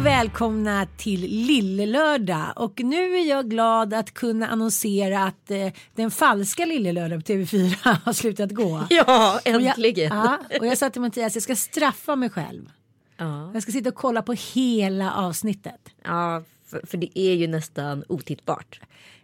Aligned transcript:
Och 0.00 0.06
välkomna 0.06 0.86
till 0.96 1.20
Lillelördag 1.20 2.52
och 2.56 2.80
nu 2.84 3.14
är 3.16 3.28
jag 3.28 3.50
glad 3.50 3.94
att 3.94 4.14
kunna 4.14 4.46
annonsera 4.48 5.24
att 5.24 5.50
eh, 5.50 5.68
den 5.94 6.10
falska 6.10 6.64
Lillelördag 6.64 7.26
på 7.26 7.32
TV4 7.32 7.74
har 8.04 8.12
slutat 8.12 8.50
gå. 8.50 8.86
Ja, 8.90 9.34
Och 9.44 9.50
jag, 9.50 9.62
äntligen. 9.66 10.16
ja, 10.16 10.38
och 10.60 10.66
jag 10.66 10.78
sa 10.78 10.90
till 10.90 11.00
Mattias 11.00 11.34
jag 11.36 11.42
ska 11.42 11.56
straffa 11.56 12.16
mig 12.16 12.30
själv. 12.30 12.70
Ja, 13.16 13.50
Jag 13.54 13.62
ska 13.62 13.72
sitta 13.72 13.88
och 13.88 13.94
kolla 13.94 14.22
på 14.22 14.32
hela 14.54 15.12
avsnittet. 15.12 15.80
ja 16.04 16.42
för, 16.66 16.86
för 16.86 16.98
det 16.98 17.18
är 17.18 17.34
ju 17.34 17.46
nästan 17.46 18.04
otittbart. 18.08 18.80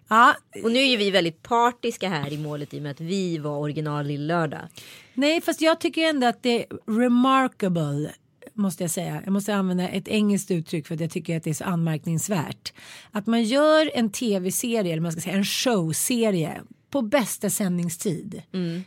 Ja, 0.08 0.34
Och 0.64 0.72
nu 0.72 0.78
är 0.78 0.86
ju 0.90 0.96
vi 0.96 1.10
väldigt 1.10 1.42
partiska 1.42 2.08
här 2.08 2.32
i 2.32 2.38
målet 2.38 2.74
i 2.74 2.78
och 2.78 2.82
med 2.82 2.90
att 2.92 3.00
vi 3.00 3.38
var 3.38 3.58
original 3.58 4.06
Lill-lördag. 4.06 4.60
nej 5.14 5.40
fast 5.40 5.60
jag 5.60 5.80
tycker 5.80 6.02
ändå 6.08 6.26
att 6.26 6.42
det 6.42 6.62
är 6.62 6.66
remarkable 7.00 8.10
måste 8.56 8.84
jag 8.84 8.90
säga. 8.90 9.22
Jag 9.24 9.32
måste 9.32 9.54
använda 9.54 9.88
ett 9.88 10.08
engelskt 10.08 10.50
uttryck 10.50 10.86
för 10.86 10.94
att 10.94 11.00
jag 11.00 11.10
tycker 11.10 11.36
att 11.36 11.44
det 11.44 11.50
är 11.50 11.54
så 11.54 11.64
anmärkningsvärt. 11.64 12.72
Att 13.10 13.26
man 13.26 13.42
gör 13.44 13.90
en 13.94 14.10
tv-serie, 14.10 14.92
eller 14.92 15.02
man 15.02 15.12
ska 15.12 15.20
säga 15.20 15.36
en 15.36 15.44
showserie 15.44 16.60
på 16.90 17.02
bästa 17.02 17.50
sändningstid 17.50 18.42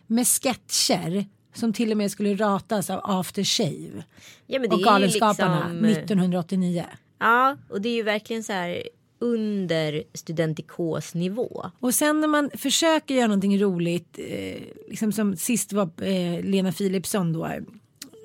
med 0.08 0.28
sketcher 0.28 1.26
som 1.54 1.74
till 1.74 1.92
och 1.92 1.98
med 1.98 2.12
skulle 2.12 2.36
ratas 2.36 2.90
av 2.90 3.00
After 3.04 3.44
Shave 3.44 4.04
Ja, 4.48 4.60
och 4.60 4.80
Galenskaparna 4.82 5.68
liksom, 5.68 5.86
eh, 5.86 5.92
1989. 5.92 6.86
Ja, 7.20 7.58
och 7.70 7.82
det 7.82 7.90
är 7.90 7.94
ju 7.94 8.04
verkligen 8.04 8.44
så 8.44 8.54
här 8.54 8.84
under 9.20 10.04
studentikos 10.14 11.14
nivå. 11.14 11.72
Och 11.80 11.94
sen 11.94 12.22
när 12.22 12.28
man 12.28 12.50
försöker 12.54 13.16
göra 13.16 13.28
någonting 13.28 13.62
roligt, 13.62 14.20
eh, 14.20 14.62
liksom 14.90 15.12
som 15.12 15.36
sist 15.36 15.74
var 15.74 15.90
eh, 16.02 16.44
Lena 16.44 16.72
Philipsson 16.72 17.34
då 17.34 17.50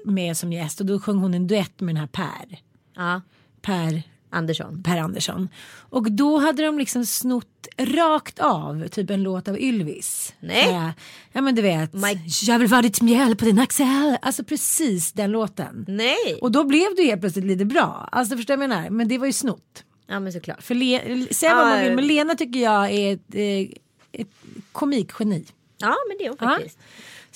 med 0.04 0.36
som 0.36 0.52
gäst 0.52 0.80
och 0.80 0.86
då 0.86 1.00
sjöng 1.00 1.18
hon 1.18 1.34
en 1.34 1.46
duett 1.46 1.80
med 1.80 1.94
den 1.94 2.00
här 2.00 2.06
Per. 2.06 2.58
Ja, 2.96 3.20
Per, 3.62 4.02
Andersson. 4.30 4.82
per 4.82 4.96
Andersson. 4.98 5.48
Och 5.90 6.12
då 6.12 6.38
hade 6.38 6.62
de 6.64 6.78
liksom 6.78 7.06
snott 7.06 7.46
rakt 7.78 8.38
av 8.38 8.88
typ 8.88 9.10
en 9.10 9.22
låt 9.22 9.48
av 9.48 9.58
Ylvis. 9.60 10.34
Nej. 10.40 10.72
Här, 10.72 10.92
ja 11.32 11.40
men 11.40 11.54
du 11.54 11.62
vet. 11.62 11.92
My- 11.92 12.20
Jag 12.42 12.58
vill 12.58 12.68
vara 12.68 12.82
ditt 12.82 13.00
mjöl 13.02 13.36
på 13.36 13.44
din 13.44 13.58
axel. 13.58 14.16
Alltså 14.22 14.44
precis 14.44 15.12
den 15.12 15.30
låten. 15.30 15.84
Nej! 15.88 16.38
Och 16.40 16.52
då 16.52 16.64
blev 16.64 16.86
det 16.96 17.02
helt 17.04 17.20
plötsligt 17.20 17.44
lite 17.44 17.64
bra. 17.64 18.08
Alltså 18.12 18.36
förstår 18.36 18.54
du 18.54 18.58
vad 18.58 18.64
jag 18.64 18.68
menar? 18.76 18.90
Men 18.90 19.08
det 19.08 19.18
var 19.18 19.26
ju 19.26 19.32
snott. 19.32 19.84
Ja, 20.06 20.20
men 20.20 20.32
såklart. 20.32 20.62
För 20.62 20.74
Le- 20.74 21.26
säga 21.34 21.54
vad 21.54 21.66
man 21.68 21.80
vill 21.80 21.94
men 21.94 22.06
Lena 22.06 22.34
tycker 22.34 22.60
jag 22.60 22.90
är 22.90 23.12
ett, 23.14 23.34
eh, 23.34 24.20
ett 24.20 24.28
komikgeni. 24.72 25.44
Ja, 25.78 25.94
men 26.08 26.16
det 26.18 26.24
är 26.24 26.28
hon 26.28 26.36
Ja. 26.40 26.58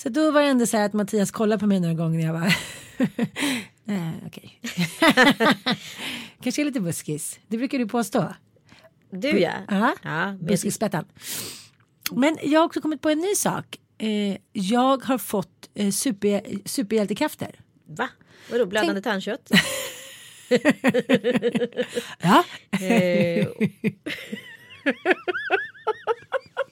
Så 0.03 0.09
då 0.09 0.31
var 0.31 0.41
det 0.41 0.47
ändå 0.47 0.65
så 0.65 0.77
här 0.77 0.85
att 0.85 0.93
Mattias 0.93 1.31
kollade 1.31 1.59
på 1.59 1.67
mig 1.67 1.79
några 1.79 1.93
gånger 1.93 2.19
när 2.19 2.25
jag 2.25 2.33
var 2.33 2.55
Nej, 3.83 4.13
okej. 4.25 4.59
Kanske 6.43 6.61
är 6.61 6.65
lite 6.65 6.79
buskis. 6.79 7.39
Det 7.47 7.57
brukar 7.57 7.77
du 7.79 7.87
påstå. 7.87 8.33
Du 9.11 9.39
ja. 9.39 9.51
Ja, 9.69 9.95
ja 10.03 10.25
men 10.25 10.45
buskispettan. 10.45 11.05
Men 12.11 12.37
jag 12.43 12.59
har 12.59 12.65
också 12.65 12.81
kommit 12.81 13.01
på 13.01 13.09
en 13.09 13.19
ny 13.19 13.35
sak. 13.35 13.79
Eh, 13.97 14.37
jag 14.53 15.03
har 15.05 15.17
fått 15.17 15.69
eh, 15.73 15.91
super, 15.91 16.41
superhjältekrafter. 16.65 17.59
Va? 17.85 18.09
Vadå, 18.51 18.65
blödande 18.65 19.01
tandkött? 19.01 19.51
Ja. 22.21 22.43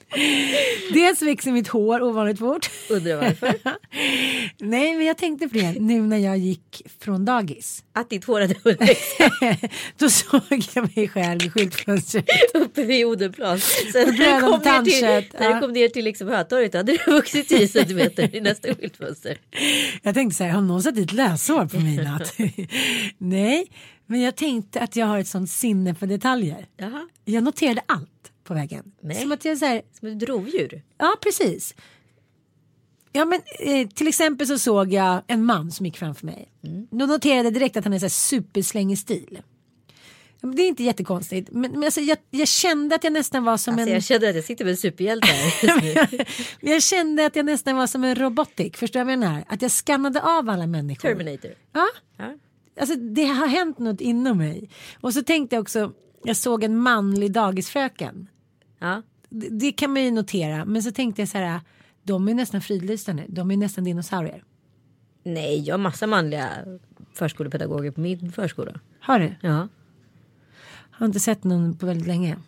Dels 0.92 1.22
växer 1.22 1.52
mitt 1.52 1.68
hår 1.68 2.02
ovanligt 2.02 2.38
fort. 2.38 2.70
undrar 2.90 3.16
varför? 3.16 3.54
Nej, 4.64 4.96
men 4.96 5.06
jag 5.06 5.18
tänkte 5.18 5.48
på 5.48 5.54
det 5.58 5.72
nu 5.80 6.00
när 6.02 6.16
jag 6.16 6.38
gick 6.38 6.82
från 7.00 7.24
dagis. 7.24 7.84
Att 7.92 8.10
ditt 8.10 8.24
hår 8.24 8.40
hade 8.40 8.54
hunnit 8.64 8.80
växa 8.80 9.30
Då 9.98 10.10
såg 10.10 10.42
jag 10.74 10.96
mig 10.96 11.08
själv 11.08 11.42
i 11.42 11.50
skyltfönstret. 11.50 12.24
uppe 12.54 12.84
vid 12.84 13.06
Odenplan. 13.06 13.60
Sen 13.60 14.14
när 14.18 14.34
du 14.34 14.40
kom 14.40 14.60
ner 14.60 14.82
till, 14.82 15.38
när 15.38 15.46
ja. 15.46 15.54
du 15.54 15.60
kom 15.60 15.72
ner 15.72 15.88
till 15.88 16.04
liksom 16.04 16.28
Hötorget 16.28 16.74
hade 16.74 16.92
det 16.92 17.10
vuxit 17.10 17.48
10 17.48 17.68
centimeter 17.68 18.34
i 18.36 18.40
nästa 18.40 18.74
skyltfönster. 18.74 19.38
Jag 20.02 20.14
tänkte 20.14 20.36
så 20.36 20.44
här, 20.44 20.50
har 20.50 20.60
någon 20.60 20.82
satt 20.82 20.94
dit 20.94 21.12
löshår 21.12 21.66
på 21.66 21.76
mig 21.80 21.94
i 21.94 22.04
natt? 22.04 22.34
Nej, 23.18 23.66
men 24.06 24.20
jag 24.20 24.36
tänkte 24.36 24.80
att 24.80 24.96
jag 24.96 25.06
har 25.06 25.18
ett 25.18 25.28
sånt 25.28 25.50
sinne 25.50 25.94
för 25.94 26.06
detaljer. 26.06 26.66
Jaha, 26.76 27.08
Jag 27.24 27.44
noterade 27.44 27.82
allt 27.86 28.32
på 28.48 28.54
vägen. 28.54 28.92
Nej. 29.00 29.22
Som 29.22 29.32
att 29.32 29.44
jag 29.44 29.58
så 29.58 29.64
här, 29.64 29.82
som 29.98 30.08
ett 30.08 30.22
rovdjur. 30.22 30.82
ja 30.98 31.16
precis. 31.22 31.74
Ja 33.12 33.24
men 33.24 33.40
eh, 33.58 33.88
till 33.88 34.08
exempel 34.08 34.46
så 34.46 34.58
såg 34.58 34.92
jag 34.92 35.22
en 35.26 35.44
man 35.44 35.70
som 35.70 35.86
gick 35.86 35.96
framför 35.96 36.26
mig. 36.26 36.48
Då 36.90 37.06
noterade 37.06 37.44
jag 37.44 37.54
direkt 37.54 37.76
att 37.76 37.84
han 37.84 37.92
är 37.92 37.98
så 37.98 38.04
här 38.04 38.10
superslängig 38.10 38.98
stil. 38.98 39.42
Det 40.40 40.62
är 40.62 40.68
inte 40.68 40.82
jättekonstigt. 40.82 41.48
Men, 41.52 41.70
men 41.70 41.84
alltså, 41.84 42.00
jag, 42.00 42.18
jag 42.30 42.48
kände 42.48 42.94
att 42.94 43.04
jag 43.04 43.12
nästan 43.12 43.44
var 43.44 43.56
som 43.56 43.74
Alltså 43.74 43.88
en... 43.88 43.94
jag 43.94 44.04
känner 44.04 44.28
att 44.28 44.34
jag 44.34 44.44
sitter 44.44 44.64
med 44.64 44.70
en 44.70 44.76
superhjälte 44.76 45.26
här 45.26 46.26
jag 46.60 46.82
kände 46.82 47.26
att 47.26 47.36
jag 47.36 47.46
nästan 47.46 47.76
var 47.76 47.86
som 47.86 48.04
en 48.04 48.14
robotik. 48.14 48.76
Förstår 48.76 49.00
du 49.00 49.04
vad 49.04 49.12
jag 49.12 49.18
menar? 49.18 49.44
Att 49.48 49.62
jag 49.62 49.70
skannade 49.70 50.22
av 50.22 50.48
alla 50.48 50.66
människor. 50.66 51.08
Terminator. 51.08 51.50
Ja. 51.72 51.86
Ja. 52.16 52.34
Alltså 52.80 52.96
det 52.96 53.24
har 53.24 53.46
hänt 53.46 53.78
något 53.78 54.00
inom 54.00 54.38
mig. 54.38 54.70
Och 55.00 55.14
så 55.14 55.22
tänkte 55.22 55.56
jag 55.56 55.62
också, 55.62 55.92
jag 56.24 56.36
såg 56.36 56.64
en 56.64 56.78
manlig 56.78 57.32
dagisfröken. 57.32 58.28
Ja. 58.78 59.02
Det, 59.28 59.48
det 59.48 59.72
kan 59.72 59.92
man 59.92 60.02
ju 60.02 60.10
notera. 60.10 60.64
Men 60.64 60.82
så 60.82 60.92
tänkte 60.92 61.22
jag 61.22 61.28
så 61.28 61.38
här, 61.38 61.60
de 62.02 62.28
är 62.28 62.34
nästan 62.34 62.60
fridlysta 62.60 63.12
nu. 63.12 63.24
De 63.28 63.50
är 63.50 63.56
nästan 63.56 63.84
dinosaurier. 63.84 64.44
Nej, 65.22 65.60
jag 65.60 65.72
har 65.74 65.78
massa 65.78 66.06
manliga 66.06 66.50
förskolepedagoger 67.14 67.90
på 67.90 68.00
min 68.00 68.32
förskola. 68.32 68.80
Har 69.00 69.18
du? 69.18 69.34
Ja. 69.40 69.68
Har 70.90 71.06
inte 71.06 71.20
sett 71.20 71.44
någon 71.44 71.76
på 71.76 71.86
väldigt 71.86 72.06
länge. 72.06 72.38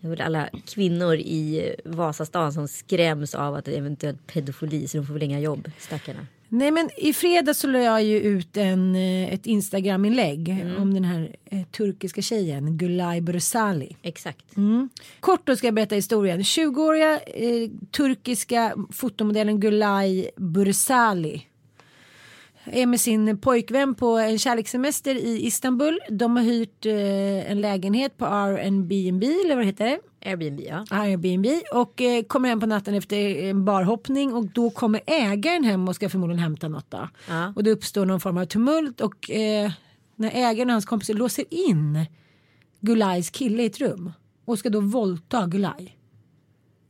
Det 0.00 0.06
är 0.06 0.10
väl 0.10 0.20
alla 0.20 0.48
kvinnor 0.66 1.14
i 1.14 1.74
Vasastan 1.84 2.52
som 2.52 2.68
skräms 2.68 3.34
av 3.34 3.54
att 3.54 3.64
det 3.64 3.74
är 3.74 3.78
eventuellt 3.78 4.26
pedofili 4.26 4.88
så 4.88 4.96
de 4.96 5.06
får 5.06 5.14
väl 5.14 5.22
inga 5.22 5.40
jobb, 5.40 5.70
stackarna. 5.78 6.26
Nej 6.52 6.70
men 6.70 6.90
i 6.96 7.12
fredags 7.12 7.58
så 7.58 7.66
la 7.66 7.78
jag 7.78 8.02
ju 8.02 8.20
ut 8.20 8.56
en, 8.56 8.94
eh, 8.94 9.34
ett 9.34 9.46
Instagram-inlägg 9.46 10.66
om 10.78 10.94
den 10.94 11.04
här 11.04 11.36
eh, 11.44 11.62
turkiska 11.62 12.22
tjejen 12.22 12.78
Gulay 12.78 13.20
Bursali. 13.20 13.96
Exakt. 14.02 14.56
Mm. 14.56 14.88
Kort 15.20 15.46
då 15.46 15.56
ska 15.56 15.66
jag 15.66 15.74
berätta 15.74 15.94
historien. 15.94 16.40
20-åriga 16.40 17.20
eh, 17.20 17.70
turkiska 17.90 18.74
fotomodellen 18.92 19.60
Gulay 19.60 20.30
Bursali 20.36 21.46
är 22.64 22.86
med 22.86 23.00
sin 23.00 23.38
pojkvän 23.38 23.94
på 23.94 24.18
en 24.18 24.38
kärlekssemester 24.38 25.14
i 25.14 25.46
Istanbul. 25.46 25.98
De 26.08 26.36
har 26.36 26.44
hyrt 26.44 26.86
eh, 26.86 27.50
en 27.50 27.60
lägenhet 27.60 28.16
på 28.16 28.26
Airbnb 28.26 29.22
eller 29.24 29.56
vad 29.56 29.64
heter 29.64 29.84
det? 29.84 29.98
Airbnb 30.24 30.60
ja. 30.60 30.84
Airbnb 30.90 31.46
och 31.72 32.00
eh, 32.00 32.22
kommer 32.22 32.48
hem 32.48 32.60
på 32.60 32.66
natten 32.66 32.94
efter 32.94 33.16
en 33.16 33.64
barhoppning 33.64 34.34
och 34.34 34.46
då 34.46 34.70
kommer 34.70 35.00
ägaren 35.06 35.64
hem 35.64 35.88
och 35.88 35.94
ska 35.94 36.08
förmodligen 36.08 36.42
hämta 36.42 36.68
något 36.68 36.90
då. 36.90 37.08
Ja. 37.28 37.52
Och 37.56 37.64
det 37.64 37.70
uppstår 37.70 38.06
någon 38.06 38.20
form 38.20 38.36
av 38.36 38.44
tumult 38.44 39.00
och 39.00 39.30
eh, 39.30 39.72
när 40.16 40.30
ägaren 40.34 40.68
och 40.68 40.72
hans 40.72 40.84
kompisar 40.84 41.14
låser 41.14 41.44
in 41.50 42.06
Gulais 42.80 43.30
kille 43.30 43.62
i 43.62 43.66
ett 43.66 43.78
rum 43.78 44.12
och 44.44 44.58
ska 44.58 44.70
då 44.70 44.80
våldta 44.80 45.46
Gulai. 45.46 45.96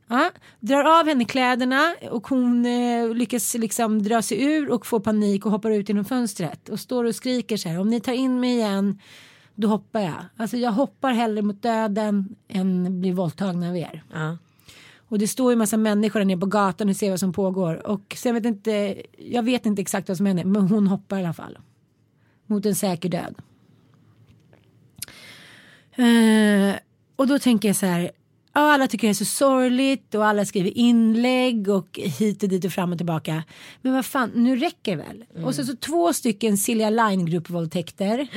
Ja, 0.07 0.31
drar 0.59 0.99
av 0.99 1.07
henne 1.07 1.25
kläderna 1.25 1.95
och 2.11 2.27
hon 2.27 2.65
eh, 2.65 3.13
lyckas 3.15 3.53
liksom 3.53 4.03
dra 4.03 4.21
sig 4.21 4.43
ur 4.43 4.69
och 4.69 4.85
får 4.85 4.99
panik 4.99 5.45
och 5.45 5.51
hoppar 5.51 5.71
ut 5.71 5.89
genom 5.89 6.05
fönstret 6.05 6.69
och 6.69 6.79
står 6.79 7.03
och 7.03 7.15
skriker 7.15 7.57
så 7.57 7.69
här 7.69 7.79
om 7.79 7.89
ni 7.89 7.99
tar 7.99 8.13
in 8.13 8.39
mig 8.39 8.49
igen 8.49 8.99
då 9.61 9.67
hoppar 9.67 9.99
jag. 9.99 10.25
Alltså 10.37 10.57
jag 10.57 10.71
hoppar 10.71 11.13
hellre 11.13 11.41
mot 11.41 11.61
döden 11.61 12.35
än 12.47 13.01
bli 13.01 13.11
våldtagen 13.11 13.63
av 13.63 13.77
er. 13.77 14.03
ja. 14.13 14.37
Och 15.11 15.19
det 15.19 15.27
står 15.27 15.51
ju 15.51 15.57
massa 15.57 15.77
människor 15.77 16.19
där 16.19 16.25
nere 16.25 16.37
på 16.37 16.45
gatan 16.45 16.89
och 16.89 16.95
ser 16.95 17.09
vad 17.09 17.19
som 17.19 17.33
pågår. 17.33 17.87
Och 17.87 18.15
sen 18.17 18.35
vet 18.35 18.45
inte, 18.45 19.01
jag 19.17 19.43
vet 19.43 19.65
inte 19.65 19.81
exakt 19.81 20.07
vad 20.07 20.17
som 20.17 20.25
händer 20.25 20.43
men 20.43 20.61
hon 20.61 20.87
hoppar 20.87 21.17
i 21.17 21.19
alla 21.19 21.33
fall. 21.33 21.57
Mot 22.45 22.65
en 22.65 22.75
säker 22.75 23.09
död. 23.09 23.35
Eh, 25.95 26.75
och 27.15 27.27
då 27.27 27.39
tänker 27.39 27.69
jag 27.69 27.75
så 27.75 27.85
här. 27.85 28.11
Ja, 28.53 28.73
alla 28.73 28.87
tycker 28.87 29.07
det 29.07 29.11
är 29.11 29.13
så 29.13 29.25
sorgligt 29.25 30.15
och 30.15 30.25
alla 30.25 30.45
skriver 30.45 30.77
inlägg 30.77 31.69
och 31.69 31.99
hit 32.03 32.43
och 32.43 32.49
dit 32.49 32.65
och 32.65 32.71
fram 32.71 32.91
och 32.91 32.97
tillbaka. 32.97 33.43
Men 33.81 33.93
vad 33.93 34.05
fan, 34.05 34.31
nu 34.35 34.55
räcker 34.55 34.97
det 34.97 35.03
väl? 35.03 35.45
Och 35.45 35.55
så, 35.55 35.63
så 35.63 35.75
två 35.75 36.13
stycken 36.13 36.57
Silja 36.57 36.89
Line 36.89 37.25
gruppvåldtäkter. 37.25 38.27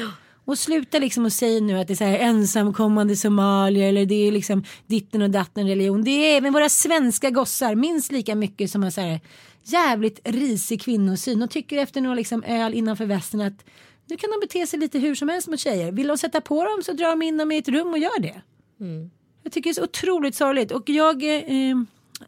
Och 0.45 0.59
sluta 0.59 0.99
liksom 0.99 1.25
och 1.25 1.33
säga 1.33 1.61
nu 1.61 1.79
att 1.79 1.89
det 1.89 1.93
är 1.93 1.97
så 1.97 2.05
här 2.05 2.19
ensamkommande 2.19 3.17
somalier 3.17 3.89
eller 3.89 4.07
det 4.07 4.29
är 4.29 4.33
liksom 4.33 4.65
ditten 4.87 5.23
och 5.23 5.31
datten 5.31 5.69
religion. 5.69 6.05
Det 6.05 6.11
är 6.11 6.37
även 6.37 6.53
våra 6.53 6.69
svenska 6.69 7.31
gossar 7.31 7.75
minst 7.75 8.13
lika 8.13 8.35
mycket 8.35 8.71
som 8.71 8.83
har 8.83 8.91
så 8.91 9.01
här 9.01 9.21
jävligt 9.63 10.21
risig 10.25 10.83
kvinnosyn 10.83 11.43
och 11.43 11.51
tycker 11.51 11.79
efter 11.79 12.01
några 12.01 12.15
liksom 12.15 12.43
öl 12.47 12.75
innanför 12.75 13.07
västen 13.07 13.41
att 13.41 13.65
nu 14.07 14.17
kan 14.17 14.31
de 14.31 14.47
bete 14.47 14.67
sig 14.67 14.79
lite 14.79 14.99
hur 14.99 15.15
som 15.15 15.29
helst 15.29 15.49
mot 15.49 15.61
tjejer. 15.61 15.93
Vill 15.93 16.07
de 16.07 16.19
sätta 16.19 16.41
på 16.41 16.65
dem 16.65 16.83
så 16.83 16.93
drar 16.93 17.11
de 17.11 17.23
in 17.23 17.37
dem 17.37 17.53
i 17.53 17.59
ett 17.59 17.69
rum 17.69 17.89
och 17.89 17.99
gör 17.99 18.21
det. 18.21 18.43
Jag 19.43 19.53
tycker 19.53 19.71
det 19.71 19.73
är 19.73 19.75
så 19.75 19.85
otroligt 19.85 20.35
sorgligt 20.35 20.73
och 20.73 20.89
jag 20.89 21.23
eh, 21.25 21.77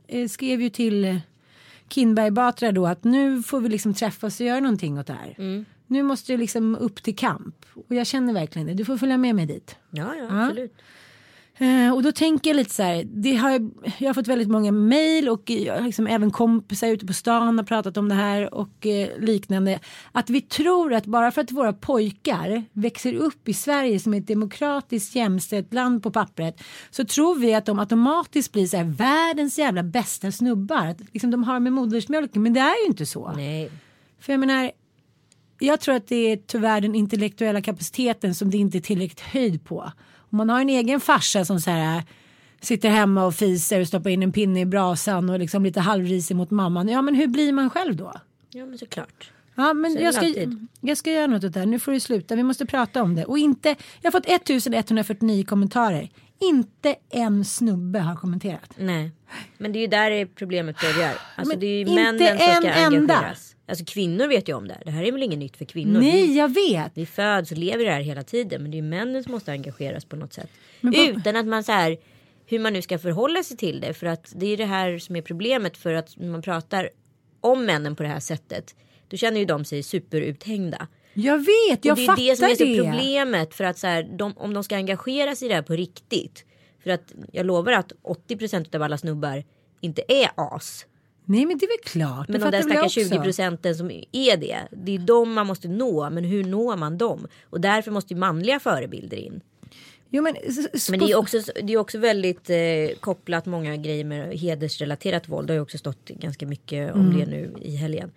eh, 0.08 0.28
skrev 0.28 0.60
ju 0.62 0.70
till 0.70 1.20
Kinberg 1.88 2.30
Batra 2.30 2.72
då 2.72 2.86
att 2.86 3.04
nu 3.04 3.42
får 3.42 3.60
vi 3.60 3.68
liksom 3.68 3.94
träffas 3.94 4.40
och 4.40 4.46
göra 4.46 4.60
någonting 4.60 4.98
åt 4.98 5.06
det 5.06 5.12
här. 5.12 5.34
Nu 5.86 6.02
måste 6.02 6.32
det 6.32 6.36
liksom 6.36 6.76
upp 6.76 7.02
till 7.02 7.16
kamp 7.16 7.66
och 7.88 7.94
jag 7.94 8.06
känner 8.06 8.32
verkligen 8.32 8.66
det. 8.66 8.74
Du 8.74 8.84
får 8.84 8.96
följa 8.96 9.18
med 9.18 9.34
mig 9.34 9.46
dit. 9.46 9.76
Ja, 9.90 10.14
ja, 10.14 10.44
absolut. 10.44 10.74
Eh, 11.58 11.94
och 11.94 12.02
då 12.02 12.12
tänker 12.12 12.50
jag 12.50 12.56
lite 12.56 12.74
så 12.74 12.82
här, 12.82 13.04
det 13.04 13.36
har, 13.36 13.50
jag 13.50 13.70
jag 13.98 14.08
har 14.08 14.14
fått 14.14 14.28
väldigt 14.28 14.48
många 14.48 14.72
mejl 14.72 15.28
och 15.28 15.50
liksom 15.80 16.06
även 16.06 16.30
kompisar 16.30 16.88
ute 16.88 17.06
på 17.06 17.12
stan 17.12 17.58
har 17.58 17.64
pratat 17.64 17.96
om 17.96 18.08
det 18.08 18.14
här 18.14 18.54
och 18.54 18.86
eh, 18.86 19.18
liknande. 19.18 19.80
Att 20.12 20.30
vi 20.30 20.40
tror 20.40 20.94
att 20.94 21.06
bara 21.06 21.30
för 21.30 21.40
att 21.40 21.50
våra 21.50 21.72
pojkar 21.72 22.64
växer 22.72 23.14
upp 23.14 23.48
i 23.48 23.54
Sverige 23.54 24.00
som 24.00 24.14
ett 24.14 24.26
demokratiskt 24.26 25.14
jämställt 25.14 25.74
land 25.74 26.02
på 26.02 26.10
pappret 26.10 26.60
så 26.90 27.04
tror 27.04 27.34
vi 27.34 27.54
att 27.54 27.66
de 27.66 27.78
automatiskt 27.78 28.52
blir 28.52 28.66
så 28.66 28.76
här 28.76 28.84
världens 28.84 29.58
jävla 29.58 29.82
bästa 29.82 30.32
snubbar. 30.32 30.86
Att, 30.86 31.00
liksom, 31.12 31.30
de 31.30 31.44
har 31.44 31.60
med 31.60 31.72
modersmjölken 31.72 32.42
men 32.42 32.52
det 32.52 32.60
är 32.60 32.82
ju 32.82 32.86
inte 32.86 33.06
så. 33.06 33.32
Nej. 33.36 33.70
För 34.20 34.32
jag 34.32 34.40
menar, 34.40 34.70
jag 35.58 35.80
tror 35.80 35.94
att 35.94 36.06
det 36.08 36.32
är 36.32 36.36
tyvärr 36.36 36.80
den 36.80 36.94
intellektuella 36.94 37.62
kapaciteten 37.62 38.34
som 38.34 38.50
det 38.50 38.56
inte 38.56 38.78
är 38.78 38.80
tillräckligt 38.80 39.20
höjd 39.20 39.64
på. 39.64 39.92
Om 40.30 40.38
man 40.38 40.48
har 40.50 40.60
en 40.60 40.68
egen 40.68 41.00
farsa 41.00 41.44
som 41.44 41.60
så 41.60 41.70
här 41.70 42.02
sitter 42.60 42.88
hemma 42.88 43.24
och 43.24 43.34
fiser 43.34 43.80
och 43.80 43.88
stoppar 43.88 44.10
in 44.10 44.22
en 44.22 44.32
pinne 44.32 44.60
i 44.60 44.66
brasan 44.66 45.30
och 45.30 45.38
liksom 45.38 45.64
lite 45.64 45.80
halvrisig 45.80 46.36
mot 46.36 46.50
mamman. 46.50 46.88
Ja 46.88 47.02
men 47.02 47.14
hur 47.14 47.26
blir 47.26 47.52
man 47.52 47.70
själv 47.70 47.96
då? 47.96 48.12
Ja 48.50 48.66
men 48.66 48.78
såklart. 48.78 49.30
Ja 49.54 49.74
men 49.74 49.92
Så 49.92 50.02
jag 50.02 50.14
ska, 50.14 50.26
alltid. 50.26 50.66
jag 50.80 50.96
ska 50.96 51.12
göra 51.12 51.26
något 51.26 51.44
åt 51.44 51.52
det 51.52 51.58
här. 51.58 51.66
Nu 51.66 51.78
får 51.78 51.92
du 51.92 52.00
sluta. 52.00 52.36
Vi 52.36 52.42
måste 52.42 52.66
prata 52.66 53.02
om 53.02 53.14
det. 53.14 53.24
Och 53.24 53.38
inte, 53.38 53.68
jag 54.00 54.12
har 54.12 54.20
fått 54.20 54.28
1149 54.28 55.44
kommentarer. 55.44 56.08
Inte 56.40 56.94
en 57.10 57.44
snubbe 57.44 57.98
har 57.98 58.16
kommenterat. 58.16 58.70
Nej. 58.78 59.10
Men 59.58 59.72
det 59.72 59.78
är 59.78 59.80
ju 59.80 59.86
där 59.86 60.26
problemet 60.26 60.80
börjar. 60.80 61.14
Alltså 61.36 61.48
Men 61.52 61.60
det 61.60 61.66
är 61.66 61.78
ju 61.78 61.94
männen 61.94 62.18
som 62.18 62.38
ska 62.38 62.68
en 62.68 62.94
enda. 62.94 63.24
Alltså 63.68 63.84
kvinnor 63.84 64.26
vet 64.26 64.48
ju 64.48 64.54
om 64.54 64.68
det 64.68 64.74
här. 64.74 64.82
Det 64.84 64.90
här 64.90 65.04
är 65.04 65.12
väl 65.12 65.22
inget 65.22 65.38
nytt 65.38 65.56
för 65.56 65.64
kvinnor. 65.64 66.00
Vi, 66.00 66.06
Nej 66.06 66.36
jag 66.36 66.54
vet. 66.54 66.92
vi 66.94 67.06
föds 67.06 67.52
och 67.52 67.58
lever 67.58 67.80
i 67.80 67.84
det 67.84 67.92
här 67.92 68.00
hela 68.00 68.22
tiden. 68.22 68.62
Men 68.62 68.70
det 68.70 68.74
är 68.74 68.82
ju 68.82 68.88
männen 68.88 69.22
som 69.22 69.32
måste 69.32 69.52
engageras 69.52 70.04
på 70.04 70.16
något 70.16 70.32
sätt. 70.32 70.50
Men 70.80 70.94
Utan 70.94 71.36
att 71.36 71.46
man 71.46 71.64
så 71.64 71.72
här. 71.72 71.96
Hur 72.48 72.58
man 72.58 72.72
nu 72.72 72.82
ska 72.82 72.98
förhålla 72.98 73.42
sig 73.42 73.56
till 73.56 73.80
det. 73.80 73.94
För 73.94 74.06
att 74.06 74.32
det 74.36 74.46
är 74.46 74.56
det 74.56 74.64
här 74.64 74.98
som 74.98 75.16
är 75.16 75.22
problemet. 75.22 75.76
För 75.76 75.94
att 75.94 76.16
när 76.16 76.28
man 76.28 76.42
pratar 76.42 76.90
om 77.40 77.64
männen 77.64 77.96
på 77.96 78.02
det 78.02 78.08
här 78.08 78.20
sättet. 78.20 78.74
Då 79.08 79.16
känner 79.16 79.40
ju 79.40 79.46
de 79.46 79.64
sig 79.64 79.82
superuthängda. 79.82 80.88
Jag 81.14 81.38
vet, 81.38 81.84
jag 81.84 81.92
och 81.92 81.96
det 81.96 82.04
är 82.04 82.06
fattar 82.06 82.22
det 82.22 82.36
som 82.36 82.44
är 82.44 82.54
så 82.54 82.64
det. 82.64 82.82
problemet. 82.82 83.54
För 83.54 83.64
att 83.64 83.78
så 83.78 83.86
här, 83.86 84.02
de, 84.18 84.32
om 84.36 84.54
de 84.54 84.64
ska 84.64 84.76
engagera 84.76 85.34
sig 85.34 85.46
i 85.46 85.48
det 85.48 85.54
här 85.54 85.62
på 85.62 85.72
riktigt. 85.72 86.44
För 86.82 86.90
att 86.90 87.12
jag 87.32 87.46
lovar 87.46 87.72
att 87.72 87.92
80% 88.28 88.76
av 88.76 88.82
alla 88.82 88.98
snubbar 88.98 89.44
inte 89.80 90.02
är 90.08 90.30
as. 90.34 90.86
Nej 91.28 91.46
men 91.46 91.58
det 91.58 91.64
är 91.66 91.68
väl 91.68 91.92
klart. 91.92 92.28
Men 92.28 92.40
de 92.40 92.50
där 92.50 92.62
stackars 92.62 92.92
20 92.92 93.04
också. 93.04 93.22
procenten 93.22 93.74
som 93.74 93.90
är 94.12 94.36
det. 94.36 94.58
Det 94.70 94.94
är 94.94 94.98
de 94.98 95.32
man 95.32 95.46
måste 95.46 95.68
nå. 95.68 96.10
Men 96.10 96.24
hur 96.24 96.44
når 96.44 96.76
man 96.76 96.98
dem? 96.98 97.26
Och 97.50 97.60
därför 97.60 97.90
måste 97.90 98.14
ju 98.14 98.20
manliga 98.20 98.60
förebilder 98.60 99.16
in. 99.16 99.40
Jo, 100.10 100.22
men, 100.22 100.36
Men 100.90 101.00
det 101.00 101.10
är 101.10 101.18
också, 101.18 101.38
det 101.62 101.72
är 101.72 101.76
också 101.76 101.98
väldigt 101.98 102.50
eh, 102.50 102.98
kopplat 103.00 103.46
många 103.46 103.76
grejer 103.76 104.04
med 104.04 104.38
hedersrelaterat 104.38 105.28
våld. 105.28 105.46
Det 105.46 105.52
har 105.52 105.56
ju 105.56 105.62
också 105.62 105.78
stått 105.78 106.08
ganska 106.08 106.46
mycket 106.46 106.94
om 106.94 107.00
Mm. 107.00 107.18
det 107.18 107.26
nu 107.26 107.54
i 107.62 107.76
helgen. 107.76 108.10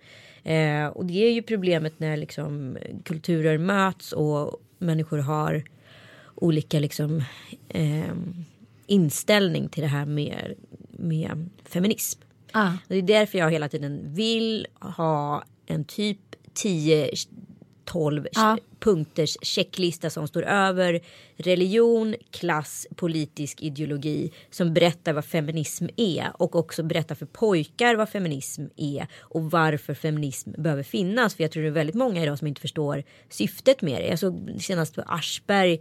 Eh, 0.44 0.86
och 0.86 1.06
det 1.06 1.26
är 1.26 1.32
ju 1.32 1.42
problemet 1.42 1.92
när 2.00 2.16
liksom 2.16 2.78
kulturer 3.04 3.58
möts 3.58 4.12
och 4.12 4.60
människor 4.78 5.18
har 5.18 5.64
olika 6.34 6.78
liksom 6.78 7.22
eh, 7.68 8.14
inställning 8.86 9.68
till 9.68 9.82
det 9.82 9.88
här 9.88 10.06
med, 10.06 10.54
med 10.90 11.48
feminism. 11.64 12.20
Ah. 12.52 12.72
Det 12.88 12.96
är 12.96 13.02
därför 13.02 13.38
jag 13.38 13.50
hela 13.50 13.68
tiden 13.68 14.14
vill 14.14 14.66
ha 14.80 15.44
en 15.66 15.84
typ 15.84 16.18
10 16.54 17.10
12 17.84 18.26
Ja. 18.32 18.58
punkters 18.78 19.36
checklista 19.42 20.10
som 20.10 20.28
står 20.28 20.42
över 20.42 21.00
religion, 21.36 22.14
klass, 22.30 22.86
politisk 22.96 23.62
ideologi 23.62 24.30
som 24.50 24.74
berättar 24.74 25.12
vad 25.12 25.24
feminism 25.24 25.86
är 25.96 26.30
och 26.34 26.56
också 26.56 26.82
berättar 26.82 27.14
för 27.14 27.26
pojkar 27.26 27.94
vad 27.94 28.08
feminism 28.08 28.64
är 28.76 29.06
och 29.20 29.50
varför 29.50 29.94
feminism 29.94 30.50
behöver 30.58 30.82
finnas. 30.82 31.34
För 31.34 31.44
jag 31.44 31.50
tror 31.50 31.62
det 31.62 31.68
är 31.68 31.72
väldigt 31.72 31.96
många 31.96 32.22
idag 32.22 32.38
som 32.38 32.46
inte 32.46 32.60
förstår 32.60 33.04
syftet 33.28 33.82
med 33.82 34.02
det. 34.02 34.08
Jag 34.08 34.18
såg 34.18 34.56
senast 34.60 34.94
på 34.94 35.02
Aschberg 35.06 35.80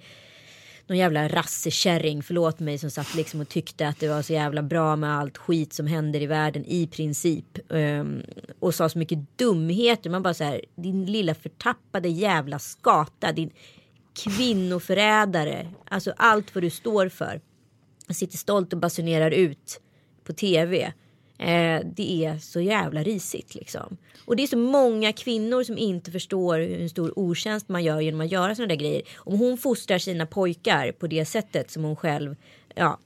någon 0.89 0.97
jävla 0.97 1.27
rassekärring, 1.27 2.23
förlåt 2.23 2.59
mig, 2.59 2.77
som 2.77 2.89
satt 2.89 3.15
liksom 3.15 3.41
och 3.41 3.49
tyckte 3.49 3.87
att 3.87 3.99
det 3.99 4.07
var 4.07 4.21
så 4.21 4.33
jävla 4.33 4.63
bra 4.63 4.95
med 4.95 5.17
allt 5.17 5.37
skit 5.37 5.73
som 5.73 5.87
händer 5.87 6.21
i 6.21 6.25
världen 6.25 6.65
i 6.65 6.87
princip. 6.87 7.59
Um, 7.67 8.21
och 8.59 8.75
sa 8.75 8.89
så 8.89 8.99
mycket 8.99 9.37
dumheter. 9.37 10.09
Man 10.09 10.23
bara 10.23 10.33
så 10.33 10.43
här, 10.43 10.61
din 10.75 11.05
lilla 11.05 11.35
förtappade 11.35 12.09
jävla 12.09 12.59
skata, 12.59 13.31
din 13.31 13.51
kvinnoförrädare. 14.23 15.67
Alltså 15.89 16.13
allt 16.17 16.55
vad 16.55 16.63
du 16.63 16.69
står 16.69 17.09
för. 17.09 17.41
Sitter 18.09 18.37
stolt 18.37 18.73
och 18.73 18.79
basunerar 18.79 19.31
ut 19.31 19.81
på 20.23 20.33
tv. 20.33 20.93
Eh, 21.39 21.81
det 21.95 22.25
är 22.25 22.37
så 22.37 22.61
jävla 22.61 23.03
risigt 23.03 23.55
liksom. 23.55 23.97
Och 24.25 24.35
det 24.35 24.43
är 24.43 24.47
så 24.47 24.57
många 24.57 25.13
kvinnor 25.13 25.63
som 25.63 25.77
inte 25.77 26.11
förstår 26.11 26.59
hur 26.59 26.87
stor 26.87 27.19
otjänst 27.19 27.69
man 27.69 27.83
gör 27.83 27.99
genom 27.99 28.21
att 28.21 28.31
göra 28.31 28.55
sådana 28.55 28.67
där 28.67 28.75
grejer. 28.75 29.01
Om 29.17 29.39
hon 29.39 29.57
fostrar 29.57 29.97
sina 29.97 30.25
pojkar 30.25 30.91
på 30.91 31.07
det 31.07 31.25
sättet 31.25 31.71
som 31.71 31.83
hon 31.83 31.95
själv, 31.95 32.35
ja, 32.75 32.99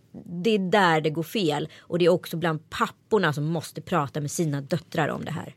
det 0.44 0.50
är 0.50 0.60
där 0.60 1.02
det 1.02 1.10
går 1.10 1.24
fel. 1.24 1.70
Och 1.80 2.00
det 2.00 2.06
är 2.06 2.10
också 2.10 2.38
bland 2.38 2.70
papporna 2.70 3.34
som 3.34 3.46
måste 3.46 3.82
prata 3.82 4.22
med 4.22 4.32
sina 4.32 4.62
döttrar 4.62 5.08
om 5.08 5.26
det 5.26 5.32
här. 5.32 5.56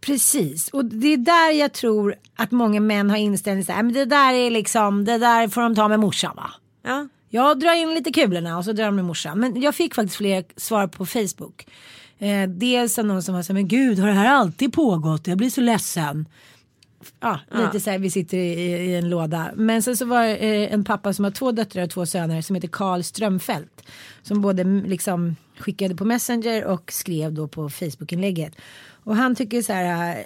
Precis, 0.00 0.68
och 0.68 0.84
det 0.84 1.12
är 1.12 1.16
där 1.16 1.50
jag 1.50 1.72
tror 1.72 2.14
att 2.36 2.50
många 2.50 2.80
män 2.80 3.10
har 3.10 3.16
inställning 3.16 3.64
så 3.64 3.72
här, 3.72 3.82
men 3.82 3.92
det 3.92 4.04
där 4.04 4.34
är 4.34 4.50
liksom, 4.50 5.04
det 5.04 5.18
där 5.18 5.48
får 5.48 5.60
de 5.60 5.74
ta 5.74 5.88
med 5.88 6.00
morsan 6.00 6.36
va? 6.36 6.50
Ja, 6.82 7.08
Jag 7.28 7.60
drar 7.60 7.74
in 7.74 7.94
lite 7.94 8.12
kulorna 8.12 8.58
och 8.58 8.64
så 8.64 8.72
drar 8.72 8.84
de 8.84 8.96
med 8.96 9.04
morsan. 9.04 9.40
Men 9.40 9.60
jag 9.60 9.74
fick 9.74 9.94
faktiskt 9.94 10.16
fler 10.16 10.44
svar 10.56 10.86
på 10.86 11.06
Facebook. 11.06 11.66
Eh, 12.24 12.48
dels 12.48 12.98
av 12.98 13.04
någon 13.04 13.22
som 13.22 13.34
var 13.34 13.42
så 13.42 13.52
här, 13.52 13.54
men 13.54 13.68
gud 13.68 13.98
har 13.98 14.08
det 14.08 14.14
här 14.14 14.34
alltid 14.34 14.72
pågått? 14.72 15.26
Jag 15.26 15.38
blir 15.38 15.50
så 15.50 15.60
ledsen. 15.60 16.28
Ja, 17.20 17.40
lite 17.52 17.80
så 17.80 17.90
här, 17.90 17.98
vi 17.98 18.10
sitter 18.10 18.38
i, 18.38 18.52
i 18.62 18.94
en 18.94 19.08
låda. 19.08 19.50
Men 19.54 19.82
sen 19.82 19.96
så 19.96 20.04
var 20.04 20.22
det 20.22 20.36
eh, 20.36 20.74
en 20.74 20.84
pappa 20.84 21.12
som 21.12 21.24
har 21.24 21.32
två 21.32 21.52
döttrar 21.52 21.82
och 21.82 21.90
två 21.90 22.06
söner 22.06 22.42
som 22.42 22.54
heter 22.54 22.68
Karl 22.68 23.02
Strömfält. 23.02 23.82
Som 24.22 24.40
både 24.40 24.62
mm, 24.62 24.84
liksom 24.84 25.36
skickade 25.58 25.94
på 25.94 26.04
Messenger 26.04 26.64
och 26.64 26.92
skrev 26.92 27.32
då 27.32 27.48
på 27.48 27.68
Facebook-inlägget. 27.70 28.54
Och 29.04 29.16
han 29.16 29.34
tycker 29.34 29.62
så 29.62 29.72
här, 29.72 30.24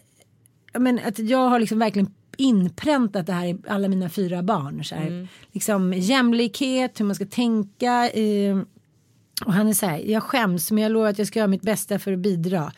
ja, 0.73 0.81
men 0.81 1.01
att 1.07 1.19
jag 1.19 1.49
har 1.49 1.61
liksom 1.61 1.79
verkligen 1.79 2.15
inpräntat 2.37 3.27
det 3.27 3.33
här 3.33 3.47
i 3.47 3.59
alla 3.69 3.89
mina 3.89 4.09
fyra 4.09 4.43
barn. 4.43 4.85
Så 4.85 4.95
här. 4.95 5.29
Liksom 5.53 5.93
jämlikhet, 5.93 7.01
hur 7.01 7.05
man 7.05 7.15
ska 7.15 7.27
tänka. 7.27 8.11
Eh, 8.11 8.59
och 9.45 9.53
han 9.53 9.69
är 9.69 9.73
så 9.73 9.87
här, 9.87 9.99
jag 9.99 10.23
skäms 10.23 10.71
men 10.71 10.83
jag 10.83 10.93
lovar 10.93 11.09
att 11.09 11.19
jag 11.19 11.27
ska 11.27 11.39
göra 11.39 11.49
mitt 11.49 11.63
bästa 11.63 11.99
för 11.99 12.13
att 12.13 12.19
bidra. 12.19 12.73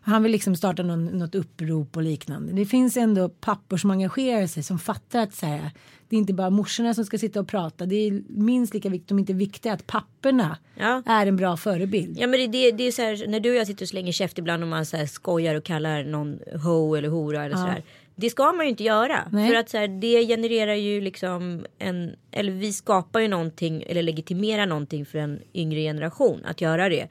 Han 0.00 0.22
vill 0.22 0.32
liksom 0.32 0.56
starta 0.56 0.82
någon, 0.82 1.04
något 1.06 1.34
upprop 1.34 1.96
och 1.96 2.02
liknande. 2.02 2.52
Det 2.52 2.66
finns 2.66 2.96
ändå 2.96 3.28
pappor 3.28 3.76
som 3.76 3.90
engagerar 3.90 4.46
sig 4.46 4.62
som 4.62 4.78
fattar 4.78 5.20
att 5.22 5.34
så 5.34 5.46
här, 5.46 5.70
det 6.08 6.16
är 6.16 6.20
inte 6.20 6.32
bara 6.34 6.50
morsorna 6.50 6.94
som 6.94 7.04
ska 7.04 7.18
sitta 7.18 7.40
och 7.40 7.48
prata. 7.48 7.86
Det 7.86 7.96
är 7.96 8.22
minst 8.28 8.74
lika 8.74 8.88
viktigt 8.88 9.10
om 9.10 9.18
inte 9.18 9.32
viktigt 9.32 9.72
att 9.72 9.86
papporna 9.86 10.58
Ja. 10.74 11.02
är 11.06 11.26
en 11.26 11.36
bra 11.36 11.56
förebild. 11.56 12.18
Ja 12.20 12.26
men 12.26 12.40
det, 12.40 12.46
det, 12.46 12.70
det 12.70 12.84
är 12.86 12.92
så 12.92 13.02
här, 13.02 13.26
när 13.28 13.40
du 13.40 13.50
och 13.50 13.56
jag 13.56 13.66
sitter 13.66 13.84
och 13.84 13.88
slänger 13.88 14.12
käft 14.12 14.38
ibland 14.38 14.62
och 14.62 14.68
man 14.68 14.86
så 14.86 14.96
här 14.96 15.06
skojar 15.06 15.54
och 15.54 15.64
kallar 15.64 16.04
någon 16.04 16.38
ho 16.62 16.94
eller 16.94 17.08
hora 17.08 17.44
eller 17.44 17.56
sådär. 17.56 17.82
Det 18.18 18.30
ska 18.30 18.52
man 18.52 18.66
ju 18.66 18.70
inte 18.70 18.84
göra. 18.84 19.28
Nej. 19.32 19.48
För 19.48 19.54
att 19.54 19.68
så 19.68 19.78
här, 19.78 19.88
det 19.88 20.26
genererar 20.26 20.74
ju 20.74 21.00
liksom 21.00 21.66
en, 21.78 22.16
eller 22.30 22.52
vi 22.52 22.72
skapar 22.72 23.20
ju 23.20 23.28
någonting 23.28 23.84
eller 23.86 24.02
legitimerar 24.02 24.66
någonting 24.66 25.06
för 25.06 25.18
en 25.18 25.40
yngre 25.54 25.80
generation 25.80 26.44
att 26.44 26.60
göra 26.60 26.88
det. 26.88 27.08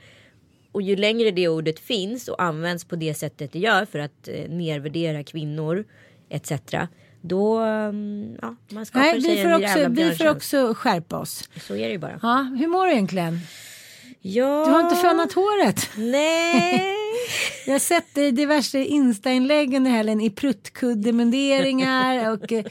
Och 0.72 0.82
ju 0.82 0.96
längre 0.96 1.32
det 1.32 1.48
ordet 1.48 1.80
finns 1.80 2.28
och 2.28 2.44
används 2.44 2.86
på 2.86 2.96
det 2.96 3.14
sättet 3.14 3.52
det 3.52 3.60
gör 3.60 3.86
för 3.86 4.00
att 4.00 4.28
eh, 4.28 4.50
nedvärdera 4.50 5.24
kvinnor 5.24 5.86
etc. 6.30 6.52
Då, 7.22 7.58
mm, 7.58 8.38
ja, 8.42 8.56
man 8.70 8.86
skapar 8.86 9.06
Nej, 9.06 9.22
sig 9.22 9.32
vi 9.32 9.40
en 9.40 9.52
får, 9.52 9.62
jävla 9.62 9.90
också, 9.90 10.02
vi 10.02 10.12
får 10.16 10.30
också 10.30 10.74
skärpa 10.74 11.20
oss. 11.20 11.50
Så 11.60 11.76
är 11.76 11.86
det 11.86 11.92
ju 11.92 11.98
bara. 11.98 12.20
Ja, 12.22 12.56
hur 12.60 12.68
mår 12.68 12.86
du 12.86 12.92
egentligen? 12.92 13.40
Ja. 14.28 14.64
Du 14.66 14.72
har 14.72 14.82
inte 14.82 14.96
fönat 14.96 15.34
håret. 15.34 15.90
Nej. 15.98 16.84
Jag 17.66 17.74
har 17.74 17.80
sett 17.80 18.16
dig 18.16 18.28
i 18.28 18.32
diverse 18.32 18.80
Insta-inlägg 18.84 19.74
under 19.74 19.92
helgen 19.92 20.22
i 20.22 20.30
pruttkuddemunderingar 20.30 22.32
och 22.32 22.52
eh, 22.52 22.66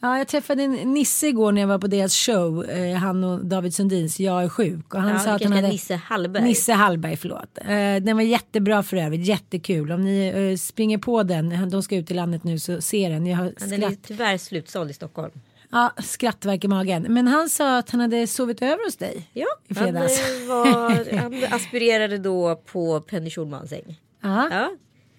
ja, 0.00 0.18
jag 0.18 0.28
träffade 0.28 0.62
en 0.62 0.72
Nisse 0.72 1.26
igår 1.26 1.52
när 1.52 1.60
jag 1.60 1.68
var 1.68 1.78
på 1.78 1.86
deras 1.86 2.14
show, 2.16 2.70
eh, 2.70 2.96
han 2.96 3.24
och 3.24 3.46
David 3.46 3.74
Sundins 3.74 4.20
Jag 4.20 4.44
är 4.44 4.48
sjuk 4.48 4.94
och 4.94 5.00
han 5.00 5.10
Ja, 5.10 5.18
sa 5.18 5.30
att 5.30 5.42
han 5.42 5.52
hade 5.52 5.68
Nisse 5.68 5.94
Hallberg. 5.94 6.44
Nisse 6.44 6.72
Hallberg, 6.72 7.16
förlåt. 7.16 7.58
Eh, 7.58 7.66
den 8.02 8.16
var 8.16 8.22
jättebra 8.22 8.82
för 8.82 8.96
övrigt, 8.96 9.26
jättekul. 9.26 9.92
Om 9.92 10.04
ni 10.04 10.56
springer 10.60 10.98
på 10.98 11.22
den, 11.22 11.70
de 11.70 11.82
ska 11.82 11.96
ut 11.96 12.10
i 12.10 12.14
landet 12.14 12.44
nu 12.44 12.58
så 12.58 12.80
ser 12.80 13.10
den. 13.10 13.26
Jag 13.26 13.36
har 13.36 13.44
Ja, 13.44 13.50
Den 13.58 13.72
är 13.72 13.76
skratt, 13.86 13.98
tyvärr 14.02 14.38
slutsåld 14.38 14.90
i 14.90 14.94
Stockholm. 14.94 15.32
Ja, 15.72 15.92
skrattverk 16.02 16.64
i 16.64 16.68
magen. 16.68 17.02
Men 17.08 17.26
han 17.26 17.48
sa 17.48 17.78
att 17.78 17.90
han 17.90 18.00
hade 18.00 18.26
sovit 18.26 18.62
över 18.62 18.84
hos 18.84 18.96
dig. 18.96 19.28
Ja, 19.32 19.46
I 19.68 19.74
han, 19.74 19.84
fredags. 19.84 20.20
eh, 20.20 20.48
var, 20.48 21.16
han 21.22 21.44
aspirerade 21.50 22.18
då 22.18 22.56
på 22.56 23.00
Penny 23.00 23.30
Schulmans 23.30 23.70
säng. 23.70 24.00
Ja. 24.22 24.70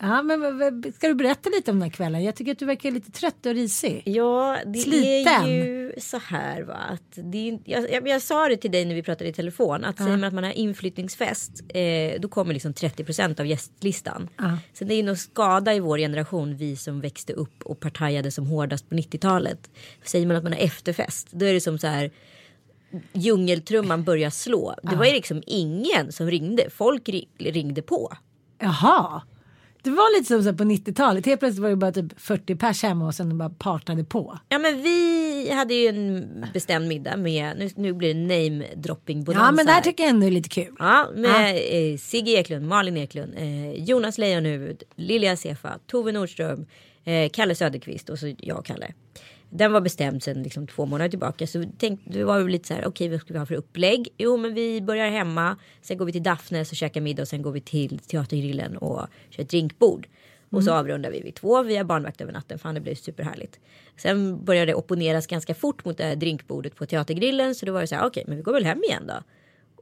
Ja. 0.04 0.16
Ja, 0.16 0.22
men 0.38 0.84
ska 0.96 1.08
du 1.08 1.14
berätta 1.16 1.50
lite 1.50 1.72
om 1.72 1.78
den 1.80 1.90
här 1.90 1.96
kvällen? 1.96 2.24
Jag 2.24 2.36
tycker 2.36 2.52
att 2.52 2.60
du 2.60 2.66
verkar 2.66 2.92
lite 2.92 3.12
trött 3.12 3.46
och 3.46 3.54
risig. 3.54 4.02
Ja, 4.06 4.58
det 4.66 4.80
Sliten. 4.80 5.34
är 5.44 5.48
ju 5.48 5.94
så 5.98 6.18
här 6.18 6.62
va. 6.62 6.74
Att 6.90 7.20
det 7.34 7.60
jag, 7.66 7.92
jag, 7.92 8.08
jag 8.08 8.22
sa 8.22 8.48
det 8.48 8.58
till 8.58 8.72
dig 8.72 8.86
när 8.86 8.96
vi 8.96 9.04
pratade 9.04 9.30
i 9.30 9.34
telefon. 9.34 9.86
Att 9.86 9.98
säger 9.98 10.12
man 10.12 10.24
att 10.24 10.34
man 10.34 10.44
har 10.44 10.52
inflyttningsfest. 10.52 11.64
Eh, 11.70 12.20
då 12.20 12.28
kommer 12.28 12.54
liksom 12.54 12.74
30% 12.74 13.40
av 13.40 13.46
gästlistan. 13.46 14.30
Ja. 14.38 14.58
Så 14.74 14.84
det 14.84 14.94
är 14.94 15.04
nog 15.04 15.18
skada 15.18 15.74
i 15.74 15.80
vår 15.80 15.98
generation. 15.98 16.56
Vi 16.56 16.76
som 16.76 17.02
växte 17.02 17.34
upp 17.34 17.64
och 17.64 17.80
partajade 17.80 18.32
som 18.32 18.48
hårdast 18.48 18.90
på 18.90 18.96
90-talet. 18.96 19.70
Säger 20.04 20.28
man 20.28 20.36
att 20.38 20.44
man 20.44 20.54
har 20.54 20.60
efterfest. 20.60 21.28
Då 21.32 21.46
är 21.46 21.54
det 21.54 21.62
som 21.62 21.78
så 21.80 21.88
här. 21.88 22.12
Djungeltrumman 23.14 24.04
börjar 24.04 24.30
slå. 24.30 24.76
Det 24.84 24.96
var 24.96 25.06
ju 25.06 25.12
liksom 25.14 25.44
ingen 25.48 26.12
som 26.12 26.32
ringde. 26.32 26.70
Folk 26.70 27.08
ri- 27.10 27.28
ringde 27.38 27.82
på. 27.82 28.14
Jaha. 28.60 29.22
Det 29.84 29.90
var 29.90 30.18
lite 30.18 30.28
som 30.28 30.44
så 30.44 30.54
på 30.54 30.64
90-talet. 30.64 31.26
Helt 31.26 31.40
plötsligt 31.40 31.62
var 31.62 31.70
det 31.70 31.76
bara 31.76 31.92
typ 31.92 32.20
40 32.22 32.56
pers 32.56 32.84
hemma 32.84 33.06
och 33.06 33.16
sen 33.16 33.30
de 33.30 33.38
bara 33.38 33.50
partade 33.50 34.04
på. 34.04 34.40
Ja 34.50 34.60
men 34.60 34.82
vi 34.82 35.50
hade 35.52 35.74
ju 35.74 35.88
en 35.88 36.46
bestämd 36.54 36.88
middag 36.88 37.18
med, 37.18 37.58
nu, 37.58 37.70
nu 37.76 37.94
blir 37.94 38.14
det 38.14 38.20
name 38.20 38.66
dropping. 38.76 39.26
Ja 39.28 39.52
men 39.52 39.66
det 39.66 39.72
här 39.72 39.82
tycker 39.82 40.04
jag 40.04 40.10
ändå 40.10 40.28
är 40.28 40.32
lite 40.32 40.50
kul. 40.50 40.76
Ja, 40.80 41.10
med 41.16 41.56
eh, 41.56 41.98
Sigge 41.98 42.32
Eklund, 42.32 42.68
Malin 42.68 42.98
Eklund, 42.98 43.34
eh, 43.38 43.72
Jonas 43.84 44.18
Leijonhufvud, 44.18 44.84
Lilja 44.96 45.38
Sefa, 45.38 45.80
Tove 45.88 46.12
Nordström, 46.12 46.66
eh, 47.04 47.30
Kalle 47.30 47.56
Söderqvist 47.56 48.10
och 48.10 48.20
så 48.20 48.36
jag 48.38 48.58
och 48.60 48.66
Kalle. 48.66 48.94
Den 49.56 49.72
var 49.72 49.82
bestämd 49.82 50.24
sedan 50.24 50.44
liksom 50.44 50.68
två 50.68 50.86
månader 50.86 51.10
tillbaka. 51.10 51.48
Så 51.48 51.64
tänkte, 51.78 52.10
det 52.10 52.24
var 52.24 52.40
ju 52.40 52.50
lite 52.50 52.68
så 52.68 52.74
här, 52.74 52.86
okej 52.86 53.10
vad 53.10 53.20
ska 53.20 53.34
vi 53.34 53.40
ha 53.40 53.46
för 53.46 53.56
upplägg? 53.56 54.08
Jo 54.18 54.38
men 54.38 54.54
vi 54.54 54.82
börjar 54.82 55.10
hemma, 55.10 55.58
sen 55.82 55.98
går 55.98 56.06
vi 56.06 56.12
till 56.12 56.24
Daphnes 56.24 56.72
och 56.72 56.78
käkar 56.78 57.02
middag 57.02 57.22
och 57.22 57.28
sen 57.28 57.42
går 57.42 57.52
vi 57.52 57.62
till 57.62 58.00
Teatergrillen 58.00 58.78
och 58.78 59.08
kör 59.30 59.44
ett 59.44 59.50
drinkbord. 59.50 60.08
Och 60.50 60.64
så 60.64 60.74
avrundar 60.74 61.12
vi 61.12 61.22
vid 61.22 61.36
två, 61.36 61.64
vi 61.64 61.78
har 61.78 61.84
barnvakt 61.84 62.22
över 62.22 62.34
natten, 62.34 62.60
fan 62.60 62.76
det 62.76 62.82
blev 62.82 62.96
superhärligt. 62.96 63.60
Sen 63.98 64.46
började 64.46 64.72
det 64.72 64.76
opponeras 64.76 65.28
ganska 65.28 65.56
fort 65.56 65.86
mot 65.86 65.98
det 65.98 66.04
här 66.04 66.16
drinkbordet 66.16 66.76
på 66.76 66.86
Teatergrillen 66.86 67.56
så 67.56 67.66
då 67.66 67.72
var 67.72 67.82
det 67.82 67.88
så 67.88 67.96
här, 67.96 68.06
okej 68.06 68.24
men 68.28 68.38
vi 68.38 68.44
går 68.44 68.54
väl 68.54 68.66
hem 68.66 68.84
igen 68.84 69.08
då. 69.08 69.24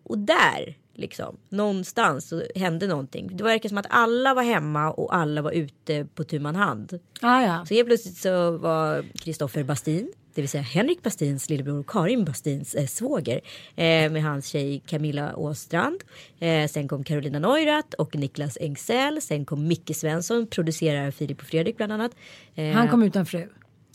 Och 0.03 0.17
där, 0.17 0.77
liksom, 0.93 1.37
någonstans 1.49 2.27
så 2.29 2.43
hände 2.55 2.87
någonting. 2.87 3.37
Det 3.37 3.43
verkar 3.43 3.69
som 3.69 3.77
att 3.77 3.85
alla 3.89 4.33
var 4.33 4.43
hemma 4.43 4.91
och 4.91 5.15
alla 5.15 5.41
var 5.41 5.51
ute 5.51 6.05
på 6.15 6.23
tu 6.23 6.39
man 6.39 6.55
hand. 6.55 6.99
Ja, 7.21 7.43
ja. 7.43 7.65
Så 7.65 7.73
helt 7.73 7.87
plötsligt 7.87 8.17
så 8.17 8.57
var 8.57 9.05
Kristoffer 9.17 9.63
Bastin, 9.63 10.11
det 10.33 10.41
vill 10.41 10.49
säga 10.49 10.63
Henrik 10.63 11.03
Bastins 11.03 11.49
lillebror 11.49 11.79
och 11.79 11.87
Karin 11.89 12.25
Bastins 12.25 12.75
eh, 12.75 12.85
svåger 12.85 13.41
eh, 13.75 14.11
med 14.11 14.23
hans 14.23 14.47
tjej 14.47 14.83
Camilla 14.85 15.35
Åstrand. 15.35 16.03
Eh, 16.39 16.67
sen 16.67 16.87
kom 16.87 17.03
Carolina 17.03 17.39
Neurath 17.39 17.95
och 17.97 18.15
Niklas 18.15 18.57
Engsell. 18.61 19.21
Sen 19.21 19.45
kom 19.45 19.67
Micke 19.67 19.95
Svensson, 19.95 20.47
producerar 20.47 21.11
Filip 21.11 21.39
och 21.39 21.45
Fredrik 21.45 21.77
bland 21.77 21.91
annat. 21.91 22.11
Eh, 22.55 22.71
Han 22.71 22.87
kom 22.89 23.03
utan 23.03 23.25
fru. 23.25 23.47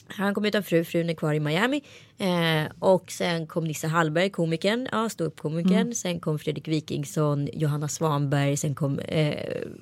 Han 0.08 0.34
kom 0.34 0.44
utan 0.44 0.62
fru, 0.62 0.84
frun 0.84 1.10
är 1.10 1.14
kvar 1.14 1.34
i 1.34 1.40
Miami. 1.40 1.82
Eh, 2.18 2.72
och 2.78 3.10
sen 3.12 3.46
kom 3.46 3.64
Nisse 3.64 3.86
Hallberg, 3.86 4.30
komikern, 4.30 4.88
ja, 4.92 5.08
ståuppkomikern. 5.08 5.72
Mm. 5.80 5.94
Sen 5.94 6.20
kom 6.20 6.38
Fredrik 6.38 6.68
Wikingsson, 6.68 7.48
Johanna 7.52 7.88
Svanberg, 7.88 8.56
sen 8.56 8.74
kom 8.74 8.98
eh, 8.98 9.34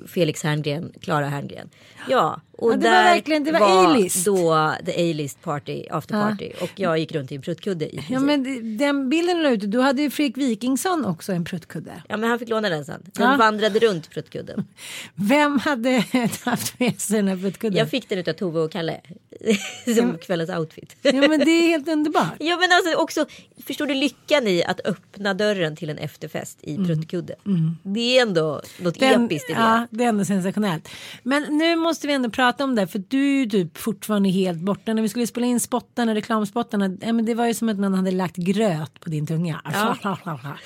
Felix 0.06 0.42
Herngren, 0.42 0.92
Klara 1.00 1.26
Herngren. 1.28 1.68
Ja, 2.08 2.40
och 2.58 2.72
Ja, 2.72 2.76
det 2.76 2.88
var 2.88 2.94
där 2.94 3.04
verkligen- 3.04 3.44
det 3.44 3.52
var 3.52 3.84
A-list. 3.90 4.24
då 4.26 4.74
the 4.86 5.10
A-list 5.10 5.42
party, 5.42 5.84
after 5.90 6.14
party. 6.22 6.50
Och 6.60 6.70
jag 6.76 6.98
gick 6.98 7.12
runt 7.12 7.32
i 7.32 7.34
en 7.34 7.42
pruttkudde 7.42 7.84
i 7.94 8.00
Ja 8.10 8.20
men 8.20 8.76
den 8.78 9.08
bilden 9.08 9.36
du 9.36 9.42
la 9.42 9.50
ut, 9.50 9.60
då 9.60 9.80
hade 9.80 10.02
ju 10.02 10.10
Fredrik 10.10 10.36
Wikingsson 10.36 11.04
också 11.04 11.32
en 11.32 11.44
pruttkudde. 11.44 12.02
Ja 12.08 12.16
men 12.16 12.30
han 12.30 12.38
fick 12.38 12.48
låna 12.48 12.68
den 12.68 12.84
sen. 12.84 13.02
Den 13.04 13.30
Ja. 13.30 13.36
vandrade 13.36 13.78
runt 13.78 14.10
pruttkudden. 14.10 14.64
Vem 15.14 15.58
hade 15.58 16.04
haft 16.44 16.80
med 16.80 17.00
sig 17.00 17.16
den 17.16 17.28
här 17.28 17.36
pruttkudden? 17.36 17.78
Jag 17.78 17.90
fick 17.90 18.08
den 18.08 18.18
utav 18.18 18.32
Tove 18.32 18.60
och 18.60 18.70
Kalle. 18.72 19.00
Som 19.96 20.18
kvällens 20.18 20.50
outfit. 20.50 20.96
Ja 21.02 21.12
men 21.12 21.38
det 21.38 21.50
är 21.50 21.68
helt 21.68 21.88
underbart. 21.88 22.32
Ja 22.38 22.56
men 22.56 22.72
alltså 22.72 22.94
också, 22.94 23.26
förstår 23.66 23.86
du 23.86 23.94
lyckan 23.94 24.46
i 24.46 24.64
att 24.64 24.80
öppna 24.86 25.34
dörren 25.34 25.76
till 25.76 25.90
en 25.90 25.98
efterfest 25.98 26.58
i 26.62 26.76
pruttkudde? 26.76 27.34
Det 27.82 28.18
är 28.18 28.22
ändå 28.22 28.62
något 28.78 29.00
Den, 29.00 29.24
episkt 29.26 29.50
i 29.50 29.52
det. 29.52 29.58
ja, 29.58 29.86
det 29.90 30.04
är 30.04 30.08
ändå 30.08 30.24
sensationellt. 30.24 30.88
Men 31.22 31.42
nu 31.42 31.76
måste 31.76 32.06
vi 32.06 32.12
ändå 32.12 32.30
prata 32.30 32.64
om 32.64 32.74
det 32.74 32.86
för 32.86 33.02
du 33.08 33.36
är 33.36 33.38
ju 33.44 33.50
typ 33.50 33.78
fortfarande 33.78 34.28
helt 34.28 34.58
borta. 34.58 34.94
När 34.94 35.02
vi 35.02 35.08
skulle 35.08 35.26
spela 35.26 35.46
in 35.46 35.60
spottarna, 35.60 36.14
reklamspottarna, 36.14 36.96
ja, 37.00 37.12
men 37.12 37.24
det 37.24 37.34
var 37.34 37.46
ju 37.46 37.54
som 37.54 37.68
att 37.68 37.78
man 37.78 37.94
hade 37.94 38.10
lagt 38.10 38.36
gröt 38.36 39.00
på 39.00 39.10
din 39.10 39.26
tunga. 39.26 39.60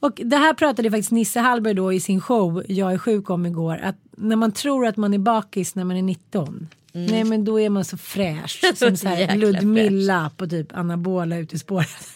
Och 0.00 0.20
det 0.24 0.36
här 0.36 0.54
pratade 0.54 0.90
faktiskt 0.90 1.10
Nisse 1.10 1.40
Hallberg 1.40 1.74
då 1.74 1.92
i 1.92 2.00
sin 2.00 2.20
show 2.20 2.62
Jag 2.68 2.92
är 2.92 2.98
sjuk 2.98 3.30
om 3.30 3.46
igår. 3.46 3.80
Att 3.82 3.96
när 4.16 4.36
man 4.36 4.52
tror 4.52 4.86
att 4.86 4.96
man 4.96 5.14
är 5.14 5.18
bakis 5.18 5.74
när 5.74 5.84
man 5.84 5.96
är 5.96 6.02
19. 6.02 6.68
Nej 6.92 7.24
men 7.24 7.44
då 7.44 7.60
är 7.60 7.68
man 7.68 7.84
så 7.84 7.96
fräsch. 7.96 8.60
Som 8.74 8.96
så 8.96 9.08
här 9.08 9.22
Mm. 9.22 9.38
Ludmilla 9.40 10.30
på 10.36 10.46
typ 10.46 10.76
anabola 10.76 11.36
ute 11.36 11.56
i 11.56 11.58
spåret. 11.58 11.88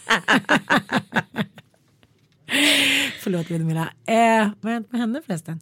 Förlåt 3.20 3.50
Ludmilla. 3.50 3.88
Eh, 4.06 4.50
vad 4.60 4.64
har 4.64 4.70
hänt 4.72 4.92
med 4.92 5.00
henne 5.00 5.22
förresten? 5.26 5.60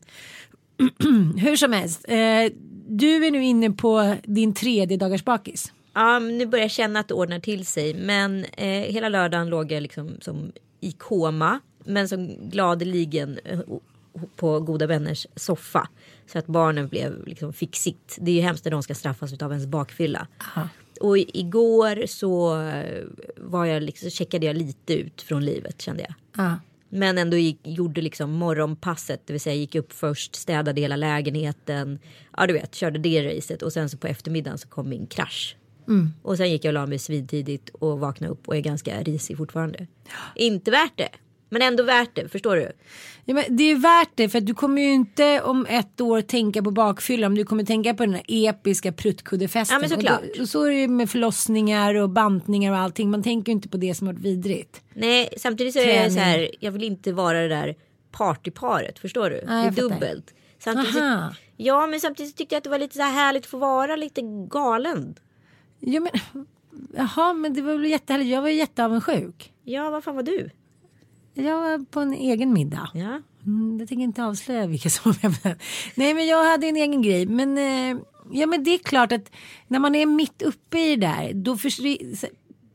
Hur 1.39 1.57
som 1.57 1.73
helst. 1.73 2.05
Eh, 2.09 2.53
du 2.89 3.27
är 3.27 3.31
nu 3.31 3.45
inne 3.45 3.71
på 3.71 4.17
din 4.25 4.55
tredje 4.55 4.97
dagars 4.97 5.25
bakis. 5.25 5.73
Ja, 5.95 6.19
nu 6.19 6.47
börjar 6.47 6.65
jag 6.65 6.71
känna 6.71 7.01
att 7.01 7.09
det 7.09 7.15
ordnar 7.15 7.39
till 7.41 7.67
sig. 7.67 7.95
Men 7.95 8.45
eh, 8.45 8.67
hela 8.67 9.09
lördagen 9.09 9.49
låg 9.49 9.73
jag 9.73 9.83
liksom 9.83 10.11
som 10.21 10.53
i 10.81 10.93
koma. 10.93 11.61
Men 11.85 12.09
som 12.09 12.51
gladeligen 12.51 13.39
eh, 13.45 13.61
på 14.37 14.61
goda 14.61 14.87
vänners 14.87 15.27
soffa. 15.37 15.89
Så 16.33 16.39
att 16.39 16.47
barnen 16.47 16.89
blev 16.89 17.27
liksom 17.27 17.53
fick 17.53 17.77
sitt. 17.77 18.19
Det 18.21 18.31
är 18.31 18.35
ju 18.35 18.41
hemskt 18.41 18.65
när 18.65 18.73
de 18.73 18.83
ska 18.83 18.95
straffas 18.95 19.43
av 19.43 19.51
ens 19.53 19.67
bakfylla. 19.67 20.27
Och 21.01 21.19
i- 21.19 21.31
igår 21.41 22.07
så 22.07 22.61
eh, 22.63 23.03
var 23.37 23.65
jag 23.65 23.83
liksom, 23.83 24.11
checkade 24.11 24.47
jag 24.47 24.57
lite 24.57 24.95
ut 24.95 25.23
från 25.23 25.45
livet 25.45 25.83
kände 25.83 26.03
jag. 26.03 26.15
Ja. 26.45 26.57
Men 26.89 27.19
ändå 27.19 27.37
gick, 27.37 27.59
gjorde 27.65 28.01
liksom 28.01 28.31
morgonpasset, 28.31 29.21
det 29.27 29.33
vill 29.33 29.41
säga 29.41 29.55
gick 29.57 29.75
upp 29.75 29.93
först, 29.93 30.35
städade 30.37 30.81
hela 30.81 30.97
lägenheten. 30.97 31.99
Ja 32.37 32.47
du 32.47 32.53
vet, 32.53 32.75
körde 32.75 32.99
det 32.99 33.37
racet 33.37 33.63
och 33.63 33.73
sen 33.73 33.89
så 33.89 33.97
på 33.99 34.07
eftermiddagen 34.07 34.59
så 34.59 34.69
kom 34.69 34.89
min 34.89 35.07
krasch. 35.07 35.57
Och 36.23 36.37
sen 36.37 36.51
gick 36.51 36.65
jag 36.65 36.71
och 36.71 36.75
la 36.75 36.87
mig 36.87 36.99
svintidigt 36.99 37.69
och 37.69 38.01
vaknade 38.01 38.33
upp 38.33 38.49
och 38.49 38.57
är 38.57 38.61
ganska 38.61 39.03
risig 39.03 39.37
fortfarande. 39.37 39.87
Inte 40.37 40.71
värt 40.71 40.93
det. 40.97 41.09
Men 41.51 41.63
ändå 41.63 41.83
värt 41.83 42.11
det, 42.15 42.29
förstår 42.29 42.57
du? 42.57 42.73
Ja, 43.25 43.35
men 43.35 43.57
det 43.57 43.65
är 43.65 43.77
värt 43.77 44.11
det 44.15 44.29
för 44.29 44.39
att 44.39 44.47
du 44.47 44.55
kommer 44.55 44.83
ju 44.83 44.93
inte 44.93 45.41
om 45.41 45.67
ett 45.67 46.01
år 46.01 46.21
tänka 46.21 46.63
på 46.63 46.71
bakfyllan. 46.71 47.35
Du 47.35 47.45
kommer 47.45 47.65
tänka 47.65 47.95
på 47.95 48.05
den 48.05 48.15
här 48.15 48.25
episka 48.29 48.93
pruttkuddefesten. 48.93 49.75
Ja, 49.75 49.81
men 49.81 49.91
såklart. 49.91 50.21
Och, 50.21 50.27
då, 50.37 50.43
och 50.43 50.49
så 50.49 50.65
är 50.65 50.71
det 50.71 50.89
med 50.89 51.11
förlossningar 51.11 51.95
och 51.95 52.11
bantningar 52.11 52.73
och 52.73 52.79
allting. 52.79 53.11
Man 53.11 53.23
tänker 53.23 53.53
ju 53.53 53.55
inte 53.55 53.69
på 53.69 53.77
det 53.77 53.95
som 53.95 54.07
har 54.07 54.15
varit 54.15 54.25
vidrigt. 54.25 54.83
Nej, 54.95 55.35
samtidigt 55.37 55.75
så 55.75 55.81
är 55.81 56.03
jag 56.03 56.13
så 56.13 56.19
här, 56.19 56.51
jag 56.61 56.73
vill 56.73 56.85
inte 56.85 57.13
vara 57.13 57.41
det 57.41 57.49
där 57.49 57.75
partyparet, 58.13 58.99
förstår 58.99 59.31
du? 59.31 59.37
Ja, 59.37 59.53
det 59.53 59.53
är 59.53 59.71
dubbelt. 59.71 60.35
Samtidigt, 60.59 61.03
Aha. 61.03 61.35
ja, 61.57 61.87
men 61.87 62.01
samtidigt 62.01 62.37
tyckte 62.37 62.55
jag 62.55 62.59
att 62.59 62.65
det 62.65 62.71
var 62.71 62.79
lite 62.79 62.97
så 62.97 63.03
här 63.03 63.13
härligt 63.13 63.43
att 63.43 63.51
få 63.51 63.59
vara 63.59 63.97
lite 63.97 64.21
galen. 64.51 65.15
Ja, 65.81 66.01
men, 66.01 66.13
jaha, 66.97 67.33
men 67.33 67.55
det 67.55 67.63
var 67.63 67.73
väl 67.73 67.91
jättehärligt. 67.91 68.31
Jag 68.31 68.43
var 68.43 68.49
ju 68.49 68.55
jätteavundsjuk. 68.55 69.53
Ja, 69.65 69.91
vad 69.91 70.05
fan 70.05 70.17
var 70.17 70.23
du? 70.23 70.51
Jag 71.35 71.61
var 71.61 71.85
på 71.85 72.01
en 72.01 72.13
egen 72.13 72.53
middag. 72.53 72.91
Ja. 72.95 73.21
Mm, 73.47 73.79
jag 73.79 73.89
tänker 73.89 74.05
inte 74.05 74.25
avslöja 74.25 74.67
vilka 74.67 74.91
som 74.91 75.13
var 75.13 75.31
med. 75.45 75.61
Nej 75.95 76.15
men 76.15 76.27
jag 76.27 76.45
hade 76.45 76.67
en 76.67 76.77
egen 76.77 77.03
grej. 77.03 77.27
Men, 77.27 77.59
eh, 77.59 78.03
ja, 78.33 78.47
men 78.47 78.65
det 78.65 78.71
är 78.71 78.79
klart 78.79 79.13
att 79.13 79.33
när 79.69 79.79
man 79.79 79.95
är 79.95 80.07
mitt 80.07 80.43
uppe 80.43 80.79
i 80.79 80.97
det 80.97 81.07
där. 81.07 81.33
Då 81.35 81.57
försvinner, 81.57 82.17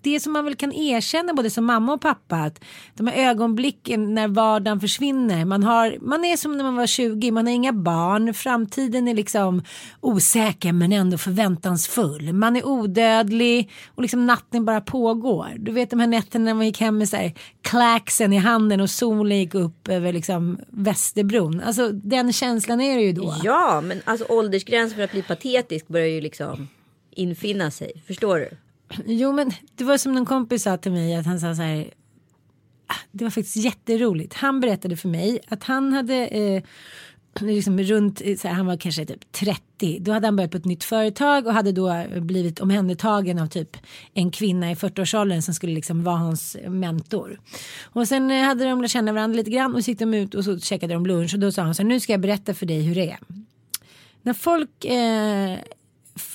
det 0.05 0.19
som 0.19 0.33
man 0.33 0.45
väl 0.45 0.55
kan 0.55 0.73
erkänna 0.73 1.33
både 1.33 1.49
som 1.49 1.65
mamma 1.65 1.93
och 1.93 2.01
pappa. 2.01 2.35
Att 2.35 2.63
de 2.93 3.07
här 3.07 3.29
ögonblicken 3.29 4.13
när 4.13 4.27
vardagen 4.27 4.79
försvinner. 4.79 5.45
Man, 5.45 5.63
har, 5.63 5.97
man 6.01 6.25
är 6.25 6.37
som 6.37 6.57
när 6.57 6.63
man 6.63 6.75
var 6.75 6.87
20. 6.87 7.31
Man 7.31 7.45
har 7.45 7.53
inga 7.53 7.73
barn. 7.73 8.33
Framtiden 8.33 9.07
är 9.07 9.13
liksom 9.13 9.63
osäker 10.01 10.71
men 10.71 10.91
ändå 10.91 11.17
förväntansfull. 11.17 12.33
Man 12.33 12.55
är 12.55 12.65
odödlig 12.65 13.71
och 13.95 14.01
liksom 14.01 14.25
natten 14.25 14.65
bara 14.65 14.81
pågår. 14.81 15.53
Du 15.57 15.71
vet 15.71 15.89
de 15.89 15.99
här 15.99 16.07
nätterna 16.07 16.45
när 16.45 16.53
man 16.53 16.65
gick 16.65 16.79
hem 16.79 16.97
med 16.97 17.09
så 17.09 17.15
här 17.15 17.33
klaxen 17.61 18.33
i 18.33 18.37
handen 18.37 18.81
och 18.81 18.89
solen 18.89 19.37
gick 19.37 19.55
upp 19.55 19.87
över 19.87 20.13
liksom 20.13 20.59
Västerbron. 20.69 21.61
Alltså 21.61 21.89
den 21.91 22.33
känslan 22.33 22.81
är 22.81 22.95
det 22.95 23.03
ju 23.03 23.13
då. 23.13 23.35
ja, 23.43 23.81
men 23.81 24.01
alltså 24.03 24.25
åldersgränsen 24.29 24.95
för 24.95 25.03
att 25.03 25.11
bli 25.11 25.21
patetisk 25.21 25.87
börjar 25.87 26.07
ju 26.07 26.21
liksom 26.21 26.67
infinna 27.11 27.71
sig. 27.71 28.03
Förstår 28.07 28.39
du? 28.39 28.49
Jo 29.05 29.31
men 29.31 29.51
det 29.75 29.83
var 29.83 29.97
som 29.97 30.17
en 30.17 30.25
kompis 30.25 30.63
sa 30.63 30.77
till 30.77 30.91
mig 30.91 31.15
att 31.15 31.25
han 31.25 31.39
sa 31.39 31.55
så 31.55 31.61
här. 31.61 31.93
Ah, 32.87 32.95
det 33.11 33.23
var 33.23 33.31
faktiskt 33.31 33.55
jätteroligt. 33.55 34.33
Han 34.33 34.59
berättade 34.59 34.97
för 34.97 35.09
mig 35.09 35.39
att 35.47 35.63
han 35.63 35.93
hade 35.93 36.27
eh, 36.27 36.63
liksom 37.41 37.79
runt, 37.79 38.21
eh, 38.25 38.37
så 38.37 38.47
här, 38.47 38.55
han 38.55 38.65
var 38.65 38.77
kanske 38.77 39.05
typ 39.05 39.31
30. 39.31 39.99
Då 39.99 40.11
hade 40.11 40.27
han 40.27 40.35
börjat 40.35 40.51
på 40.51 40.57
ett 40.57 40.65
nytt 40.65 40.83
företag 40.83 41.47
och 41.47 41.53
hade 41.53 41.71
då 41.71 41.89
eh, 41.89 42.21
blivit 42.21 42.59
omhändertagen 42.59 43.39
av 43.39 43.47
typ 43.47 43.77
en 44.13 44.31
kvinna 44.31 44.71
i 44.71 44.73
40-årsåldern 44.73 45.41
som 45.41 45.53
skulle 45.53 45.73
liksom 45.73 46.03
vara 46.03 46.17
hans 46.17 46.57
mentor. 46.67 47.39
Och 47.83 48.07
sen 48.07 48.31
eh, 48.31 48.43
hade 48.43 48.65
de 48.69 48.81
lärt 48.81 48.91
känna 48.91 49.13
varandra 49.13 49.37
lite 49.37 49.51
grann 49.51 49.75
och 49.75 49.83
så 49.83 49.91
gick 49.91 49.99
de 49.99 50.13
ut 50.13 50.35
och 50.35 50.43
så 50.43 50.59
käkade 50.59 50.93
de 50.93 51.05
lunch 51.05 51.33
och 51.33 51.39
då 51.39 51.51
sa 51.51 51.61
han 51.61 51.75
så 51.75 51.81
här, 51.81 51.89
nu 51.89 51.99
ska 51.99 52.13
jag 52.13 52.21
berätta 52.21 52.53
för 52.53 52.65
dig 52.65 52.81
hur 52.81 52.95
det 52.95 53.11
är. 53.11 53.19
När 54.21 54.33
folk 54.33 54.85
eh, 54.85 55.57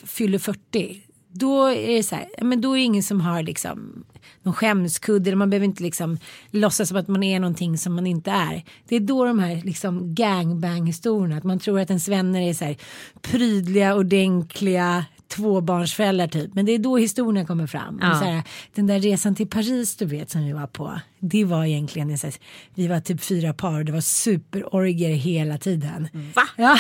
fyller 0.05 0.39
40 0.39 1.03
då 1.33 1.67
är 1.67 1.97
det 1.97 2.03
så 2.03 2.15
här, 2.15 2.29
men 2.43 2.61
då 2.61 2.73
är 2.73 2.77
det 2.77 2.85
ingen 2.85 3.03
som 3.03 3.21
har 3.21 3.43
liksom 3.43 4.05
någon 4.43 4.55
skämskudde 4.55 5.31
eller 5.31 5.37
man 5.37 5.51
behöver 5.51 5.67
inte 5.67 5.83
liksom 5.83 6.19
låtsas 6.51 6.89
som 6.89 6.97
att 6.99 7.09
man 7.09 7.23
är 7.23 7.41
någonting 7.41 7.79
som 7.79 7.95
man 7.95 8.07
inte 8.07 8.31
är. 8.31 8.65
Det 8.89 8.97
är 8.97 9.01
då 9.01 9.25
de 9.25 9.39
här 9.39 9.63
liksom 9.65 10.15
gangbang 10.15 10.87
historierna, 10.87 11.37
att 11.37 11.45
man 11.45 11.59
tror 11.59 11.81
att 11.81 11.91
ens 11.91 12.09
vänner 12.09 12.41
är 12.41 12.55
så 12.55 12.65
här 12.65 12.77
prydliga, 13.23 13.95
ordentliga 13.95 15.05
tvåbarnsföräldrar 15.29 16.27
typ. 16.27 16.55
Men 16.55 16.67
det 16.67 16.73
är 16.73 16.79
då 16.79 16.97
historierna 16.97 17.47
kommer 17.47 17.67
fram. 17.67 17.99
Ja. 18.03 18.07
Här, 18.07 18.43
den 18.75 18.87
där 18.87 19.01
resan 19.01 19.35
till 19.35 19.49
Paris 19.49 19.97
du 19.97 20.05
vet 20.05 20.31
som 20.31 20.45
vi 20.45 20.53
var 20.53 20.67
på. 20.67 21.01
Det 21.19 21.45
var 21.45 21.65
egentligen, 21.65 22.11
en 22.11 22.19
så 22.19 22.27
här, 22.27 22.35
vi 22.75 22.87
var 22.87 23.01
typ 23.01 23.21
fyra 23.21 23.53
par 23.53 23.79
och 23.79 23.85
det 23.85 23.93
var 23.93 24.01
superorger 24.01 25.11
hela 25.11 25.59
tiden. 25.59 26.09
Va? 26.35 26.43
Ja. 26.57 26.79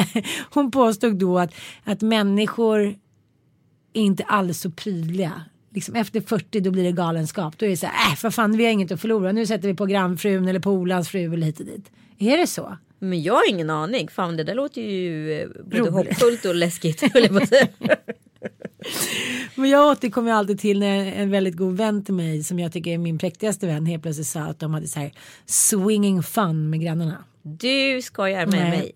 Hon 0.50 0.70
påstod 0.70 1.18
då 1.18 1.38
att, 1.38 1.54
att 1.84 2.00
människor 2.00 2.94
är 3.92 4.02
inte 4.02 4.24
alls 4.24 4.60
så 4.60 4.70
prydliga. 4.70 5.42
Liksom 5.74 5.94
efter 5.96 6.20
40 6.20 6.60
då 6.60 6.70
blir 6.70 6.84
det 6.84 6.92
galenskap. 6.92 7.58
Då 7.58 7.66
är 7.66 7.70
det 7.70 7.76
så 7.76 7.86
här, 7.86 8.12
äh, 8.12 8.16
för 8.16 8.30
fan 8.30 8.56
vi 8.56 8.64
har 8.64 8.72
inget 8.72 8.92
att 8.92 9.00
förlora. 9.00 9.32
Nu 9.32 9.46
sätter 9.46 9.68
vi 9.68 9.74
på 9.74 9.86
grannfrun 9.86 10.48
eller 10.48 10.60
polans 10.60 11.08
fru 11.08 11.34
eller 11.34 11.46
hit 11.46 11.60
och 11.60 11.66
dit. 11.66 11.90
Är 12.18 12.36
det 12.38 12.46
så? 12.46 12.76
Men 12.98 13.22
jag 13.22 13.34
har 13.34 13.50
ingen 13.50 13.70
aning. 13.70 14.08
Fan 14.08 14.36
det 14.36 14.44
där 14.44 14.54
låter 14.54 14.82
ju 14.82 15.32
eh, 15.40 15.48
både 15.64 15.78
Roligt. 15.78 15.92
hoppfullt 15.92 16.44
och 16.44 16.54
läskigt. 16.54 17.02
Men 19.54 19.70
jag 19.70 19.86
återkommer 19.86 20.32
alltid 20.32 20.58
till 20.60 20.78
när 20.80 21.12
en 21.12 21.30
väldigt 21.30 21.56
god 21.56 21.76
vän 21.76 22.04
till 22.04 22.14
mig 22.14 22.44
som 22.44 22.58
jag 22.58 22.72
tycker 22.72 22.90
är 22.90 22.98
min 22.98 23.18
präktigaste 23.18 23.66
vän 23.66 23.86
helt 23.86 24.02
plötsligt 24.02 24.26
sa 24.26 24.40
att 24.40 24.58
de 24.60 24.74
hade 24.74 24.88
så 24.88 25.00
här 25.00 25.12
swinging 25.46 26.22
fun 26.22 26.70
med 26.70 26.80
grannarna. 26.80 27.24
Du 27.42 28.02
skojar 28.02 28.46
med 28.46 28.60
Nej. 28.60 28.70
mig. 28.70 28.92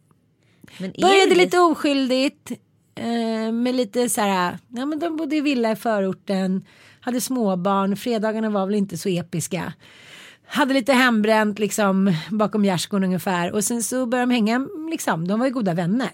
Men 0.79 0.91
är 0.95 1.01
Började 1.03 1.35
det- 1.35 1.45
lite 1.45 1.59
oskyldigt. 1.59 2.53
Eh, 2.97 3.53
med 3.53 3.75
lite 3.75 4.09
så 4.09 4.21
här, 4.21 4.59
ja 4.69 4.87
men 4.87 4.99
de 4.99 5.17
bodde 5.17 5.37
i 5.37 5.41
villa 5.41 5.73
i 5.73 5.77
förorten. 5.77 6.65
Hade 7.01 7.21
småbarn, 7.21 7.97
fredagarna 7.97 8.51
var 8.51 8.67
väl 8.67 8.75
inte 8.75 8.99
så 8.99 9.09
episka. 9.09 9.73
Hade 10.47 10.75
lite 10.75 10.93
hembränt 10.93 11.59
liksom 11.59 12.15
bakom 12.31 12.65
gärdsgården 12.65 13.05
ungefär. 13.05 13.53
Och 13.53 13.65
sen 13.65 13.83
så 13.83 14.07
började 14.07 14.33
de 14.33 14.35
hänga 14.35 14.69
liksom, 14.91 15.29
de 15.29 15.39
var 15.41 15.47
ju 15.47 15.53
goda 15.53 15.75
vänner. 15.75 16.11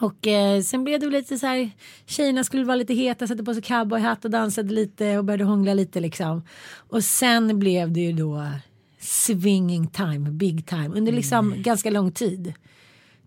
Och 0.00 0.26
eh, 0.26 0.62
sen 0.62 0.84
blev 0.84 1.00
det 1.00 1.06
lite 1.06 1.38
så 1.38 1.46
här, 1.46 1.70
tjejerna 2.06 2.44
skulle 2.44 2.64
vara 2.64 2.76
lite 2.76 2.94
heta, 2.94 3.26
satte 3.26 3.44
på 3.44 3.54
sig 3.54 3.62
cowboyhatt 3.62 4.24
och 4.24 4.30
dansade 4.30 4.74
lite 4.74 5.18
och 5.18 5.24
började 5.24 5.44
hångla 5.44 5.74
lite 5.74 6.00
liksom. 6.00 6.42
Och 6.74 7.04
sen 7.04 7.58
blev 7.58 7.92
det 7.92 8.00
ju 8.00 8.12
då 8.12 8.46
swinging 9.00 9.86
time, 9.86 10.30
big 10.30 10.66
time, 10.66 10.88
under 10.88 11.12
liksom 11.12 11.54
ganska 11.62 11.90
lång 11.90 12.12
tid. 12.12 12.54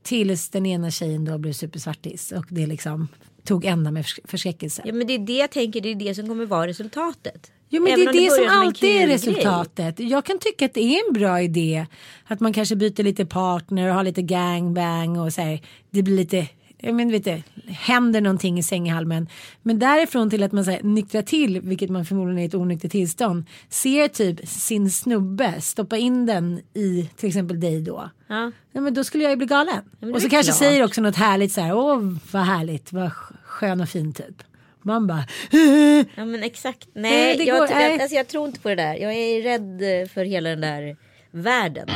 Tills 0.04 0.50
den 0.50 0.66
ena 0.66 0.92
tjejen 0.92 1.26
då 1.26 1.38
blev 1.38 1.54
supersvartis 1.54 2.32
och 2.32 2.46
det 2.50 2.66
liksom 2.68 3.08
tog 3.44 3.66
ända 3.66 3.92
med 3.92 4.06
förs- 4.06 4.20
förskräckelse. 4.24 4.82
Ja 4.86 4.94
men 4.94 5.08
det 5.08 5.14
är 5.14 5.20
det 5.20 5.34
jag 5.38 5.52
tänker, 5.52 5.82
det 5.82 5.90
är 5.92 5.96
det 5.96 6.16
som 6.16 6.28
kommer 6.28 6.46
vara 6.46 6.68
resultatet. 6.68 7.52
Jo 7.70 7.84
men 7.84 7.94
Även 7.94 8.06
det 8.06 8.12
är 8.20 8.24
det, 8.24 8.30
som 8.30 8.38
börjar 8.38 8.52
en 8.54 8.60
alltid 8.60 8.90
är 8.90 8.94
kul 9.00 9.06
grej. 9.08 9.14
resultatet. 9.16 10.00
Jag 10.00 10.26
kan 10.26 10.40
tycka 10.40 10.66
att 10.66 10.74
det 10.74 10.82
är 10.84 11.08
en 11.08 11.14
bra 11.14 11.42
idé. 11.42 11.86
Att 12.28 12.40
man 12.40 12.54
kanske 12.54 12.76
byter 12.76 13.04
lite 13.04 13.26
partner 13.26 13.88
och 13.90 13.96
har 13.96 14.04
lite 14.04 14.22
gangbang 14.22 15.20
och 15.20 15.34
så 15.34 15.42
här. 15.42 15.62
Det 15.90 16.04
blir 16.04 16.16
lite, 16.16 16.48
jag 16.82 16.96
men 16.96 17.12
vet 17.12 17.24
du, 17.24 17.42
händer 17.68 18.22
någonting 18.22 18.60
i 18.60 18.64
sänghalmen. 18.64 19.28
Men 19.62 19.80
därifrån 19.80 20.30
till 20.30 20.44
att 20.44 20.52
man 20.52 20.66
så 20.66 20.72
här, 20.72 20.84
nyktrar 20.84 21.22
till, 21.22 21.62
vilket 21.62 21.90
man 21.90 22.06
förmodligen 22.06 22.38
är 22.40 22.44
i 22.44 22.46
ett 22.46 22.54
onyktert 22.56 22.92
tillstånd. 22.92 23.44
Ser 23.70 24.08
typ 24.08 24.48
sin 24.48 24.92
snubbe 24.92 25.62
stoppa 25.62 25.98
in 25.98 26.26
den 26.26 26.62
i 26.74 27.10
till 27.16 27.28
exempel 27.30 27.60
dig 27.60 27.82
då. 27.82 28.10
Ja. 28.28 28.52
Ja, 28.72 28.82
men 28.82 28.94
då 28.94 29.04
skulle 29.04 29.24
jag 29.24 29.32
ju 29.32 29.36
bli 29.38 29.46
galen. 29.48 29.76
det 30.00 30.12
och 30.14 30.22
så 30.22 30.30
kanske 30.30 30.52
klart. 30.52 30.60
säger 30.60 30.84
också 30.86 31.02
något 31.02 31.16
härligt 31.16 31.52
så 31.52 31.62
här. 31.62 31.74
Åh 31.76 32.00
vad 32.32 32.44
härligt, 32.44 32.94
vad 32.94 33.10
sk- 33.10 33.34
skön 33.44 33.82
och 33.82 33.90
fin 33.90 34.14
typ. 34.14 34.44
Man 34.82 35.08
bara. 35.08 35.24
ja 36.16 36.26
men 36.26 36.44
exakt. 36.44 36.88
Nej, 36.94 37.12
Nej, 37.12 37.38
det 37.38 37.44
jag, 37.44 37.58
går- 37.60 37.68
jag, 37.70 37.76
nej. 37.78 38.02
alltså, 38.02 38.16
jag 38.16 38.28
tror 38.28 38.48
inte 38.48 38.60
på 38.60 38.70
det 38.70 38.76
där. 38.76 38.96
Jag 38.96 39.14
är 39.14 39.42
rädd 39.44 40.02
eh, 40.02 40.08
för 40.10 40.26
hela 40.26 40.50
den 40.50 40.62
där 40.62 40.98
världen. 41.32 41.88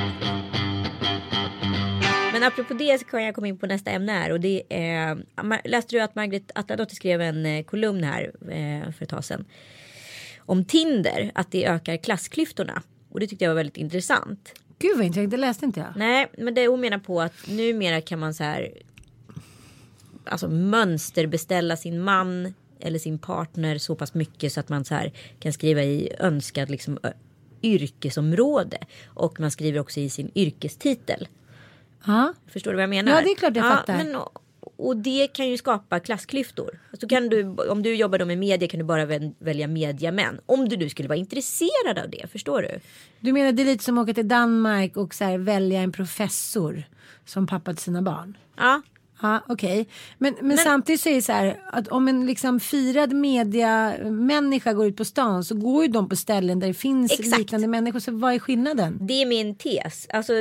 Men 2.35 2.43
apropå 2.43 2.73
det 2.73 2.99
så 2.99 3.05
kan 3.05 3.23
jag 3.23 3.35
komma 3.35 3.47
in 3.47 3.57
på 3.57 3.65
nästa 3.67 3.91
ämne 3.91 4.11
här 4.11 4.31
och 4.31 4.39
det 4.39 4.63
är 4.69 5.15
Ma- 5.35 5.61
läste 5.67 5.95
du 5.95 6.01
att 6.01 6.15
Margret 6.15 6.51
Atladottir 6.55 6.95
skrev 6.95 7.21
en 7.21 7.45
eh, 7.45 7.63
kolumn 7.63 8.03
här 8.03 8.31
eh, 8.41 8.91
för 8.91 9.03
ett 9.03 9.09
tag 9.09 9.25
sedan 9.25 9.45
om 10.39 10.65
Tinder 10.65 11.31
att 11.35 11.51
det 11.51 11.65
ökar 11.65 11.97
klassklyftorna 11.97 12.81
och 13.09 13.19
det 13.19 13.27
tyckte 13.27 13.45
jag 13.45 13.49
var 13.49 13.55
väldigt 13.55 13.77
intressant. 13.77 14.53
Gud 14.79 14.97
vad 14.97 15.05
intressant, 15.05 15.31
det 15.31 15.37
läste 15.37 15.65
inte 15.65 15.79
jag. 15.79 15.93
Nej, 15.95 16.27
men 16.37 16.53
det 16.53 16.67
hon 16.67 16.81
menar 16.81 16.97
på 16.97 17.21
att 17.21 17.47
numera 17.47 18.01
kan 18.01 18.19
man 18.19 18.33
så 18.33 18.43
här. 18.43 18.69
Alltså 20.25 20.47
mönsterbeställa 20.47 21.77
sin 21.77 21.99
man 22.01 22.53
eller 22.79 22.99
sin 22.99 23.19
partner 23.19 23.77
så 23.77 23.95
pass 23.95 24.13
mycket 24.13 24.53
så 24.53 24.59
att 24.59 24.69
man 24.69 24.85
så 24.85 24.95
här 24.95 25.13
kan 25.39 25.53
skriva 25.53 25.83
i 25.83 26.11
önskad 26.19 26.69
liksom 26.69 26.99
yrkesområde 27.61 28.77
och 29.05 29.39
man 29.39 29.51
skriver 29.51 29.79
också 29.79 29.99
i 29.99 30.09
sin 30.09 30.31
yrkestitel. 30.35 31.27
Ja. 32.05 32.33
Förstår 32.47 32.71
du 32.71 32.75
vad 32.75 32.83
jag 32.83 32.89
menar? 32.89 33.11
Ja, 33.11 33.21
det 33.21 33.31
är 33.31 33.35
klart 33.35 33.55
jag 33.55 33.77
fattar. 33.77 33.97
Men, 33.97 34.15
och, 34.77 34.97
det 34.97 35.27
kan 35.27 35.49
ju 35.49 35.57
skapa 35.57 35.99
klassklyftor. 35.99 36.79
Så 37.01 37.07
kan 37.07 37.29
du, 37.29 37.43
om 37.69 37.83
du 37.83 37.95
jobbar 37.95 38.17
då 38.17 38.25
med 38.25 38.37
media 38.37 38.67
kan 38.67 38.77
du 38.79 38.83
bara 38.83 39.05
väl- 39.05 39.33
välja 39.39 39.67
mediamän. 39.67 40.39
Om 40.45 40.69
du 40.69 40.77
nu 40.77 40.89
skulle 40.89 41.07
vara 41.09 41.19
intresserad 41.19 41.99
av 42.03 42.09
det, 42.09 42.31
förstår 42.31 42.61
du? 42.61 42.79
Du 43.19 43.33
menar 43.33 43.51
det 43.51 43.63
är 43.63 43.65
lite 43.65 43.83
som 43.83 43.97
att 43.97 44.03
åka 44.03 44.13
till 44.13 44.27
Danmark 44.27 44.97
och 44.97 45.13
så 45.13 45.37
välja 45.37 45.81
en 45.81 45.91
professor 45.91 46.83
som 47.25 47.47
pappa 47.47 47.73
till 47.73 47.83
sina 47.83 48.01
barn? 48.01 48.37
Ja, 48.57 48.81
Ja, 49.21 49.41
okej. 49.47 49.87
Men, 50.17 50.35
men, 50.41 50.57
samtidigt 50.57 51.01
så 51.01 51.09
är 51.09 51.15
det 51.15 51.21
så 51.21 51.31
här 51.31 51.61
att 51.71 51.87
om 51.87 52.07
en 52.07 52.25
liksom 52.25 52.59
firad 52.59 53.13
mediamänniska 53.13 54.73
går 54.73 54.87
ut 54.87 54.97
på 54.97 55.05
stan 55.05 55.43
så 55.43 55.55
går 55.55 55.83
ju 55.85 55.91
de 55.91 56.09
på 56.09 56.15
ställen 56.15 56.59
där 56.59 56.67
det 56.67 56.73
finns 56.73 57.11
Exakt. 57.11 57.37
liknande 57.39 57.67
människor. 57.67 57.99
Så 57.99 58.11
vad 58.11 58.33
är 58.33 58.39
skillnaden? 58.39 58.97
Det 59.01 59.21
är 59.21 59.25
min 59.25 59.55
tes. 59.55 60.07
Alltså, 60.09 60.33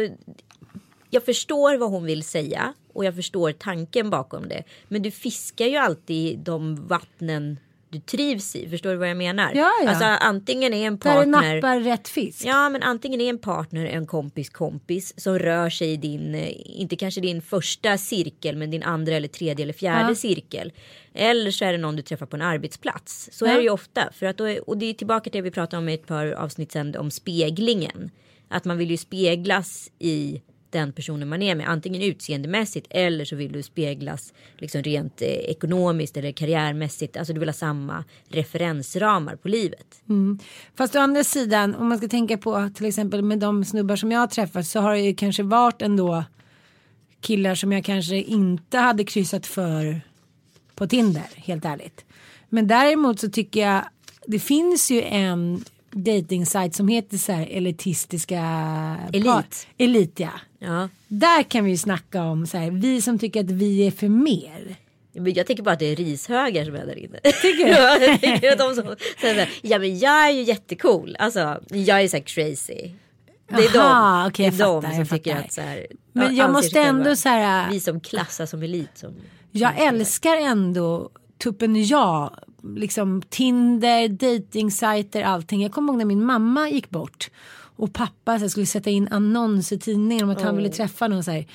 jag 1.14 1.24
förstår 1.24 1.76
vad 1.76 1.90
hon 1.90 2.04
vill 2.04 2.22
säga 2.22 2.74
och 2.92 3.04
jag 3.04 3.14
förstår 3.16 3.52
tanken 3.52 4.10
bakom 4.10 4.48
det. 4.48 4.62
Men 4.88 5.02
du 5.02 5.10
fiskar 5.10 5.66
ju 5.66 5.76
alltid 5.76 6.38
de 6.38 6.86
vattnen 6.86 7.58
du 7.88 8.00
trivs 8.00 8.56
i. 8.56 8.68
Förstår 8.68 8.90
du 8.90 8.96
vad 8.96 9.08
jag 9.10 9.16
menar? 9.16 9.52
Ja, 9.54 9.70
ja. 9.84 9.88
Alltså 9.90 10.04
antingen 10.04 10.74
är 10.74 10.86
en 10.86 10.98
Där 10.98 11.10
partner. 11.12 11.54
nappar 11.54 11.80
rätt 11.80 12.08
fisk. 12.08 12.44
Ja 12.44 12.68
men 12.68 12.82
antingen 12.82 13.20
är 13.20 13.28
en 13.30 13.38
partner 13.38 13.86
en 13.86 14.06
kompis 14.06 14.50
kompis 14.50 15.20
som 15.20 15.38
rör 15.38 15.70
sig 15.70 15.92
i 15.92 15.96
din, 15.96 16.34
eh, 16.34 16.80
inte 16.80 16.96
kanske 16.96 17.20
din 17.20 17.42
första 17.42 17.98
cirkel 17.98 18.56
men 18.56 18.70
din 18.70 18.82
andra 18.82 19.14
eller 19.14 19.28
tredje 19.28 19.62
eller 19.62 19.72
fjärde 19.72 20.08
Ja. 20.08 20.14
cirkel. 20.14 20.72
Eller 21.14 21.50
så 21.50 21.64
är 21.64 21.72
det 21.72 21.78
någon 21.78 21.96
du 21.96 22.02
träffar 22.02 22.26
på 22.26 22.36
en 22.36 22.42
arbetsplats. 22.42 23.28
Så 23.32 23.46
Ja. 23.46 23.50
är 23.50 23.56
det 23.56 23.62
ju 23.62 23.70
ofta. 23.70 24.08
För 24.12 24.26
att 24.26 24.40
är, 24.40 24.68
och 24.68 24.78
det 24.78 24.86
är 24.86 24.94
tillbaka 24.94 25.30
till 25.30 25.38
det 25.38 25.42
vi 25.42 25.50
pratade 25.50 25.78
om 25.78 25.88
i 25.88 25.94
ett 25.94 26.06
par 26.06 26.26
avsnitt 26.32 26.72
sedan 26.72 26.96
om 26.96 27.10
speglingen. 27.10 28.10
Att 28.48 28.64
man 28.64 28.78
vill 28.78 28.90
ju 28.90 28.96
speglas 28.96 29.90
i 29.98 30.42
den 30.74 30.92
personen 30.92 31.28
man 31.28 31.42
är 31.42 31.54
med. 31.54 31.68
Antingen 31.68 32.02
utseendemässigt 32.02 32.86
eller 32.90 33.24
så 33.24 33.36
vill 33.36 33.52
du 33.52 33.62
speglas 33.62 34.32
liksom 34.58 34.82
rent 34.82 35.22
eh, 35.22 35.28
ekonomiskt 35.28 36.16
eller 36.16 36.32
karriärmässigt. 36.32 37.16
Alltså 37.16 37.32
du 37.32 37.40
vill 37.40 37.48
ha 37.48 37.54
samma 37.54 38.04
referensramar 38.28 39.36
på 39.36 39.48
livet. 39.48 40.02
Mm. 40.08 40.38
Fast 40.76 40.96
å 40.96 40.98
andra 40.98 41.24
sidan 41.24 41.74
om 41.74 41.88
man 41.88 41.98
ska 41.98 42.08
tänka 42.08 42.38
på 42.38 42.70
till 42.74 42.86
exempel 42.86 43.22
med 43.22 43.38
de 43.38 43.64
snubbar 43.64 43.96
som 43.96 44.12
jag 44.12 44.20
har 44.20 44.26
träffat 44.26 44.66
så 44.66 44.80
har 44.80 44.92
det 44.92 45.00
ju 45.00 45.14
kanske 45.14 45.42
varit 45.42 45.82
ändå 45.82 46.24
killar 47.20 47.54
som 47.54 47.72
jag 47.72 47.84
kanske 47.84 48.16
inte 48.16 48.78
hade 48.78 49.04
kryssat 49.04 49.46
för 49.46 50.00
på 50.74 50.86
Tinder 50.86 51.28
helt 51.34 51.64
ärligt. 51.64 52.04
Men 52.48 52.66
däremot 52.66 53.20
så 53.20 53.30
tycker 53.30 53.60
jag 53.60 53.84
det 54.26 54.38
finns 54.38 54.90
ju 54.90 55.02
en 55.02 55.64
dating 55.94 56.46
som 56.72 56.88
heter 56.88 57.18
så 57.18 57.32
här 57.32 57.46
elitistiska 57.50 58.40
Elit. 59.12 59.66
Elit 59.78 60.20
ja. 60.20 60.30
Ja. 60.58 60.88
Där 61.08 61.42
kan 61.42 61.64
vi 61.64 61.70
ju 61.70 61.76
snacka 61.76 62.22
om 62.22 62.46
så 62.46 62.58
här, 62.58 62.70
vi 62.70 63.02
som 63.02 63.18
tycker 63.18 63.40
att 63.40 63.50
vi 63.50 63.86
är 63.86 63.90
för 63.90 64.08
mer. 64.08 64.76
Jag 65.12 65.46
tänker 65.46 65.62
bara 65.62 65.72
att 65.72 65.78
det 65.78 65.86
är 65.92 65.96
rishögar 65.96 66.64
som 66.64 66.74
är 66.74 66.86
där 66.86 66.98
inne. 66.98 67.18
Tycker 67.22 67.64
du? 67.64 67.70
ja, 67.70 67.98
jag 67.98 68.20
tänker 68.20 68.52
att 68.52 68.58
de 68.58 68.74
som 68.74 68.96
säger 69.20 69.50
ja 69.62 69.78
men 69.78 69.98
jag 69.98 70.26
är 70.26 70.30
ju 70.30 70.42
jättecool. 70.42 71.16
Alltså 71.18 71.60
jag 71.70 72.00
är 72.00 72.08
så 72.08 72.16
här 72.16 72.24
crazy. 72.24 72.90
Det 73.48 73.64
är 73.64 73.78
Aha, 73.78 74.22
de, 74.22 74.28
okej, 74.28 74.50
det 74.50 74.56
är 74.56 74.66
de 74.66 74.82
fattar, 74.82 74.96
som 74.96 75.06
tycker 75.06 75.30
fattar. 75.34 75.46
att 75.46 75.52
så 75.52 75.60
här, 75.60 75.86
Men 76.12 76.36
ja, 76.36 76.42
jag 76.42 76.52
måste 76.52 76.80
ändå 76.80 77.16
så 77.16 77.28
här. 77.28 77.70
Vi 77.70 77.80
som 77.80 78.00
klassas 78.00 78.50
som 78.50 78.62
elit. 78.62 78.90
Som, 78.94 79.14
Jag 79.50 79.78
älskar 79.78 80.36
ändå 80.36 81.10
tuppen 81.42 81.84
jag. 81.84 82.38
Liksom 82.76 83.22
Tinder, 83.28 84.08
datingsajter, 84.08 85.22
allting. 85.22 85.62
Jag 85.62 85.72
kommer 85.72 85.92
ihåg 85.92 85.98
när 85.98 86.04
min 86.04 86.24
mamma 86.24 86.68
gick 86.70 86.90
bort. 86.90 87.30
Och 87.76 87.92
pappa 87.92 88.38
så 88.38 88.40
här, 88.44 88.48
skulle 88.48 88.66
sätta 88.66 88.90
in 88.90 89.08
annons 89.10 89.72
i 89.72 89.78
tidningen 89.78 90.24
om 90.24 90.30
att 90.30 90.42
han 90.42 90.56
ville 90.56 90.68
träffa 90.68 91.08
någon 91.08 91.24
så 91.24 91.30
här, 91.30 91.46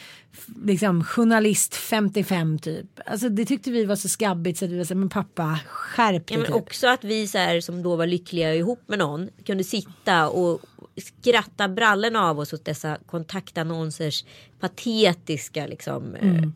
liksom, 0.66 1.04
journalist 1.04 1.76
55 1.76 2.60
typ. 2.60 2.86
Alltså 3.06 3.30
det 3.30 3.46
tyckte 3.46 3.72
vi 3.72 3.86
var 3.86 3.96
så 3.96 4.10
skabbigt 4.10 4.60
så 4.60 4.66
att 4.66 4.72
vi 4.72 4.78
var 4.78 4.84
så 4.84 4.94
här, 4.94 5.00
men 5.00 5.10
pappa 5.10 5.60
skärp 5.68 6.14
ja, 6.14 6.20
dig 6.28 6.38
men 6.38 6.46
typ. 6.46 6.56
också 6.56 6.88
att 6.88 7.04
vi 7.04 7.28
så 7.28 7.38
här, 7.38 7.62
som 7.62 7.84
då 7.84 7.96
var 7.96 8.08
lyckliga 8.08 8.56
ihop 8.56 8.80
med 8.88 9.00
någon 9.00 9.30
kunde 9.46 9.64
sitta 9.64 10.30
och 10.30 10.62
skratta 10.98 11.68
brallorna 11.68 12.24
av 12.30 12.40
oss 12.40 12.54
åt 12.54 12.66
dessa 12.66 12.98
kontaktannonsers 13.06 14.24
patetiska 14.60 15.68
liksom, 15.68 16.16
Mm. 16.16 16.36
eh, 16.44 16.50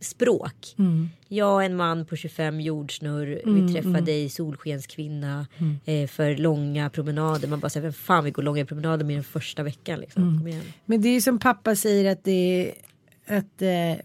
språk. 0.00 0.74
Jag 1.28 1.64
en 1.64 1.76
man 1.76 2.06
på 2.06 2.16
25 2.16 2.60
jordsnurr, 2.60 3.40
Mm, 3.44 3.66
vi 3.66 3.72
träffade 3.72 4.00
dig 4.00 4.28
solskenskvinna 4.28 5.46
eh, 5.84 6.08
för 6.08 6.36
långa 6.36 6.90
promenader. 6.90 7.48
Man 7.48 7.60
bara 7.60 7.68
säger 7.68 7.82
vem 7.82 7.92
fan 7.92 8.24
vill 8.24 8.32
gå 8.32 8.42
långa 8.42 8.66
promenader 8.66 9.04
med 9.04 9.16
den 9.16 9.24
första 9.24 9.62
veckan 9.62 10.00
liksom. 10.00 10.22
Mm. 10.22 10.60
Men 10.84 11.02
det 11.02 11.08
är 11.08 11.12
ju 11.12 11.20
som 11.20 11.38
pappa 11.38 11.76
säger 11.76 12.12
att 12.12 12.24
det 12.24 12.30
är 12.66 12.74
att 13.28 13.62
eh, 13.62 14.04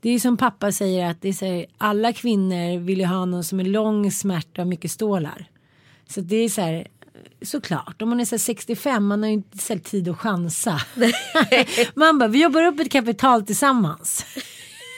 det 0.00 0.10
är 0.10 0.18
som 0.18 0.36
pappa 0.36 0.72
säger 0.72 1.10
att 1.10 1.22
det 1.22 1.28
är 1.28 1.32
så 1.32 1.44
här, 1.44 1.66
alla 1.78 2.12
kvinnor 2.12 2.78
vill 2.78 2.98
ju 2.98 3.06
ha 3.06 3.24
någon 3.24 3.44
som 3.44 3.60
är 3.60 3.64
lång, 3.64 4.10
smärta 4.10 4.62
och 4.62 4.68
mycket 4.68 4.90
stålar. 4.90 5.46
Så 6.08 6.20
det 6.20 6.36
är 6.36 6.48
så 6.48 6.60
här 6.60 6.86
såklart 7.42 8.02
om 8.02 8.08
man 8.08 8.20
är 8.20 8.24
så 8.24 8.34
här 8.34 8.38
65 8.38 9.06
man 9.06 9.22
har 9.22 9.28
ju 9.28 9.34
inte 9.34 9.78
tid 9.78 10.08
att 10.08 10.18
chansa. 10.18 10.80
man 11.94 12.18
bara 12.18 12.28
vi 12.28 12.42
jobbar 12.42 12.64
upp 12.64 12.80
ett 12.80 12.92
kapital 12.92 13.42
tillsammans. 13.42 14.26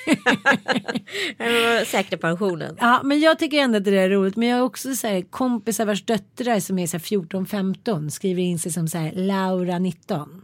Säkra 1.86 2.18
pensionen. 2.18 2.76
Ja 2.80 3.00
men 3.04 3.20
jag 3.20 3.38
tycker 3.38 3.58
ändå 3.58 3.78
att 3.78 3.84
det 3.84 3.90
där 3.90 3.98
är 3.98 4.10
roligt 4.10 4.36
men 4.36 4.48
jag 4.48 4.56
har 4.56 4.64
också 4.64 4.94
så 4.94 5.06
här 5.06 5.22
kompisar 5.22 5.86
vars 5.86 6.04
döttrar 6.04 6.60
som 6.60 6.78
är 6.78 6.86
så 6.86 6.96
här 6.96 7.04
14-15 7.04 8.08
skriver 8.08 8.42
in 8.42 8.58
sig 8.58 8.72
som 8.72 8.88
så 8.88 8.98
här 8.98 9.12
Laura 9.12 9.78
19. 9.78 10.42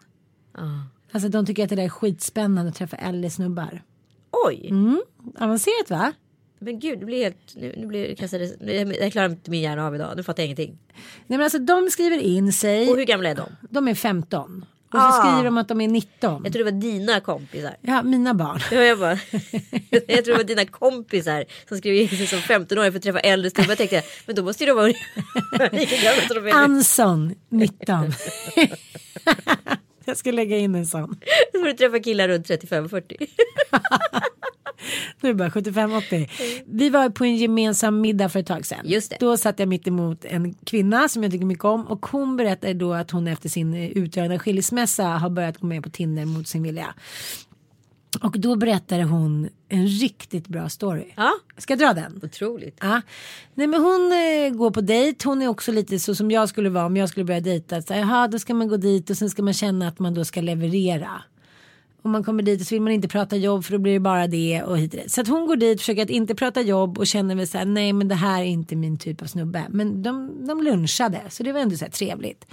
Alltså 1.12 1.29
de 1.29 1.46
tycker 1.46 1.64
att 1.64 1.70
det 1.70 1.77
där 1.77 1.85
är 1.85 1.88
skitspännande 1.88 2.70
att 2.70 2.77
träffa 2.77 2.96
äldre 2.96 3.31
snubbar. 3.31 3.83
Oj, 4.46 4.68
Mm. 4.70 5.03
Avancerat 5.38 5.90
va? 5.90 6.12
men 6.64 6.79
gud 6.79 7.00
det 7.00 7.07
blir 7.07 7.24
helt, 7.24 7.57
nu, 7.57 7.74
nu 7.77 7.87
blir 7.87 8.09
det 8.09 8.14
kastades, 8.14 8.53
jag 9.00 9.12
klarar 9.12 9.29
inte 9.29 9.50
min 9.50 9.62
hjärna 9.62 9.87
av 9.87 9.94
idag, 9.94 10.12
nu 10.16 10.22
fattar 10.22 10.42
jag 10.42 10.46
ingenting. 10.46 10.79
Nej 11.27 11.38
men 11.38 11.40
alltså 11.40 11.59
de 11.59 11.90
skriver 11.90 12.18
in 12.18 12.53
sig. 12.53 12.90
Och 12.90 12.96
hur 12.96 13.05
gamla 13.05 13.29
är 13.29 13.35
de? 13.35 13.46
De 13.70 13.88
är 13.88 13.94
15. 13.94 14.64
Och 14.95 15.01
så 15.01 15.07
Ah. 15.07 15.21
skriver 15.23 15.45
de 15.45 15.59
att 15.59 15.69
de 15.69 15.81
är 15.81 15.89
19. 15.89 16.41
Jag 16.45 16.53
tror 16.53 16.65
det 16.65 16.71
var 16.73 16.81
dina 16.81 17.21
kompisar. 17.21 17.77
Ja, 17.81 18.03
mina 18.03 18.35
barn. 18.35 18.61
Ja, 18.71 18.81
jag, 18.83 18.99
bara, 18.99 19.19
jag 19.91 20.25
tror 20.25 20.33
det 20.33 20.37
var 20.37 20.45
dina 20.45 20.65
kompisar 20.65 21.45
som 21.69 21.79
skrev 21.79 21.95
in 21.95 22.09
sig 22.09 22.27
som 22.27 22.39
15-åringar 22.39 22.91
för 22.91 22.97
att 22.99 23.03
träffa 23.03 23.21
äldre 23.21 23.51
snubbar. 23.51 23.71
Jag 23.71 23.79
tänkte, 23.79 24.03
men 24.27 24.37
då 24.37 24.43
måste 24.43 24.65
ju 24.65 24.69
de 24.69 24.77
vara 24.77 24.87
lika 24.87 25.97
gamla 26.03 26.23
som 26.29 26.45
de 26.45 26.51
är. 26.51 26.55
Anson, 26.55 27.35
19. 27.49 28.13
Jag 30.07 30.17
ska 30.17 30.33
lägga 30.33 30.59
in 30.59 30.75
en 30.75 30.87
sån. 30.87 31.17
Då 31.53 31.59
får 31.59 31.67
du 31.67 31.73
träffa 31.73 31.99
killar 31.99 32.29
runt 32.29 32.49
35-40. 32.49 33.29
Nu 35.21 35.35
bara 35.35 35.49
75-80. 35.49 36.31
Vi 36.67 36.90
var 36.90 37.11
på 37.11 37.25
en 37.25 37.37
gemensam 37.37 38.01
middag 38.01 38.29
för 38.29 38.40
ett 38.40 38.47
tag 38.47 38.67
sedan. 38.67 38.79
Just 38.85 39.11
det. 39.11 39.17
Då 39.21 39.37
satt 39.37 39.59
jag 39.59 39.69
mitt 39.69 39.87
emot 39.87 40.25
en 40.25 40.55
kvinna 40.55 41.09
som 41.09 41.23
jag 41.23 41.33
tycker 41.33 41.47
mycket 41.47 41.64
om 41.64 41.87
och 41.87 42.07
hon 42.07 42.37
berättade 42.37 42.75
då 42.75 42.93
att 42.93 43.11
hon 43.11 43.29
efter 43.29 43.49
sin 43.49 43.75
eh, 43.75 43.90
utdragna 43.90 44.38
skilsmässa 44.38 45.05
har 45.05 45.31
börjat 45.31 45.59
gå 45.59 45.67
med 45.67 45.83
på 45.83 45.90
Tinder 45.90 46.25
mot 46.25 46.49
sin 46.49 46.62
vilja. 46.62 46.95
Och 48.22 48.40
då 48.40 48.57
berättade 48.57 49.05
hon 49.05 49.48
en 49.68 49.87
riktigt 49.87 50.48
bra 50.48 50.68
story. 50.68 51.12
Ja, 51.16 51.31
Ska 51.59 51.72
jag 51.72 51.79
dra 51.81 51.92
den? 52.03 52.20
otroligt. 52.22 52.77
Ja. 52.81 53.00
Nej 53.55 53.66
men 53.66 53.81
hon 53.83 54.12
eh, 54.12 54.59
går 54.59 54.70
på 54.70 54.81
dejt. 54.81 55.29
Hon 55.29 55.42
är 55.42 55.48
också 55.48 55.72
lite 55.72 55.98
så 55.98 56.14
som 56.14 56.31
jag 56.31 56.48
skulle 56.48 56.68
vara 56.70 56.87
om 56.87 56.96
jag 56.96 57.09
skulle 57.09 57.24
börja 57.24 57.40
dejta. 57.40 57.83
Så 57.83 57.92
Jaha, 57.94 58.29
då 58.29 58.38
ska 58.38 58.55
man 58.55 58.68
gå 58.68 58.77
dit 58.77 59.11
och 59.11 59.16
sen 59.16 59.31
ska 59.31 59.42
man 59.42 59.55
känna 59.55 59.88
att 59.88 59.98
man 59.98 60.14
då 60.14 60.24
ska 60.24 60.40
leverera. 60.40 61.22
Om 62.05 62.12
man 62.12 62.25
kommer 62.25 62.43
dit 62.43 62.61
och 62.61 62.67
så 62.67 62.75
vill 62.75 62.83
man 62.83 62.93
inte 62.93 63.09
prata 63.09 63.37
jobb 63.37 63.64
för 63.64 63.73
då 63.73 63.79
blir 63.79 63.93
det 63.93 64.01
bara 64.01 64.27
det 64.27 64.62
och 64.62 64.79
hit 64.79 64.95
och 64.95 65.01
dit. 65.01 65.12
Så 65.12 65.21
att 65.21 65.29
hon 65.29 65.47
går 65.47 65.57
dit, 65.57 65.81
försöker 65.81 66.03
att 66.03 66.11
inte 66.11 66.35
prata 66.35 66.61
jobb 66.61 66.99
och 66.99 67.07
känner 67.07 67.35
väl 67.35 67.49
så 67.49 67.59
här, 67.59 67.64
nej 67.64 67.93
men 67.93 68.09
det 68.09 68.14
här 68.14 68.40
är 68.40 68.47
inte 68.47 68.77
min 68.77 68.99
typ 68.99 69.23
av 69.23 69.27
snubbe. 69.27 69.64
Men 69.71 70.03
de, 70.03 70.47
de 70.47 70.62
lunchade 70.62 71.21
så 71.29 71.43
det 71.43 71.53
var 71.53 71.61
ändå 71.61 71.77
så 71.77 71.85
här 71.85 71.93
trevligt. 71.93 72.47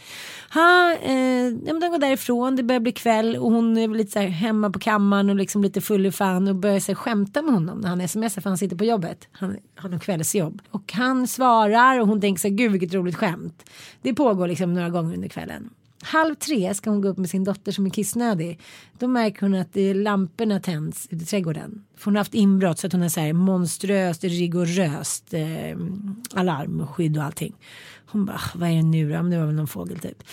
Ha, 0.53 0.93
eh, 0.93 1.13
ja, 1.47 1.73
men 1.73 1.79
de 1.79 1.91
går 1.91 1.97
därifrån, 1.97 2.55
det 2.55 2.63
börjar 2.63 2.79
bli 2.79 2.91
kväll 2.91 3.35
och 3.35 3.51
hon 3.51 3.77
är 3.77 3.87
väl 3.87 3.97
lite 3.97 4.11
så 4.11 4.19
här 4.19 4.27
hemma 4.27 4.69
på 4.69 4.79
kammaren 4.79 5.29
och 5.29 5.35
liksom 5.35 5.63
lite 5.63 5.81
full 5.81 6.05
i 6.05 6.11
fan 6.11 6.47
och 6.47 6.55
börjar 6.55 6.79
så 6.79 6.91
här, 6.91 6.95
skämta 6.95 7.41
med 7.41 7.53
honom 7.53 7.79
när 7.79 7.89
han 7.89 8.07
smsar 8.07 8.41
för 8.41 8.49
han 8.49 8.57
sitter 8.57 8.75
på 8.75 8.85
jobbet. 8.85 9.27
Han 9.31 9.57
har 9.75 9.89
någon 9.89 9.99
kvällsjobb. 9.99 10.61
Och 10.71 10.93
han 10.93 11.27
svarar 11.27 11.99
och 11.99 12.07
hon 12.07 12.21
tänker 12.21 12.39
så 12.39 12.47
här, 12.47 12.55
gud 12.55 12.71
vilket 12.71 12.93
roligt 12.93 13.15
skämt. 13.15 13.63
Det 14.01 14.13
pågår 14.13 14.47
liksom 14.47 14.73
några 14.73 14.89
gånger 14.89 15.15
under 15.15 15.29
kvällen. 15.29 15.69
Halv 16.03 16.35
tre 16.35 16.73
ska 16.73 16.89
hon 16.89 17.01
gå 17.01 17.07
upp 17.07 17.17
med 17.17 17.29
sin 17.29 17.43
dotter 17.43 17.71
som 17.71 17.85
är 17.85 17.89
kissnödig. 17.89 18.59
Då 18.99 19.07
märker 19.07 19.41
hon 19.41 19.55
att 19.55 19.77
är 19.77 19.93
lamporna 19.93 20.59
tänds 20.59 21.07
ute 21.09 21.23
i 21.23 21.25
trädgården. 21.25 21.83
För 21.97 22.05
hon 22.05 22.15
har 22.15 22.19
haft 22.19 22.33
inbrott 22.33 22.79
så 22.79 22.87
att 22.87 22.93
hon 22.93 23.01
har 23.01 23.09
så 23.09 23.19
här 23.19 23.33
monströst, 23.33 24.23
rigoröst 24.23 25.33
eh, 25.33 25.77
alarmskydd 26.33 27.17
och 27.17 27.23
allting. 27.23 27.55
Hon 28.05 28.25
bara, 28.25 28.35
"Ah, 28.35 28.49
vad 28.55 28.69
är 28.69 28.75
det 28.75 28.81
nu 28.83 29.09
då? 29.09 29.15
Men 29.15 29.29
det 29.29 29.37
var 29.37 29.45
väl 29.45 29.55
någon 29.55 29.67
fågel 29.67 29.99
typ. 29.99 30.23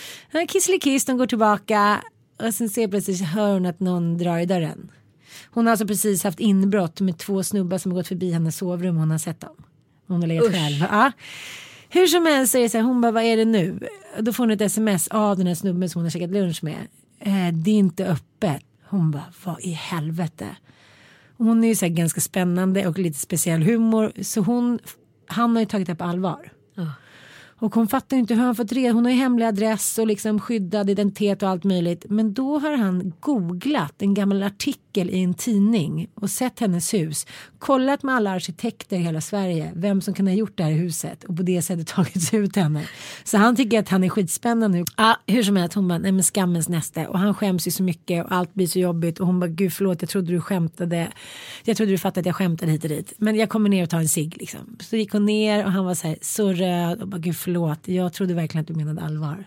Kisselikiss, 0.48 1.04
de 1.04 1.18
går 1.18 1.26
tillbaka 1.26 2.02
och 2.46 2.54
sen 2.54 2.68
ser 2.68 2.88
plötsligt 2.88 3.20
hör 3.20 3.52
hon 3.52 3.66
att 3.66 3.80
någon 3.80 4.18
drar 4.18 4.38
i 4.38 4.46
dörren. 4.46 4.90
Hon 5.50 5.66
har 5.66 5.70
alltså 5.70 5.86
precis 5.86 6.24
haft 6.24 6.40
inbrott 6.40 7.00
med 7.00 7.18
två 7.18 7.42
snubbar 7.42 7.78
som 7.78 7.92
har 7.92 7.98
gått 7.98 8.08
förbi 8.08 8.32
hennes 8.32 8.56
sovrum 8.56 8.96
hon 8.96 9.10
har 9.10 9.18
sett 9.18 9.40
dem. 9.40 9.56
Hon 10.06 10.20
har 10.20 10.26
legat 10.28 10.44
Usch. 10.46 10.52
själv. 10.52 10.84
Ja. 10.90 11.12
Hur 11.90 12.06
som 12.06 12.26
helst 12.26 12.52
så 12.52 12.58
är 12.58 12.62
det 12.62 12.68
så 12.68 12.78
här, 12.78 12.84
hon 12.84 13.00
bara 13.00 13.12
vad 13.12 13.22
är 13.22 13.36
det 13.36 13.44
nu? 13.44 13.88
Då 14.18 14.32
får 14.32 14.44
hon 14.44 14.50
ett 14.50 14.60
sms 14.60 15.08
av 15.08 15.36
den 15.36 15.46
här 15.46 15.54
snubben 15.54 15.88
som 15.88 15.98
hon 15.98 16.04
har 16.06 16.10
käkat 16.10 16.30
lunch 16.30 16.64
med. 16.64 16.86
Eh, 17.20 17.54
det 17.54 17.70
är 17.70 17.74
inte 17.74 18.06
öppet. 18.06 18.62
Hon 18.88 19.10
bara 19.10 19.32
vad 19.44 19.60
i 19.60 19.70
helvete. 19.70 20.46
Hon 21.36 21.64
är 21.64 21.68
ju 21.68 21.74
så 21.74 21.84
här 21.84 21.92
ganska 21.92 22.20
spännande 22.20 22.86
och 22.86 22.98
lite 22.98 23.18
speciell 23.18 23.62
humor 23.62 24.12
så 24.22 24.40
hon, 24.40 24.78
han 25.26 25.56
har 25.56 25.60
ju 25.60 25.66
tagit 25.66 25.86
det 25.86 25.94
på 25.94 26.04
allvar. 26.04 26.52
Och 27.60 27.74
hon 27.74 27.88
fattar 27.88 28.16
ju 28.16 28.20
inte 28.20 28.34
hur 28.34 28.42
han 28.42 28.54
fått 28.54 28.72
reda 28.72 28.92
Hon 28.94 29.04
har 29.04 29.12
ju 29.12 29.18
hemlig 29.18 29.46
adress 29.46 29.98
och 29.98 30.06
liksom 30.06 30.40
skyddad 30.40 30.90
identitet 30.90 31.42
och 31.42 31.48
allt 31.48 31.64
möjligt. 31.64 32.04
Men 32.08 32.34
då 32.34 32.58
har 32.58 32.76
han 32.76 33.12
googlat 33.20 34.02
en 34.02 34.14
gammal 34.14 34.42
artikel 34.42 34.87
artikel 34.88 35.10
i 35.10 35.22
en 35.22 35.34
tidning 35.34 36.08
och 36.14 36.30
sett 36.30 36.60
hennes 36.60 36.94
hus. 36.94 37.26
Kollat 37.58 38.02
med 38.02 38.14
alla 38.14 38.30
arkitekter 38.30 38.96
i 38.96 39.00
hela 39.00 39.20
Sverige 39.20 39.72
vem 39.74 40.00
som 40.00 40.14
kan 40.14 40.26
ha 40.26 40.34
gjort 40.34 40.56
det 40.56 40.64
här 40.64 40.72
huset 40.72 41.24
och 41.24 41.36
på 41.36 41.42
det 41.42 41.62
sättet 41.62 41.86
tagit 41.94 42.34
ut 42.34 42.56
henne. 42.56 42.88
Så 43.24 43.38
han 43.38 43.56
tycker 43.56 43.78
att 43.78 43.88
han 43.88 44.04
är 44.04 44.08
skitspännande. 44.08 44.84
Ah, 44.96 45.14
hur 45.26 45.42
som 45.42 45.56
helst, 45.56 45.74
hon 45.74 45.88
bara, 45.88 45.98
nej 45.98 46.12
men 46.12 46.22
skammens 46.22 46.68
näste 46.68 47.06
och 47.06 47.18
han 47.18 47.34
skäms 47.34 47.66
ju 47.66 47.70
så 47.70 47.82
mycket 47.82 48.24
och 48.24 48.32
allt 48.32 48.54
blir 48.54 48.66
så 48.66 48.78
jobbigt 48.78 49.20
och 49.20 49.26
hon 49.26 49.40
bara, 49.40 49.50
gud 49.50 49.72
förlåt 49.72 50.02
jag 50.02 50.08
trodde 50.10 50.32
du 50.32 50.40
skämtade. 50.40 51.08
Jag 51.64 51.76
trodde 51.76 51.92
du 51.92 51.98
fattade 51.98 52.20
att 52.20 52.26
jag 52.26 52.36
skämtade 52.36 52.72
hit 52.72 52.84
och 52.84 52.90
dit. 52.90 53.12
Men 53.18 53.36
jag 53.36 53.48
kommer 53.48 53.68
ner 53.68 53.82
och 53.82 53.90
tar 53.90 53.98
en 53.98 54.08
cigg 54.08 54.36
liksom. 54.38 54.76
Så 54.80 54.96
gick 54.96 55.12
hon 55.12 55.26
ner 55.26 55.64
och 55.64 55.72
han 55.72 55.84
var 55.84 55.94
så 55.94 56.08
här, 56.08 56.18
så 56.22 56.52
röd 56.52 57.02
och 57.02 57.08
bara, 57.08 57.18
gud 57.18 57.36
förlåt, 57.36 57.88
jag 57.88 58.12
trodde 58.12 58.34
verkligen 58.34 58.62
att 58.62 58.68
du 58.68 58.74
menade 58.74 59.00
allvar. 59.00 59.44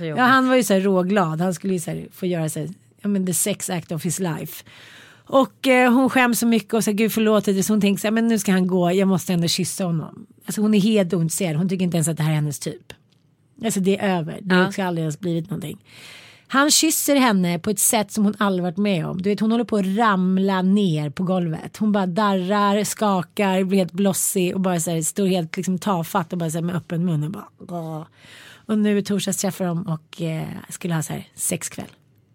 Jobbigt. 0.00 0.18
Ja, 0.18 0.24
han 0.24 0.48
var 0.48 0.56
ju 0.56 0.62
så 0.62 0.74
här 0.74 0.80
råglad. 0.80 1.40
Han 1.40 1.54
skulle 1.54 1.72
ju 1.72 1.80
så 1.80 1.90
här 1.90 2.08
få 2.12 2.26
göra 2.26 2.42
här, 2.42 2.68
ja 3.02 3.08
men 3.08 3.26
the 3.26 3.34
sex 3.34 3.70
act 3.70 3.92
of 3.92 4.04
his 4.04 4.18
life. 4.18 4.64
Och 5.26 5.66
eh, 5.66 5.92
hon 5.92 6.10
skäms 6.10 6.38
så 6.38 6.46
mycket 6.46 6.74
och 6.74 6.84
säger 6.84 6.98
gud 6.98 7.12
förlåt 7.12 7.44
det. 7.44 7.62
Så 7.62 7.72
hon 7.72 7.80
tänker 7.80 8.00
så 8.00 8.06
här, 8.06 8.12
men 8.12 8.28
nu 8.28 8.38
ska 8.38 8.52
han 8.52 8.66
gå, 8.66 8.92
jag 8.92 9.08
måste 9.08 9.32
ändå 9.32 9.48
kyssa 9.48 9.84
honom. 9.84 10.26
Alltså 10.46 10.60
hon 10.60 10.74
är 10.74 10.80
helt 10.80 11.14
ointresserad, 11.14 11.56
hon 11.56 11.68
tycker 11.68 11.84
inte 11.84 11.96
ens 11.96 12.08
att 12.08 12.16
det 12.16 12.22
här 12.22 12.30
är 12.30 12.34
hennes 12.34 12.58
typ. 12.58 12.92
Alltså 13.64 13.80
det 13.80 13.98
är 13.98 14.18
över, 14.18 14.38
det 14.42 14.54
har 14.54 14.74
Ja. 14.78 14.84
aldrig 14.86 15.02
ens 15.02 15.20
blivit 15.20 15.50
någonting. 15.50 15.78
Han 16.46 16.70
kysser 16.70 17.16
henne 17.16 17.58
på 17.58 17.70
ett 17.70 17.78
sätt 17.78 18.12
som 18.12 18.24
hon 18.24 18.34
aldrig 18.38 18.62
varit 18.62 18.76
med 18.76 19.06
om. 19.06 19.22
Du 19.22 19.30
vet 19.30 19.40
hon 19.40 19.50
håller 19.50 19.64
på 19.64 19.76
att 19.76 19.86
ramla 19.86 20.62
ner 20.62 21.10
på 21.10 21.22
golvet. 21.24 21.76
Hon 21.76 21.92
bara 21.92 22.06
darrar, 22.06 22.84
skakar, 22.84 23.64
blir 23.64 23.78
helt 23.78 23.92
blossig 23.92 24.54
och 24.54 24.60
bara 24.60 24.80
så 24.80 24.90
här, 24.90 25.02
står 25.02 25.26
helt 25.26 25.56
liksom 25.56 25.78
tafatt 25.78 26.32
och 26.32 26.38
bara 26.38 26.50
så 26.50 26.56
här, 26.58 26.62
med 26.62 26.74
öppen 26.76 27.04
mun 27.04 27.24
och 27.24 27.30
bara 27.30 27.44
Åh. 27.68 28.02
Och 28.66 28.78
nu 28.78 28.98
i 28.98 29.02
torsdags 29.02 29.38
träffar 29.38 29.64
de 29.64 29.82
och 29.82 30.22
eh, 30.22 30.46
skulle 30.68 30.94
ha 30.94 31.02
så 31.02 31.12
här 31.12 31.28
sexkväll. 31.34 31.86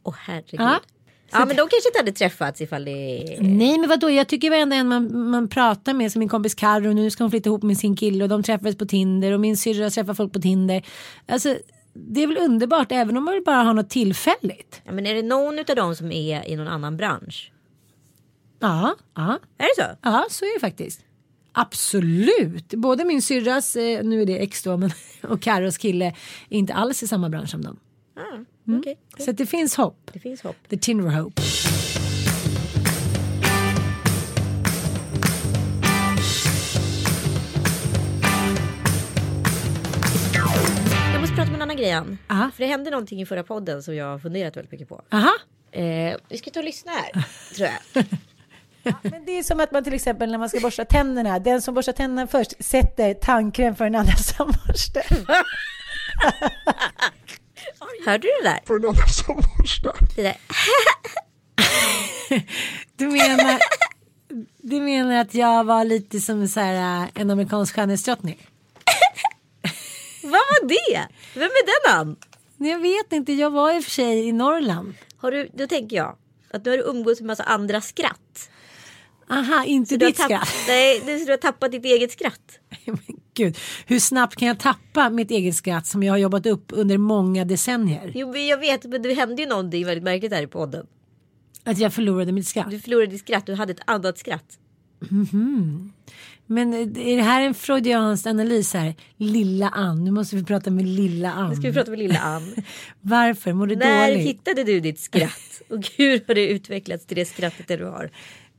Åh 0.05 0.15
herregud. 0.19 0.59
Ja. 0.59 0.79
Ja. 1.31 1.39
men 1.39 1.47
de 1.47 1.55
kanske 1.55 1.89
inte 1.89 1.99
hade 1.99 2.11
träffats 2.11 2.61
ifall 2.61 2.85
det... 2.85 3.37
Nej 3.39 3.77
men 3.77 3.89
vadå 3.89 4.09
jag 4.09 4.27
tycker 4.27 4.49
varenda 4.49 4.75
en 4.75 4.87
man, 4.87 5.29
man 5.29 5.47
pratar 5.47 5.93
med 5.93 6.11
som 6.11 6.19
min 6.19 6.29
kompis 6.29 6.55
Carro 6.55 6.93
nu 6.93 7.09
ska 7.09 7.23
hon 7.23 7.31
flytta 7.31 7.49
ihop 7.49 7.63
med 7.63 7.77
sin 7.77 7.95
kille 7.95 8.23
och 8.23 8.29
de 8.29 8.43
träffades 8.43 8.77
på 8.77 8.85
Tinder 8.85 9.31
och 9.31 9.39
min 9.39 9.57
syrra 9.57 9.89
träffar 9.89 10.13
folk 10.13 10.33
på 10.33 10.41
Tinder. 10.41 10.85
Alltså 11.25 11.57
det 11.93 12.23
är 12.23 12.27
väl 12.27 12.37
underbart 12.37 12.91
även 12.91 13.17
om 13.17 13.23
man 13.25 13.43
bara 13.45 13.63
har 13.63 13.73
något 13.73 13.89
tillfälligt. 13.89 14.81
Ja, 14.85 14.91
men 14.91 15.05
är 15.05 15.15
det 15.15 15.21
någon 15.21 15.59
av 15.59 15.75
dem 15.75 15.95
som 15.95 16.11
är 16.11 16.49
i 16.49 16.55
någon 16.55 16.67
annan 16.67 16.97
bransch? 16.97 17.51
Ja, 18.59 18.95
ja, 19.15 19.39
Är 19.57 19.63
det 19.63 19.83
så? 19.83 19.97
ja 20.01 20.25
så 20.29 20.45
är 20.45 20.53
det 20.53 20.59
faktiskt. 20.59 21.01
Absolut. 21.51 22.73
Både 22.73 23.05
min 23.05 23.21
syrras, 23.21 23.75
eh, 23.75 24.03
nu 24.03 24.21
är 24.21 24.25
det 24.25 24.37
ex 24.37 24.63
då, 24.63 24.77
men, 24.77 24.91
och 25.21 25.41
Carros 25.41 25.77
kille 25.77 26.05
är 26.49 26.57
inte 26.57 26.73
alls 26.73 27.03
i 27.03 27.07
samma 27.07 27.29
bransch 27.29 27.49
som 27.49 27.63
dem. 27.63 27.79
Ah, 28.15 28.37
okej. 28.79 28.97
Så 29.19 29.31
att 29.31 29.37
det 29.37 29.45
finns 29.45 29.75
hopp. 29.75 30.09
Det 30.13 30.19
finns 30.19 30.41
hopp. 30.41 30.55
The 30.69 30.77
Tinder 30.77 31.09
hope. 31.09 31.41
Jag 41.13 41.21
måste 41.21 41.35
prata 41.35 41.49
om 41.49 41.55
en 41.55 41.61
annan 41.61 41.77
grej 41.77 41.91
Ann. 41.91 42.17
Aha. 42.29 42.51
För 42.55 42.63
det 42.63 42.69
hände 42.69 42.89
någonting 42.91 43.21
i 43.21 43.25
förra 43.25 43.43
podden 43.43 43.83
som 43.83 43.95
jag 43.95 44.05
har 44.05 44.19
funderat 44.19 44.57
väldigt 44.57 44.71
mycket 44.71 44.89
på. 44.89 45.01
Aha. 45.11 45.31
Eh, 45.71 46.17
vi 46.29 46.37
ska 46.37 46.51
ta 46.51 46.59
och 46.59 46.65
lyssna 46.65 46.91
här, 46.91 47.25
tror 47.55 47.69
jag. 47.93 48.05
Men 49.01 49.25
det 49.25 49.31
är 49.31 49.43
som 49.43 49.59
att 49.59 49.71
man 49.71 49.83
till 49.83 49.93
exempel 49.93 50.31
när 50.31 50.37
man 50.37 50.49
ska 50.49 50.59
borsta 50.59 50.85
tänderna, 50.85 51.39
den 51.39 51.61
som 51.61 51.73
borstar 51.73 51.93
tänderna 51.93 52.27
först 52.27 52.63
sätter 52.65 53.13
tandkräm 53.13 53.75
för 53.75 53.83
den 53.85 53.95
andra 53.95 54.15
som 54.15 54.47
borstar. 54.67 55.03
Hörde 58.05 58.27
du 58.27 58.31
det 58.43 58.49
där? 58.49 58.75
en 58.75 58.85
annan 58.85 59.07
som 59.09 59.35
borstar. 59.57 59.95
Du 62.95 63.07
menar, 63.07 63.59
du 64.57 64.79
menar 64.81 65.15
att 65.21 65.33
jag 65.35 65.63
var 65.63 65.85
lite 65.85 66.19
som 66.19 66.47
så 66.47 66.59
här, 66.59 67.03
äh, 67.03 67.09
en 67.21 67.29
amerikansk 67.31 67.75
skönhetsdrottning? 67.75 68.37
Vad 70.23 70.31
var 70.31 70.67
det? 70.67 71.07
Vem 71.33 71.43
är 71.49 71.89
den? 71.97 72.15
Nej, 72.57 72.71
Jag 72.71 72.79
vet 72.79 73.13
inte, 73.13 73.33
jag 73.33 73.49
var 73.51 73.75
i 73.75 73.79
och 73.79 73.83
för 73.83 73.91
sig 73.91 74.27
i 74.27 74.31
Norrland. 74.31 74.93
Har 75.17 75.31
du, 75.31 75.49
då 75.53 75.67
tänker 75.67 75.95
jag 75.95 76.17
att 76.51 76.65
nu 76.65 76.71
har 76.71 76.77
du 76.77 76.83
umgåtts 76.83 77.21
med 77.21 77.27
massa 77.27 77.43
andra 77.43 77.81
skratt. 77.81 78.49
Aha, 79.29 79.63
inte 79.65 79.97
Du 79.97 80.05
har, 80.05 80.11
ditt 80.11 80.21
skratt. 80.21 80.53
nej, 80.67 81.01
du 81.25 81.31
har 81.31 81.37
tappat 81.37 81.71
ditt 81.71 81.85
eget 81.85 82.11
skratt. 82.11 82.59
Men 82.85 82.99
Gud, 83.35 83.57
hur 83.85 83.99
snabbt 83.99 84.35
kan 84.35 84.47
jag 84.47 84.59
tappa 84.59 85.09
mitt 85.09 85.31
eget 85.31 85.55
skratt 85.55 85.85
som 85.87 86.03
jag 86.03 86.13
har 86.13 86.17
jobbat 86.17 86.45
upp 86.45 86.65
under 86.69 86.97
många 86.97 87.45
decennier? 87.45 88.11
Jo, 88.15 88.35
jag 88.35 88.57
vet, 88.57 88.85
men 88.85 89.01
det 89.01 89.13
hände 89.13 89.41
ju 89.41 89.47
någonting 89.47 89.85
väldigt 89.85 90.03
märkligt 90.03 90.33
här 90.33 90.43
i 90.43 90.47
podden. 90.47 90.85
Att 91.63 91.77
jag 91.77 91.93
förlorade 91.93 92.31
mitt 92.31 92.47
skratt. 92.47 92.69
Du 92.71 92.79
förlorade 92.79 93.07
ditt 93.07 93.19
skratt, 93.19 93.45
du 93.45 93.53
hade 93.53 93.71
ett 93.71 93.81
annat 93.85 94.17
skratt. 94.17 94.57
Men 96.47 96.73
är 96.97 97.15
det 97.17 97.23
här 97.23 97.41
en 97.41 97.53
freudiansk 97.53 98.25
analys 98.27 98.73
här? 98.73 98.95
Lilla 99.17 99.69
Ann, 99.69 100.03
nu 100.03 100.11
måste 100.11 100.35
vi 100.35 100.43
prata 100.43 100.71
med 100.71 100.85
lilla 100.87 101.31
Ann. 101.31 101.49
Nu 101.49 101.55
ska 101.55 101.67
vi 101.67 101.73
prata 101.73 101.91
med 101.91 101.99
lilla 101.99 102.19
Ann. 102.19 102.55
Varför? 103.01 103.53
Mår 103.53 103.67
du 103.67 103.75
När 103.75 104.07
dåligt? 104.11 104.27
hittade 104.27 104.63
du 104.63 104.79
ditt 104.79 104.99
skratt? 104.99 105.61
Och 105.69 105.89
hur 105.97 106.23
har 106.27 106.35
det 106.35 106.47
utvecklats 106.47 107.05
till 107.05 107.17
det 107.17 107.25
skrattet 107.25 107.67
det 107.67 107.77
du 107.77 107.85
har? 107.85 108.11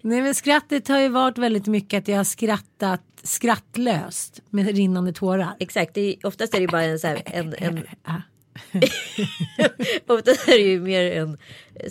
Nej 0.06 0.22
men 0.22 0.34
skrattet 0.34 0.88
har 0.88 1.00
ju 1.00 1.08
varit 1.08 1.38
väldigt 1.38 1.66
mycket 1.66 1.98
att 1.98 2.08
jag 2.08 2.16
har 2.16 2.24
skrattat 2.24 3.02
skrattlöst 3.22 4.40
med 4.50 4.76
rinnande 4.76 5.12
tårar. 5.12 5.56
Exakt, 5.60 5.94
det 5.94 6.00
är, 6.00 6.26
oftast 6.26 6.54
är 6.54 6.60
det 6.60 6.66
bara 6.66 6.82
en, 6.82 6.98
så 6.98 7.06
här, 7.06 7.22
en, 7.24 7.54
en 7.58 7.82
Ja. 8.04 8.22
oftast 10.14 10.48
är 10.48 10.52
det 10.52 10.58
ju 10.58 10.80
mer 10.80 11.12
en 11.12 11.38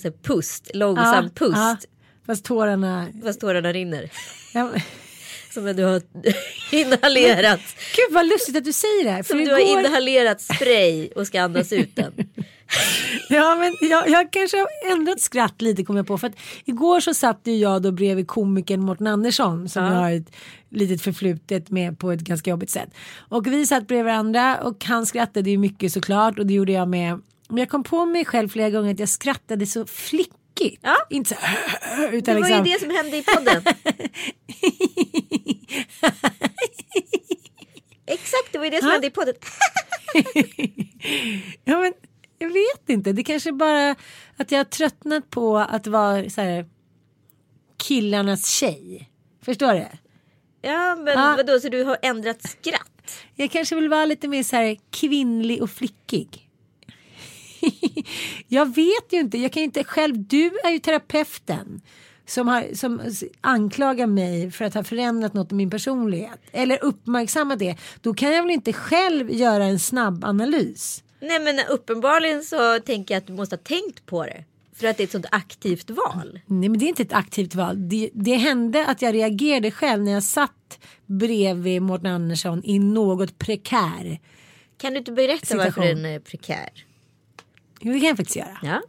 så 0.02 0.08
här, 0.08 0.16
pust, 0.24 0.72
långsam 0.74 1.24
Ja, 1.24 1.30
pust. 1.36 1.56
ja. 1.56 1.78
Fast 2.26 2.46
tårarna... 2.46 3.08
Fast 3.24 3.40
tårarna 3.40 3.74
rinner. 3.74 4.10
Ja, 4.54 4.72
Som 5.54 5.66
du 5.66 5.84
har 5.84 6.02
inhalerat. 6.72 7.62
Gud 7.96 8.14
vad 8.14 8.26
lustigt 8.26 8.58
att 8.58 8.66
du 8.66 8.74
säger 8.74 9.04
det 9.04 9.12
här. 9.12 9.24
Som 9.24 9.38
du 9.38 9.44
igår... 9.44 9.54
har 9.54 9.80
inhalerat 9.80 10.42
spray 10.42 11.08
och 11.08 11.28
ska 11.28 11.42
andas 11.42 11.74
ut 11.74 11.96
den. 11.96 12.14
Ja 13.30 13.56
men 13.56 13.90
jag, 13.90 14.10
jag 14.10 14.32
kanske 14.32 14.58
har 14.58 14.68
ändrat 14.92 15.22
skratt 15.22 15.62
lite 15.62 15.84
kommer 15.84 16.00
jag 16.00 16.08
på. 16.08 16.18
För 16.18 16.28
att 16.28 16.36
igår 16.66 17.00
så 17.00 17.14
satt 17.14 17.42
ju 17.44 17.56
jag 17.56 17.82
då 17.82 17.92
bredvid 17.92 18.28
komikern 18.28 18.82
Mårten 18.82 19.08
Andersson 19.08 19.70
som 19.70 19.84
Ja. 19.84 19.90
jag 19.94 19.98
har 20.00 20.12
ett 20.12 20.32
litet 20.70 21.02
förflutet 21.02 21.70
med 21.70 22.00
på 22.00 22.12
ett 22.12 22.20
ganska 22.22 22.50
jobbigt 22.50 22.70
sätt. 22.70 22.90
Och 23.30 23.48
vi 23.48 23.68
satt 23.68 23.88
bredvid 23.88 24.06
varandra 24.06 24.58
och 24.64 24.86
han 24.86 25.06
skrattade 25.06 25.50
ju 25.50 25.58
mycket 25.58 25.94
såklart 25.94 26.40
och 26.40 26.46
det 26.46 26.54
gjorde 26.54 26.72
jag 26.72 26.88
med. 26.88 27.20
Men 27.50 27.58
jag 27.58 27.70
kom 27.70 27.84
på 27.84 28.06
mig 28.06 28.26
själv 28.26 28.50
flera 28.50 28.70
gånger 28.70 28.92
att 28.94 29.00
jag 29.00 29.10
skrattade 29.10 29.66
så 29.66 29.86
flickigt. 29.86 30.80
Ja. 30.82 30.96
Inte 31.10 31.30
så 31.30 31.36
här, 31.42 32.12
Det 32.12 32.18
utan 32.18 32.36
var 32.36 32.42
liksom. 32.42 32.66
ju 32.66 32.72
det 32.74 32.80
som 32.80 32.90
hände 32.90 33.18
i 33.18 33.24
podden. 33.24 33.64
Exakt, 38.08 38.52
det 38.52 38.58
var 38.58 38.66
ju 38.66 38.72
det 38.72 38.80
som 38.80 38.88
Ja. 38.88 38.92
hände 38.94 39.08
i 39.08 39.12
podden. 39.12 39.34
Ja, 41.64 41.80
men 41.80 41.94
jag 42.46 42.54
vet 42.54 42.90
inte. 42.90 43.12
Det 43.14 43.24
kanske 43.24 43.52
bara 43.52 43.96
att 44.38 44.52
jag 44.52 44.60
har 44.60 44.64
tröttnat 44.64 45.30
på 45.30 45.58
att 45.58 45.88
vara 45.88 46.30
så 46.30 46.42
här, 46.42 46.66
killarnas 47.78 48.50
tjej. 48.50 49.10
Förstår 49.42 49.74
du? 49.74 49.88
Ja, 50.62 50.96
men 50.96 51.14
Ja. 51.14 51.34
vadå, 51.38 51.60
så 51.60 51.70
du 51.70 51.84
har 51.84 51.98
ändrat 52.02 52.44
skratt? 52.50 53.12
Jag 53.36 53.52
kanske 53.52 53.76
vill 53.76 53.90
vara 53.90 54.06
lite 54.06 54.28
mer 54.28 54.44
så 54.44 54.56
här 54.56 54.78
kvinnlig 54.92 55.62
och 55.62 55.70
flickig. 55.70 56.50
jag 58.48 58.76
vet 58.76 59.06
ju 59.14 59.20
inte. 59.20 59.38
Jag 59.38 59.52
kan 59.52 59.64
inte 59.64 59.84
själv. 59.84 60.18
Du 60.28 60.52
är 60.64 60.70
ju 60.70 60.80
terapeuten. 60.80 61.82
Som, 62.28 62.48
har, 62.48 62.76
som 62.76 63.02
anklagar 63.42 64.08
mig 64.08 64.52
för 64.52 64.66
att 64.66 64.74
ha 64.74 64.84
förändrat 64.84 65.34
något 65.34 65.52
i 65.52 65.56
min 65.56 65.70
personlighet. 65.70 66.40
Eller 66.52 66.84
uppmärksammat 66.84 67.60
det. 67.60 67.78
Då 68.02 68.14
kan 68.14 68.32
jag 68.34 68.44
väl 68.44 68.52
inte 68.52 68.74
själv 68.74 69.32
göra 69.32 69.66
en 69.66 69.80
snabb 69.80 70.24
analys. 70.26 71.04
Nej 71.28 71.40
men 71.40 71.60
uppenbarligen 71.70 72.44
så 72.44 72.80
tänker 72.80 73.14
jag 73.14 73.22
att 73.22 73.28
du 73.28 73.34
måste 73.34 73.56
ha 73.56 73.62
tänkt 73.64 74.06
på 74.06 74.24
det. 74.24 74.44
För 74.76 74.88
att 74.88 74.98
det 74.98 75.04
är 75.04 75.06
ett 75.06 75.12
sånt 75.12 75.26
aktivt 75.32 75.90
val. 75.90 76.40
Nej 76.46 76.70
men 76.70 76.80
det 76.80 76.86
är 76.86 76.88
inte 76.88 77.04
ett 77.04 77.14
aktivt 77.14 77.56
val. 77.56 77.90
Det, 77.90 78.10
det 78.14 78.36
hände 78.36 78.86
att 78.88 79.02
jag 79.02 79.14
reagerade 79.14 79.72
själv 79.72 80.04
när 80.04 80.12
jag 80.12 80.24
satt 80.24 80.80
bredvid 81.06 81.82
Mårten 81.82 82.12
Andersson 82.12 82.62
i 82.64 82.80
något 82.80 83.38
prekär. 83.38 84.20
Kan 84.78 84.94
du 84.94 85.00
inte 85.00 85.12
berätta 85.12 85.58
varför 85.58 85.72
Situation. 85.72 86.02
den 86.02 86.06
är 86.06 86.20
prekär? 86.20 86.70
Jo 87.80 87.94
det 87.94 88.00
kan 88.00 88.08
jag 88.08 88.18
faktiskt 88.18 88.38
göra. 88.38 88.58
Ja. 88.64 88.82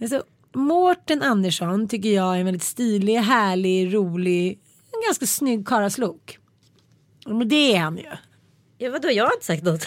Alltså, 0.00 0.22
Mårten 0.54 1.22
Andersson 1.22 1.88
tycker 1.88 2.08
jag 2.08 2.34
är 2.34 2.38
en 2.38 2.44
väldigt 2.44 2.62
stilig, 2.62 3.14
härlig, 3.14 3.94
rolig, 3.94 4.58
en 4.92 5.08
ganska 5.08 5.26
snygg 5.26 5.66
karaslok. 5.66 6.38
Men 7.26 7.48
det 7.48 7.74
är 7.74 7.80
han 7.80 7.96
ju. 7.96 8.10
Ja 8.78 8.90
vadå, 8.90 9.10
jag 9.10 9.24
har 9.24 9.32
inte 9.32 9.46
sagt 9.46 9.62
något. 9.62 9.82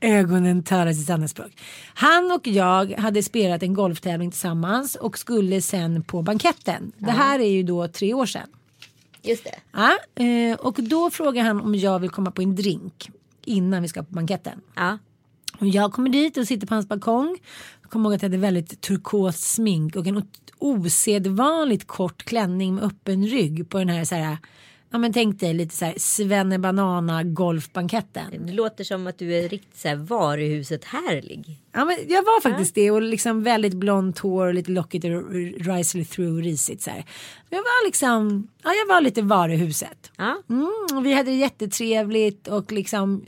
Ögonen 0.00 0.62
talar 0.62 0.92
sitt 0.92 1.06
sanna 1.06 1.28
språk. 1.28 1.60
Han 1.94 2.32
och 2.32 2.46
jag 2.46 2.92
hade 2.92 3.22
spelat 3.22 3.62
en 3.62 3.74
golftävling 3.74 4.30
tillsammans 4.30 4.94
och 4.94 5.18
skulle 5.18 5.62
sen 5.62 6.02
på 6.02 6.22
banketten. 6.22 6.92
Det 6.98 7.10
här 7.10 7.38
är 7.38 7.50
ju 7.50 7.62
då 7.62 7.88
tre 7.88 8.14
år 8.14 8.26
sedan. 8.26 8.48
Just 9.22 9.44
det. 9.44 9.54
Ja, 9.72 9.98
eh, 10.24 10.54
och 10.54 10.74
då 10.74 11.10
frågar 11.10 11.42
han 11.42 11.60
om 11.60 11.74
jag 11.74 11.98
vill 11.98 12.10
komma 12.10 12.30
på 12.30 12.42
en 12.42 12.56
drink 12.56 13.10
innan 13.44 13.82
vi 13.82 13.88
ska 13.88 14.02
på 14.02 14.12
banketten. 14.12 14.60
Ja. 14.74 14.98
Och 15.58 15.66
jag 15.66 15.92
kommer 15.92 16.10
dit 16.10 16.36
och 16.36 16.46
sitter 16.46 16.66
på 16.66 16.74
hans 16.74 16.88
balkong. 16.88 17.38
kommer 17.88 18.04
ihåg 18.04 18.14
att 18.14 18.22
jag 18.22 18.28
hade 18.28 18.38
väldigt 18.38 18.80
turkos 18.80 19.36
smink 19.36 19.96
och 19.96 20.06
en 20.06 20.28
osedvanligt 20.58 21.86
kort 21.86 22.22
klänning 22.22 22.74
med 22.74 22.84
öppen 22.84 23.26
rygg 23.26 23.70
på 23.70 23.78
den 23.78 23.88
här 23.88 24.04
så 24.04 24.14
här. 24.14 24.36
Ja 24.92 24.98
men 24.98 25.12
tänk 25.12 25.40
dig 25.40 25.54
lite 25.54 25.76
så 25.76 25.84
här 25.84 25.94
svennebanana 25.96 27.22
golfbanketten. 27.22 28.46
Det 28.46 28.52
låter 28.52 28.84
som 28.84 29.06
att 29.06 29.18
du 29.18 29.34
är 29.34 29.48
riktigt 29.48 29.78
så 29.78 29.88
här 29.88 29.96
varuhuset 29.96 30.84
härlig. 30.84 31.60
Ja 31.72 31.84
men 31.84 31.96
jag 32.08 32.22
var 32.22 32.40
faktiskt 32.40 32.74
det 32.74 32.90
och 32.90 33.02
liksom 33.02 33.42
väldigt 33.42 33.74
blont 33.74 34.18
hår 34.18 34.46
och 34.46 34.54
lite 34.54 34.70
lockigt 34.70 35.04
och 35.04 35.32
risely 35.66 36.04
through 36.04 36.42
risigt 36.42 36.82
så 36.82 36.90
här. 36.90 37.04
Jag 37.50 37.58
var 37.58 37.86
liksom, 37.86 38.48
ja 38.62 38.70
jag 38.72 38.94
var 38.94 39.00
lite 39.00 39.22
varuhuset. 39.22 40.10
Ja. 40.16 40.42
Mm, 40.50 40.96
och 40.96 41.06
vi 41.06 41.12
hade 41.12 41.30
det 41.30 41.36
jättetrevligt 41.36 42.48
och 42.48 42.72
liksom 42.72 43.24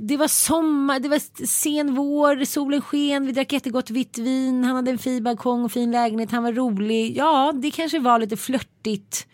det 0.00 0.16
var 0.16 0.28
sommar, 0.28 1.00
det 1.00 1.08
var 1.08 1.46
sen 1.46 1.94
vår, 1.94 2.44
solen 2.44 2.80
sken, 2.80 3.26
vi 3.26 3.32
drack 3.32 3.52
jättegott 3.52 3.90
vitt 3.90 4.18
vin, 4.18 4.64
han 4.64 4.76
hade 4.76 4.90
en 4.90 4.98
fin 4.98 5.24
balkong 5.24 5.64
och 5.64 5.72
fin 5.72 5.90
lägenhet, 5.90 6.30
han 6.30 6.42
var 6.42 6.52
rolig. 6.52 7.16
Ja, 7.16 7.52
det 7.62 7.70
kanske 7.70 7.98
var 7.98 8.18
lite 8.18 8.36
flörtigt. 8.36 9.26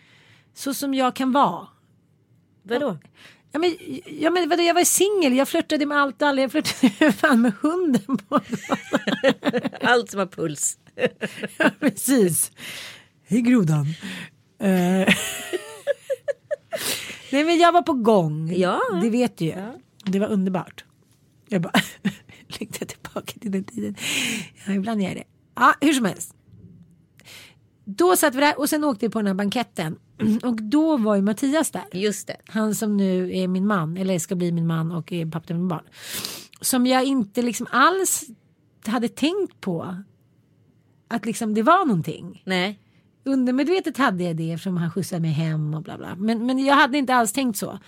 Så 0.53 0.73
som 0.73 0.93
jag 0.93 1.15
kan 1.15 1.31
vara. 1.31 1.67
Vadå? 2.63 2.97
Ja 3.51 3.59
men, 3.59 3.75
ja, 4.05 4.29
men 4.29 4.49
vadå, 4.49 4.63
jag 4.63 4.73
var 4.73 4.83
singel, 4.83 5.33
jag 5.33 5.47
flörtade 5.47 5.85
med 5.85 5.97
allt 5.97 6.21
och 6.21 6.27
alla, 6.27 6.41
jag 6.41 6.51
flörtade 6.51 7.11
fan 7.17 7.41
med 7.41 7.53
hunden 7.61 8.17
på 8.17 8.39
Allt 9.81 10.11
som 10.11 10.19
har 10.19 10.27
puls. 10.27 10.77
Ja, 11.57 11.69
precis. 11.79 12.51
Hej 13.23 13.41
grodan. 13.41 13.85
Eh, 14.59 14.69
Nej 17.31 17.43
men 17.43 17.57
jag 17.57 17.71
var 17.71 17.81
på 17.81 17.93
gång. 17.93 18.53
Ja. 18.55 18.81
Det 19.01 19.09
vet 19.09 19.37
du 19.37 19.45
ju. 19.45 19.53
Det 20.05 20.19
var 20.19 20.27
underbart. 20.27 20.85
Jag 21.47 21.61
bara 21.61 21.81
längtar 22.47 22.85
tillbaka 22.85 23.33
till 23.39 23.51
den 23.51 23.63
tiden. 23.63 23.95
Ja, 24.65 24.73
ibland 24.73 25.01
gör 25.01 25.07
jag 25.07 25.17
det. 25.17 25.23
Ja, 25.55 25.73
hur 25.81 25.93
som 25.93 26.05
helst. 26.05 26.33
Då 27.85 28.15
satt 28.15 28.35
vi 28.35 28.39
där 28.39 28.59
och 28.59 28.69
sen 28.69 28.83
åkte 28.83 29.05
vi 29.05 29.09
på 29.11 29.19
den 29.19 29.27
här 29.27 29.33
banketten. 29.33 29.99
Och 30.43 30.63
då 30.63 30.97
var 30.97 31.15
ju 31.15 31.21
Mattias 31.21 31.71
där. 31.71 31.83
Just 31.93 32.27
det. 32.27 32.37
Han 32.45 32.75
som 32.75 32.97
nu 32.97 33.37
är 33.37 33.47
min 33.47 33.67
man, 33.67 33.97
eller 33.97 34.19
ska 34.19 34.35
bli 34.35 34.51
min 34.51 34.67
man 34.67 34.91
och 34.91 35.11
är 35.11 35.25
pappa 35.25 35.45
till 35.45 35.55
min 35.55 35.67
barn. 35.67 35.83
Som 36.61 36.87
jag 36.87 37.03
inte 37.03 37.41
liksom 37.41 37.67
alls 37.71 38.23
hade 38.85 39.09
tänkt 39.09 39.61
på. 39.61 39.95
Att 41.07 41.25
liksom 41.25 41.53
det 41.53 41.63
var 41.63 41.85
någonting. 41.85 42.43
Nej. 42.45 42.79
Undermedvetet 43.23 43.97
hade 43.97 44.23
jag 44.23 44.35
det 44.35 44.51
eftersom 44.51 44.77
han 44.77 44.91
skjutsade 44.91 45.21
mig 45.21 45.31
hem 45.31 45.73
och 45.73 45.83
bla 45.83 45.97
bla. 45.97 46.15
Men, 46.15 46.45
men 46.45 46.59
jag 46.59 46.75
hade 46.75 46.97
inte 46.97 47.15
alls 47.15 47.33
tänkt 47.33 47.57
så. 47.57 47.79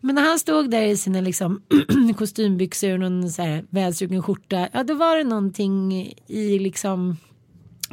Men 0.00 0.14
när 0.14 0.22
han 0.22 0.38
stod 0.38 0.70
där 0.70 0.82
i 0.82 0.96
sina 0.96 1.20
liksom 1.20 1.62
kostymbyxor 2.18 2.92
och 2.92 3.00
någon 3.00 3.30
så 3.30 3.42
här 3.42 3.64
välstruken 3.70 4.22
skjorta. 4.22 4.68
Ja 4.72 4.84
då 4.84 4.94
var 4.94 5.16
det 5.16 5.24
någonting 5.24 5.92
i 6.26 6.58
liksom 6.58 7.16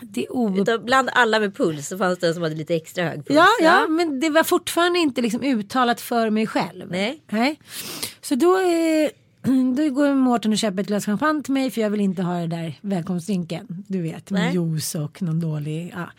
det 0.02 0.28
o... 0.30 0.66
Bland 0.84 1.10
alla 1.14 1.40
med 1.40 1.56
puls 1.56 1.88
så 1.88 1.98
fanns 1.98 2.20
det 2.20 2.28
en 2.28 2.34
som 2.34 2.44
hade 2.44 2.56
lite 2.56 2.76
extra 2.76 3.04
hög 3.04 3.26
puls. 3.26 3.38
Ja, 3.38 3.48
ja, 3.62 3.88
men 3.88 4.20
det 4.20 4.30
var 4.30 4.44
fortfarande 4.44 5.00
inte 5.00 5.22
liksom 5.22 5.44
uttalat 5.44 6.02
för 6.02 6.30
mig 6.30 6.48
själv. 6.48 6.92
Nej. 6.92 7.24
Nej. 7.30 7.60
Så 8.22 8.36
då, 8.36 8.58
eh, 8.58 9.10
då 9.76 9.90
går 9.90 10.14
Mårten 10.14 10.52
och 10.52 10.58
köper 10.58 10.82
ett 10.82 10.88
glas 10.88 11.06
champagne 11.06 11.44
till 11.44 11.54
mig 11.54 11.72
för 11.72 11.82
jag 11.82 11.90
vill 11.90 12.02
inte 12.02 12.22
ha 12.22 12.40
det 12.40 12.48
där 12.48 12.74
välkomstdrinken. 12.82 13.68
Du 13.88 14.02
vet, 14.02 14.32
med 14.32 14.42
Nej. 14.42 14.54
juice 14.54 14.96
och 14.96 15.22
någon 15.22 15.40
dålig. 15.40 15.94
Ja. 15.96 16.10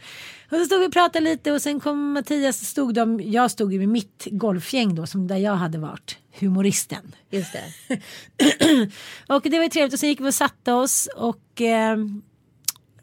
Och 0.51 0.57
så 0.57 0.65
stod 0.65 0.81
vi 0.81 0.87
och 0.87 0.93
pratade 0.93 1.25
lite 1.25 1.53
och 1.53 1.63
sen 1.63 1.81
kom 1.81 2.13
Mattias, 2.13 2.67
stod 2.67 2.95
de, 2.95 3.21
jag 3.21 3.51
stod 3.51 3.73
ju 3.73 3.79
med 3.79 3.89
mitt 3.89 4.29
golfgäng 4.31 4.95
då 4.95 5.07
som 5.07 5.27
där 5.27 5.37
jag 5.37 5.55
hade 5.55 5.79
varit 5.79 6.19
humoristen. 6.39 7.15
Just 7.31 7.53
det. 7.53 8.01
Och 9.27 9.43
det 9.43 9.59
var 9.59 9.69
trevligt 9.69 9.93
och 9.93 10.01
sen 10.01 10.09
gick 10.09 10.21
vi 10.21 10.29
och 10.29 10.35
satte 10.35 10.73
oss 10.73 11.09
och 11.17 11.61
eh, 11.61 11.97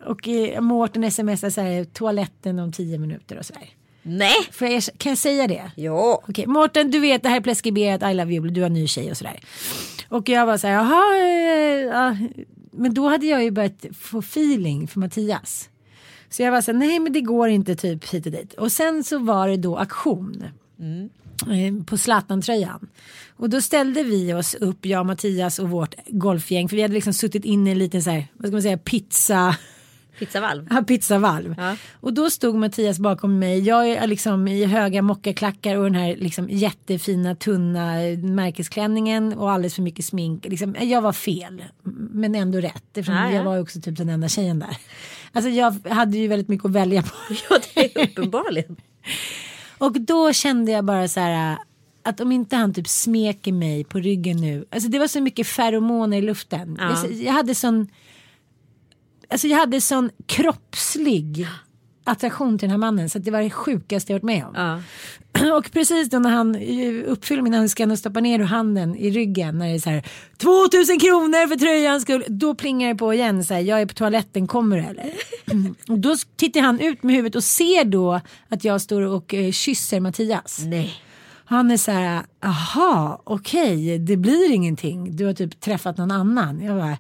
och 0.06 0.28
eh, 0.28 0.62
Mårten 0.62 1.12
smsade 1.12 1.52
så 1.52 1.62
här 1.62 1.84
toaletten 1.84 2.60
om 2.60 2.72
tio 2.72 2.98
minuter 2.98 3.38
och 3.38 3.46
så 3.46 3.54
där. 3.54 3.70
Nej. 4.08 4.36
Får 4.52 4.68
jag, 4.68 4.84
kan 4.98 5.10
jag 5.10 5.18
säga 5.18 5.48
det? 5.48 5.72
Ja. 5.76 6.24
Okej, 6.28 6.48
Mårten 6.48 6.92
du 6.92 7.00
vet 7.00 7.24
det 7.24 7.30
här 7.30 7.38
är 7.38 7.42
preskriberat, 7.42 8.12
I 8.12 8.14
love 8.14 8.34
you, 8.34 8.48
du 8.50 8.62
har 8.62 8.70
ny 8.70 8.88
tjej 8.88 9.12
och 9.12 9.18
sådär. 9.18 9.40
Och 10.10 10.30
jag 10.30 10.46
var 10.46 10.58
så 10.58 10.68
här, 10.68 10.74
jaha, 10.74 11.18
eh, 11.18 11.80
ja. 11.82 12.18
men 12.72 12.94
då 12.94 13.10
hade 13.10 13.26
jag 13.26 13.44
ju 13.44 13.52
börjat 13.52 13.86
få 14.00 14.20
feeling 14.20 14.88
för 14.88 15.00
Mattias. 15.00 15.70
Så 16.30 16.42
jag 16.42 16.52
var 16.52 16.62
så 16.62 16.72
här, 16.72 16.80
nej 16.80 17.00
men 17.00 17.14
det 17.14 17.22
går 17.22 17.50
inte 17.50 17.76
typ 17.76 18.06
hit 18.06 18.26
och 18.26 18.32
dit. 18.32 18.54
Och 18.54 18.72
sen 18.72 19.04
så 19.04 19.20
var 19.20 19.48
det 19.48 19.58
då 19.58 19.78
aktion. 19.78 20.44
eh, 21.42 21.86
På 21.86 21.98
Zlatan-tröjan. 21.98 22.88
Och 23.38 23.50
då 23.50 23.62
ställde 23.62 24.04
vi 24.04 24.34
oss 24.34 24.56
upp, 24.56 24.86
jag, 24.86 25.06
Mattias 25.06 25.60
och 25.60 25.70
vårt 25.70 25.96
golfgäng. 26.08 26.70
För 26.70 26.76
vi 26.76 26.82
hade 26.82 26.94
liksom 26.94 27.14
suttit 27.14 27.46
inne 27.46 27.70
i 27.70 27.74
en 27.74 27.80
liten 27.80 28.04
så 28.04 28.10
här, 28.10 28.28
vad 28.34 28.48
ska 28.48 28.52
man 28.56 28.62
säga, 28.62 28.78
pizza 28.78 29.56
Pizzavalv. 30.20 30.68
Ja, 30.70 30.82
pizzavalv. 30.84 31.56
Ja. 31.58 31.76
Och 32.00 32.14
då 32.14 32.30
stod 32.30 32.56
Mattias 32.56 33.00
bakom 33.00 33.40
mig. 33.40 33.60
Jag 33.60 33.88
är 33.90 34.08
liksom 34.08 34.48
i 34.48 34.66
höga 34.66 35.02
mockaklackar 35.02 35.76
och 35.76 35.84
den 35.84 35.96
här 35.96 36.16
liksom 36.16 36.50
jättefina 36.50 37.36
tunna 37.36 37.94
märkesklänningen 38.24 39.34
och 39.34 39.52
alldeles 39.52 39.76
för 39.76 39.82
mycket 39.82 40.06
smink. 40.06 40.46
Liksom, 40.46 40.76
jag 40.80 41.02
var 41.02 41.14
fel, 41.14 41.64
men 42.12 42.36
ändå 42.36 42.60
rätt. 42.60 42.84
Eftersom 42.88 43.16
Ja, 43.16 43.30
ja. 43.30 43.32
jag 43.36 43.44
var 43.44 43.60
också 43.60 43.82
typ 43.82 43.98
den 43.98 44.10
enda 44.10 44.28
tjejen 44.28 44.60
där. 44.60 44.78
Alltså 45.32 45.50
jag 45.50 45.88
hade 45.90 46.18
ju 46.18 46.28
väldigt 46.28 46.48
mycket 46.48 46.66
att 46.66 46.72
välja 46.72 47.02
på. 47.02 47.16
Ja, 47.50 47.60
det 47.74 47.96
är 47.96 48.04
uppenbarligen. 48.10 48.76
Och 49.78 50.02
då 50.02 50.34
kände 50.34 50.72
jag 50.72 50.86
bara 50.86 51.08
så 51.08 51.20
här 51.20 51.58
att 52.04 52.20
om 52.20 52.32
inte 52.32 52.56
han 52.56 52.74
typ 52.74 52.88
smeker 52.88 53.52
mig 53.52 53.84
på 53.84 54.00
ryggen 54.00 54.38
nu. 54.38 54.66
Alltså 54.72 54.90
det 54.90 55.00
var 55.00 55.08
så 55.08 55.22
mycket 55.22 55.48
feromoner 55.48 56.18
i 56.18 56.22
luften. 56.22 56.78
Ja. 56.80 57.04
Jag, 57.04 57.14
jag 57.14 57.34
hade 57.34 57.56
sån. 57.56 57.88
Alltså 59.30 59.48
jag 59.48 59.58
hade 59.58 59.82
sån 59.82 60.10
kroppslig 60.26 61.48
attraktion 62.04 62.60
till 62.60 62.68
den 62.68 62.72
här 62.72 62.78
mannen 62.78 63.10
så 63.10 63.20
det 63.20 63.32
var 63.32 63.42
det 63.42 63.50
sjukaste 63.50 64.12
jag 64.12 64.16
varit 64.16 64.24
med 64.24 64.46
om. 64.46 64.54
Ja. 64.56 64.82
Och 65.58 65.72
precis 65.72 66.10
då 66.10 66.20
när 66.20 66.30
han 66.30 66.56
eh, 66.56 67.12
uppfyller 67.12 67.42
min 67.42 67.54
önskan 67.54 67.92
och 67.92 68.00
stoppar 68.00 68.22
ner 68.22 68.40
handen 68.40 68.96
i 68.96 69.10
ryggen 69.10 69.58
när 69.58 69.68
det 69.68 69.74
är 69.74 69.80
så 69.80 69.90
här 69.90 70.04
2000 70.38 71.00
kronor 71.00 71.48
för 71.48 71.56
tröjans 71.56 72.04
skull. 72.04 72.24
Då 72.28 72.56
plingar 72.56 72.90
det 72.90 72.96
på 72.96 73.14
igen 73.14 73.44
så 73.44 73.54
här, 73.54 73.62
jag 73.62 73.82
är 73.82 73.86
på 73.86 73.94
toaletten, 73.94 74.48
kommer 74.48 74.78
du 74.78 74.84
eller? 74.84 75.14
Mm. 75.52 75.76
Och 75.88 76.00
då 76.00 76.16
tittar 76.36 76.62
han 76.62 76.80
ut 76.80 77.04
med 77.04 77.16
huvudet 77.16 77.36
och 77.36 77.44
ser 77.44 77.84
då 77.84 78.22
att 78.50 78.64
jag 78.64 78.82
står 78.82 79.02
och 79.02 79.34
eh, 79.34 79.52
kysser 79.52 80.00
Mattias. 80.00 80.62
Nej. 80.66 80.94
Han 81.46 81.72
är 81.72 81.78
så 81.78 81.92
här, 81.92 82.24
aha, 82.46 83.22
okej, 83.24 84.00
det 84.00 84.18
blir 84.18 84.52
ingenting. 84.52 85.16
Du 85.16 85.26
har 85.26 85.34
typ 85.34 85.60
träffat 85.60 85.98
någon 85.98 86.12
annan. 86.12 86.62
Jag 86.62 86.78
bara, 86.78 86.98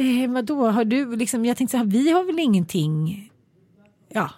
eh, 0.00 0.30
vadå, 0.30 0.66
har 0.70 0.84
du 0.84 1.16
liksom, 1.16 1.44
jag 1.44 1.56
tänkte 1.56 1.70
så 1.70 1.76
här, 1.78 1.84
vi 1.84 2.10
har 2.10 2.24
väl 2.24 2.38
ingenting. 2.38 3.26
Ja, 4.12 4.30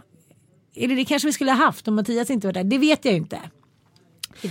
eller 0.76 0.96
det 0.96 1.04
kanske 1.04 1.28
vi 1.28 1.32
skulle 1.32 1.50
ha 1.52 1.64
haft 1.64 1.88
om 1.88 1.94
Mattias 1.94 2.30
inte 2.30 2.46
var 2.46 2.52
där. 2.52 2.64
Det 2.64 2.78
vet 2.78 3.04
jag 3.04 3.12
ju 3.12 3.18
inte. 3.18 3.40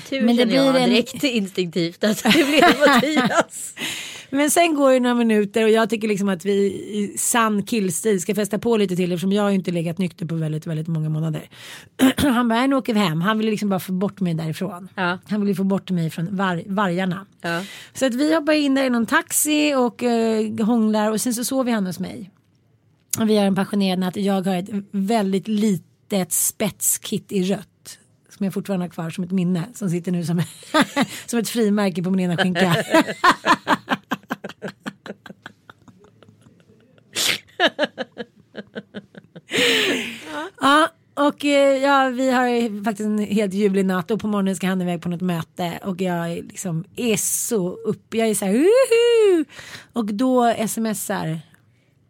Tur 0.10 0.21
Men 0.21 0.36
det 0.36 0.41
känner 0.41 0.56
jag 0.56 0.74
blir 0.74 0.84
en- 0.84 0.89
direkt 0.89 1.24
instinktivt 1.24 2.04
att 2.04 2.24
det 2.24 2.32
blir 2.32 2.88
Mattias. 2.88 3.74
Men 4.32 4.52
sen 4.52 4.76
går 4.76 4.91
det 4.91 5.00
några 5.00 5.15
minuter 5.15 5.63
och 5.63 5.70
jag 5.70 5.89
tycker 5.89 6.08
liksom 6.08 6.30
att 6.30 6.46
vi 6.46 6.54
i 6.74 7.13
sann 7.17 7.63
killstil 7.63 8.22
ska 8.22 8.36
festa 8.36 8.60
på 8.60 8.78
lite 8.78 8.96
till 8.96 9.12
eftersom 9.12 9.32
jag 9.32 9.44
har 9.44 9.50
inte 9.52 9.72
legat 9.72 9.98
nykter 9.98 10.26
på 10.26 10.36
väldigt, 10.36 10.67
väldigt 10.67 10.88
många 10.88 11.10
månader. 11.10 11.50
Han 12.17 12.48
bara, 12.50 12.60
"Nej, 12.60 12.67
nu 12.67 12.76
åker 12.76 12.94
vi 12.94 13.00
hem. 13.00 13.22
Han 13.22 13.38
ville 13.38 13.52
liksom 13.52 13.70
bara 13.70 13.80
få 13.80 13.91
bort 13.91 14.20
mig 14.20 14.34
därifrån. 14.34 14.88
Ja. 14.96 15.20
Han 15.28 15.41
ville 15.41 15.56
få 15.56 15.63
bort 15.63 15.91
mig 15.91 16.10
från 16.10 16.36
var, 16.38 16.63
vargarna. 16.65 17.26
Ja. 17.41 17.63
Så 17.94 18.06
att 18.06 18.13
vi 18.13 18.36
hoppar 18.36 18.54
in 18.54 18.76
där 18.76 18.84
i 18.84 18.89
någon 18.89 19.06
taxi 19.06 19.74
och 19.76 20.04
uh, 20.04 20.65
hånglar 20.65 21.12
och 21.12 21.22
sen 21.22 21.34
så 21.34 21.44
sover 21.44 21.72
han 21.72 21.86
hos 21.86 22.00
mig. 22.00 22.32
Och 23.20 23.30
vi 23.30 23.38
har 23.38 23.46
en 23.46 23.56
passionerad 23.56 24.00
natt. 24.00 24.15
Jag 24.15 24.41
har 24.41 24.56
ett 24.56 24.70
väldigt 24.91 25.48
litet 25.48 26.32
spetskit 26.34 27.32
i 27.32 27.44
rött. 27.44 27.67
Som 28.41 28.45
jag 28.45 28.54
fortfarande 28.54 28.84
har 28.86 28.89
kvar 28.89 29.10
som 29.10 29.23
ett 29.23 29.32
minne. 29.32 29.65
Som 29.73 29.89
sitter 29.89 30.12
nu 30.12 30.25
som, 30.25 30.41
som 31.25 31.39
ett 31.39 31.49
frimärke 31.49 32.04
på 32.04 32.10
min 32.10 32.19
ena 32.19 32.38
skinka. 32.38 32.75
Ja, 40.62 40.89
och 41.13 41.45
eh, 41.45 41.84
ja, 41.84 42.10
vi 42.10 42.32
har 42.32 42.84
faktiskt 42.84 43.08
en 43.08 43.19
helt 43.19 43.54
ljuvlig 43.54 43.86
natt 43.86 44.12
och 44.12 44.19
på 44.19 44.27
morgonen 44.27 44.56
ska 44.56 44.67
han 44.67 44.82
iväg 44.82 45.01
på 45.01 45.10
något 45.10 45.21
möte 45.21 45.80
och 45.84 46.01
jag 46.01 46.32
är 46.32 46.43
liksom 46.43 46.84
är 46.95 47.17
så 47.17 47.69
upp. 47.69 48.13
Jag 48.13 48.27
är 48.27 48.36
så 48.36 48.45
här 48.45 48.54
Uhu! 48.54 49.45
och 49.93 50.06
då 50.06 50.54
smsar 50.67 51.39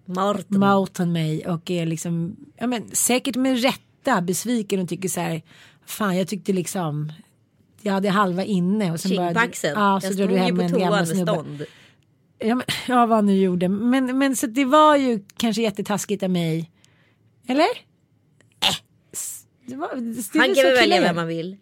Martin. 0.05 0.59
Mountain 0.59 1.11
mig 1.11 1.47
och 1.47 1.71
är 1.71 1.85
liksom 1.85 2.35
ja, 2.57 2.67
men, 2.67 2.89
säkert 2.91 3.35
med 3.35 3.61
rätta 3.61 4.21
besviken 4.21 4.79
och 4.79 4.89
tycker 4.89 5.09
så 5.09 5.19
här 5.19 5.41
fan 5.85 6.17
jag 6.17 6.27
tyckte 6.27 6.53
liksom 6.53 7.11
jag 7.81 7.93
hade 7.93 8.09
halva 8.09 8.43
inne 8.43 8.91
och 8.91 8.99
sen 8.99 9.11
Kindpaxen. 9.11 9.73
ja, 9.75 9.99
så 10.01 10.07
jag 10.07 10.13
stod 10.13 10.29
du 10.29 10.37
hem 10.37 10.59
en 10.59 10.79
gammal 10.79 11.07
snubbe. 11.07 11.65
Ja, 12.39 12.55
men, 12.55 12.63
ja 12.87 13.05
vad 13.05 13.17
han 13.17 13.25
nu 13.25 13.37
gjorde. 13.37 13.69
Men, 13.69 14.17
men 14.17 14.35
så 14.35 14.47
det 14.47 14.65
var 14.65 14.95
ju 14.95 15.19
kanske 15.37 15.61
jättetaskigt 15.61 16.23
av 16.23 16.29
mig. 16.29 16.71
Eller? 17.47 17.67
S- 19.13 19.43
Det 19.65 19.75
var, 19.75 19.95
det, 19.95 20.39
Han 20.39 20.55
kan 20.55 20.63
väl 20.63 20.75
välja 20.75 21.01
vem 21.01 21.15
man 21.15 21.27
vill. 21.27 21.57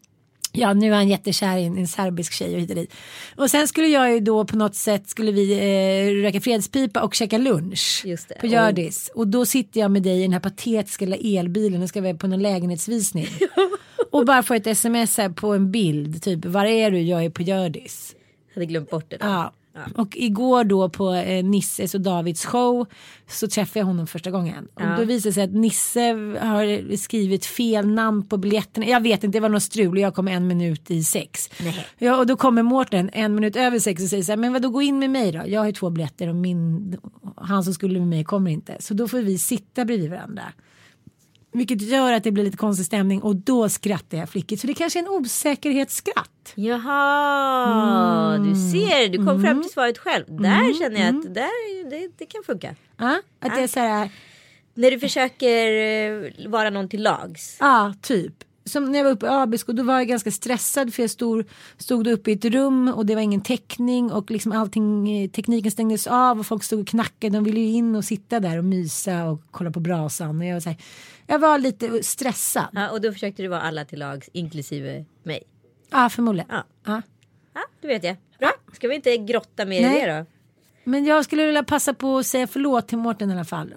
Ja, 0.52 0.74
nu 0.74 0.92
är 0.92 0.96
han 0.96 1.08
jättekär 1.08 1.58
i 1.58 1.64
en, 1.64 1.78
en 1.78 1.88
serbisk 1.88 2.34
tjej 2.34 2.56
och 2.56 2.62
hit 2.62 2.70
och 2.70 2.76
dit. 2.76 2.94
Och 3.36 3.52
sen 3.52 3.68
skulle 3.68 3.88
jag 3.88 4.14
ju 4.14 4.20
då 4.20 4.46
på 4.46 4.56
något 4.58 4.76
sätt 4.76 5.10
skulle 5.10 5.32
vi 5.32 5.52
eh, 5.54 6.22
röka 6.24 6.42
fredspipa 6.42 7.02
och 7.02 7.14
käka 7.14 7.38
lunch 7.38 8.02
på 8.40 8.48
Hjördis. 8.48 9.12
Och 9.16 9.28
då 9.28 9.46
sitter 9.46 9.80
jag 9.80 9.92
med 9.92 10.04
dig 10.04 10.20
i 10.20 10.22
den 10.22 10.34
här 10.34 10.40
patetiska 10.40 11.06
lilla 11.06 11.40
elbilen 11.40 11.82
och 11.82 11.90
ska 11.90 12.02
vara 12.02 12.14
på 12.14 12.28
någon 12.28 12.42
lägenhetsvisning. 12.42 13.28
och 14.12 14.26
bara 14.26 14.44
får 14.44 14.56
ett 14.56 14.68
sms 14.68 15.18
här 15.18 15.30
på 15.30 15.54
en 15.54 15.72
bild, 15.72 16.24
typ 16.24 16.46
var 16.46 16.66
är 16.66 16.92
du? 16.92 17.02
Jag 17.02 17.26
är 17.26 17.30
på 17.30 17.42
Hjördis. 17.42 18.16
Hade 18.54 18.66
glömt 18.66 18.90
bort 18.90 19.06
det. 19.10 19.18
Då. 19.18 19.26
Ja. 19.26 19.54
Och 19.96 20.18
igår 20.18 20.64
då 20.64 20.90
på 20.90 21.14
eh, 21.14 21.44
Nisses 21.44 21.96
och 21.96 22.02
Davids 22.02 22.46
show 22.46 22.88
så 23.28 23.48
träffade 23.48 23.80
jag 23.80 23.86
honom 23.86 24.08
första 24.08 24.32
gången. 24.32 24.68
Och 24.74 24.98
då 24.98 25.04
visade 25.04 25.30
det 25.30 25.34
sig 25.34 25.44
att 25.44 25.54
Nisse 25.54 26.00
har 26.40 26.96
skrivit 26.98 27.46
fel 27.46 27.88
namn 27.88 28.28
på 28.28 28.38
biljetterna. 28.38 28.86
Jag 28.86 29.02
vet 29.02 29.24
inte, 29.24 29.38
det 29.38 29.42
var 29.42 29.50
något 29.50 29.64
strul 29.64 29.92
och 29.92 30.00
jag 30.00 30.16
kom 30.16 30.28
en 30.28 30.48
minut 30.48 30.92
i 30.92 31.04
sex. 31.04 31.50
Ja, 31.98 32.18
och 32.18 32.28
då 32.28 32.38
kommer 32.38 32.64
Mårten 32.64 33.10
en 33.14 33.36
minut 33.36 33.56
över 33.56 33.80
sex 33.80 34.04
och 34.04 34.10
säger 34.10 34.24
så 34.24 34.32
här, 34.32 34.38
men 34.38 34.54
vadå 34.54 34.70
gå 34.70 34.82
in 34.82 35.00
med 35.00 35.10
mig 35.10 35.32
då? 35.32 35.42
Jag 35.48 35.62
har 35.62 35.68
ju 35.68 35.74
två 35.74 35.90
biljetter 35.90 36.28
och 36.28 36.36
min, 36.36 36.98
han 37.36 37.64
som 37.64 37.74
skulle 37.74 38.00
med 38.00 38.08
mig 38.08 38.24
kommer 38.24 38.52
inte. 38.52 38.76
Så 38.80 38.94
då 38.94 39.08
får 39.08 39.18
vi 39.18 39.38
sitta 39.38 39.86
bredvid 39.86 40.10
varandra. 40.10 40.44
Vilket 41.52 41.82
gör 41.82 42.14
att 42.14 42.24
det 42.24 42.32
blir 42.32 42.44
lite 42.44 42.58
konstig 42.58 42.86
stämning 42.86 43.22
och 43.22 43.36
då 43.36 43.70
skrattar 43.70 44.18
jag 44.18 44.30
flickigt. 44.30 44.62
Så 44.62 44.68
det 44.68 44.74
kanske 44.74 45.00
är 45.00 45.04
en 45.04 45.10
osäkerhetsskratt. 45.10 46.54
Jaha, 46.56 48.36
Mm. 48.36 48.50
du 48.50 48.56
ser, 48.72 49.10
du 49.10 49.26
kom 49.26 49.44
fram 49.44 49.62
till 49.62 49.72
svaret 49.72 49.98
själv. 49.98 50.26
Där 50.28 50.80
känner 50.80 51.00
jag 51.06 51.10
att 51.16 51.34
där, 51.34 51.90
det, 51.90 52.10
det 52.18 52.26
kan 52.26 52.44
funka. 52.46 52.76
Ja, 52.98 53.22
att 53.40 53.56
det 53.56 53.62
är 53.62 53.68
så 53.68 53.80
här, 53.80 54.10
När 54.74 54.92
du 54.92 55.00
försöker 55.00 55.72
eh, 55.74 56.50
vara 56.50 56.70
någon 56.70 56.90
till 56.90 57.04
lags. 57.04 57.58
Ja, 57.60 57.94
typ. 58.02 58.34
Som 58.70 58.92
när 58.92 59.00
jag 59.00 59.06
var 59.06 59.12
uppe 59.12 59.26
i 59.26 59.30
Abisko 59.30 59.74
då 59.74 59.84
var 59.84 59.94
jag 59.94 60.08
ganska 60.08 60.32
stressad 60.32 60.94
för 60.94 61.04
jag 61.04 61.10
stod, 61.10 61.46
stod 61.78 62.04
då 62.04 62.12
uppe 62.12 62.32
i 62.32 62.34
ett 62.34 62.46
rum 62.46 62.88
och 62.88 63.06
det 63.06 63.16
var 63.16 63.22
ingen 63.22 63.42
täckning 63.42 64.12
och 64.12 64.32
liksom 64.32 64.52
allting, 64.52 65.12
eh, 65.12 65.30
tekniken 65.30 65.72
stängdes 65.72 66.08
av 66.08 66.40
och 66.40 66.46
folk 66.46 66.64
stod 66.64 66.80
och 66.80 66.88
knackade. 66.88 67.38
De 67.38 67.44
ville 67.44 67.60
ju 67.60 67.68
in 67.68 67.96
och 67.96 68.06
sitta 68.06 68.40
där 68.40 68.58
och 68.58 68.66
mysa 68.66 69.26
och 69.26 69.42
kolla 69.52 69.72
på 69.72 69.80
brasan. 69.80 70.40
Och 70.40 70.46
jag, 70.46 70.54
var 70.54 70.62
här, 70.62 70.78
jag 71.28 71.40
var 71.40 71.60
lite 71.60 72.04
stressad. 72.04 72.68
Ja, 72.72 72.90
och 72.90 73.02
då 73.02 73.14
försökte 73.14 73.42
du 73.42 73.48
vara 73.48 73.62
alla 73.62 73.86
till 73.86 74.00
lags, 74.00 74.30
inklusive 74.34 75.06
mig. 75.24 75.44
Ja, 75.92 76.10
förmodligen. 76.10 76.48
Ja. 76.52 76.64
Ja. 76.86 77.02
Ja, 77.54 77.62
det 77.82 77.88
vet 77.88 78.04
jag. 78.04 78.16
Bra, 78.40 78.52
ska 78.74 78.88
vi 78.88 78.96
inte 78.96 79.18
grotta 79.18 79.66
mer 79.66 79.82
Nej. 79.82 80.02
i 80.02 80.06
det 80.06 80.18
då? 80.20 80.26
Men 80.84 81.06
jag 81.06 81.26
skulle 81.26 81.46
vilja 81.46 81.64
passa 81.64 81.94
på 81.94 82.18
att 82.18 82.26
säga 82.26 82.48
förlåt 82.48 82.88
till 82.88 82.98
Mårten 82.98 83.30
i 83.30 83.34
alla 83.34 83.46
fall. 83.46 83.74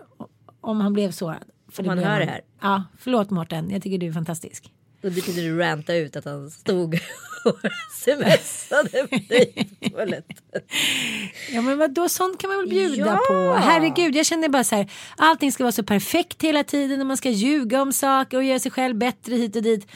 Om 0.60 0.80
han 0.80 0.92
blev 0.92 1.10
sårad. 1.10 1.44
För 1.68 1.82
Om 1.82 1.88
han 1.88 1.98
hör 1.98 2.20
det 2.20 2.26
här. 2.26 2.40
Ja, 2.60 2.84
förlåt 2.98 3.30
Mårten. 3.30 3.70
Jag 3.70 3.82
tycker 3.82 3.98
du 3.98 4.06
är 4.06 4.12
fantastisk. 4.12 4.72
Och 5.02 5.12
då 5.12 5.20
kunde 5.20 5.40
du 5.40 5.58
ranta 5.58 5.94
ut 5.94 6.16
att 6.16 6.24
han 6.24 6.50
stod 6.50 6.94
och 7.44 7.58
smsade 7.98 9.06
med 9.10 9.22
dig 9.28 9.68
på 9.80 9.88
toaletten. 9.90 10.36
Ja 11.52 11.62
men 11.62 11.78
vadå, 11.78 12.08
sånt 12.08 12.40
kan 12.40 12.50
man 12.50 12.58
väl 12.58 12.68
bjuda 12.68 13.06
Ja. 13.06 13.20
på. 13.28 13.54
Herregud, 13.60 14.16
jag 14.16 14.26
känner 14.26 14.48
bara 14.48 14.64
så 14.64 14.76
här, 14.76 14.90
allting 15.16 15.52
ska 15.52 15.64
vara 15.64 15.72
så 15.72 15.82
perfekt 15.82 16.42
hela 16.42 16.64
tiden 16.64 17.00
och 17.00 17.06
man 17.06 17.16
ska 17.16 17.30
ljuga 17.30 17.82
om 17.82 17.92
saker 17.92 18.36
och 18.36 18.44
göra 18.44 18.58
sig 18.58 18.70
själv 18.70 18.96
bättre 18.96 19.36
hit 19.36 19.56
och 19.56 19.62
dit. 19.62 19.86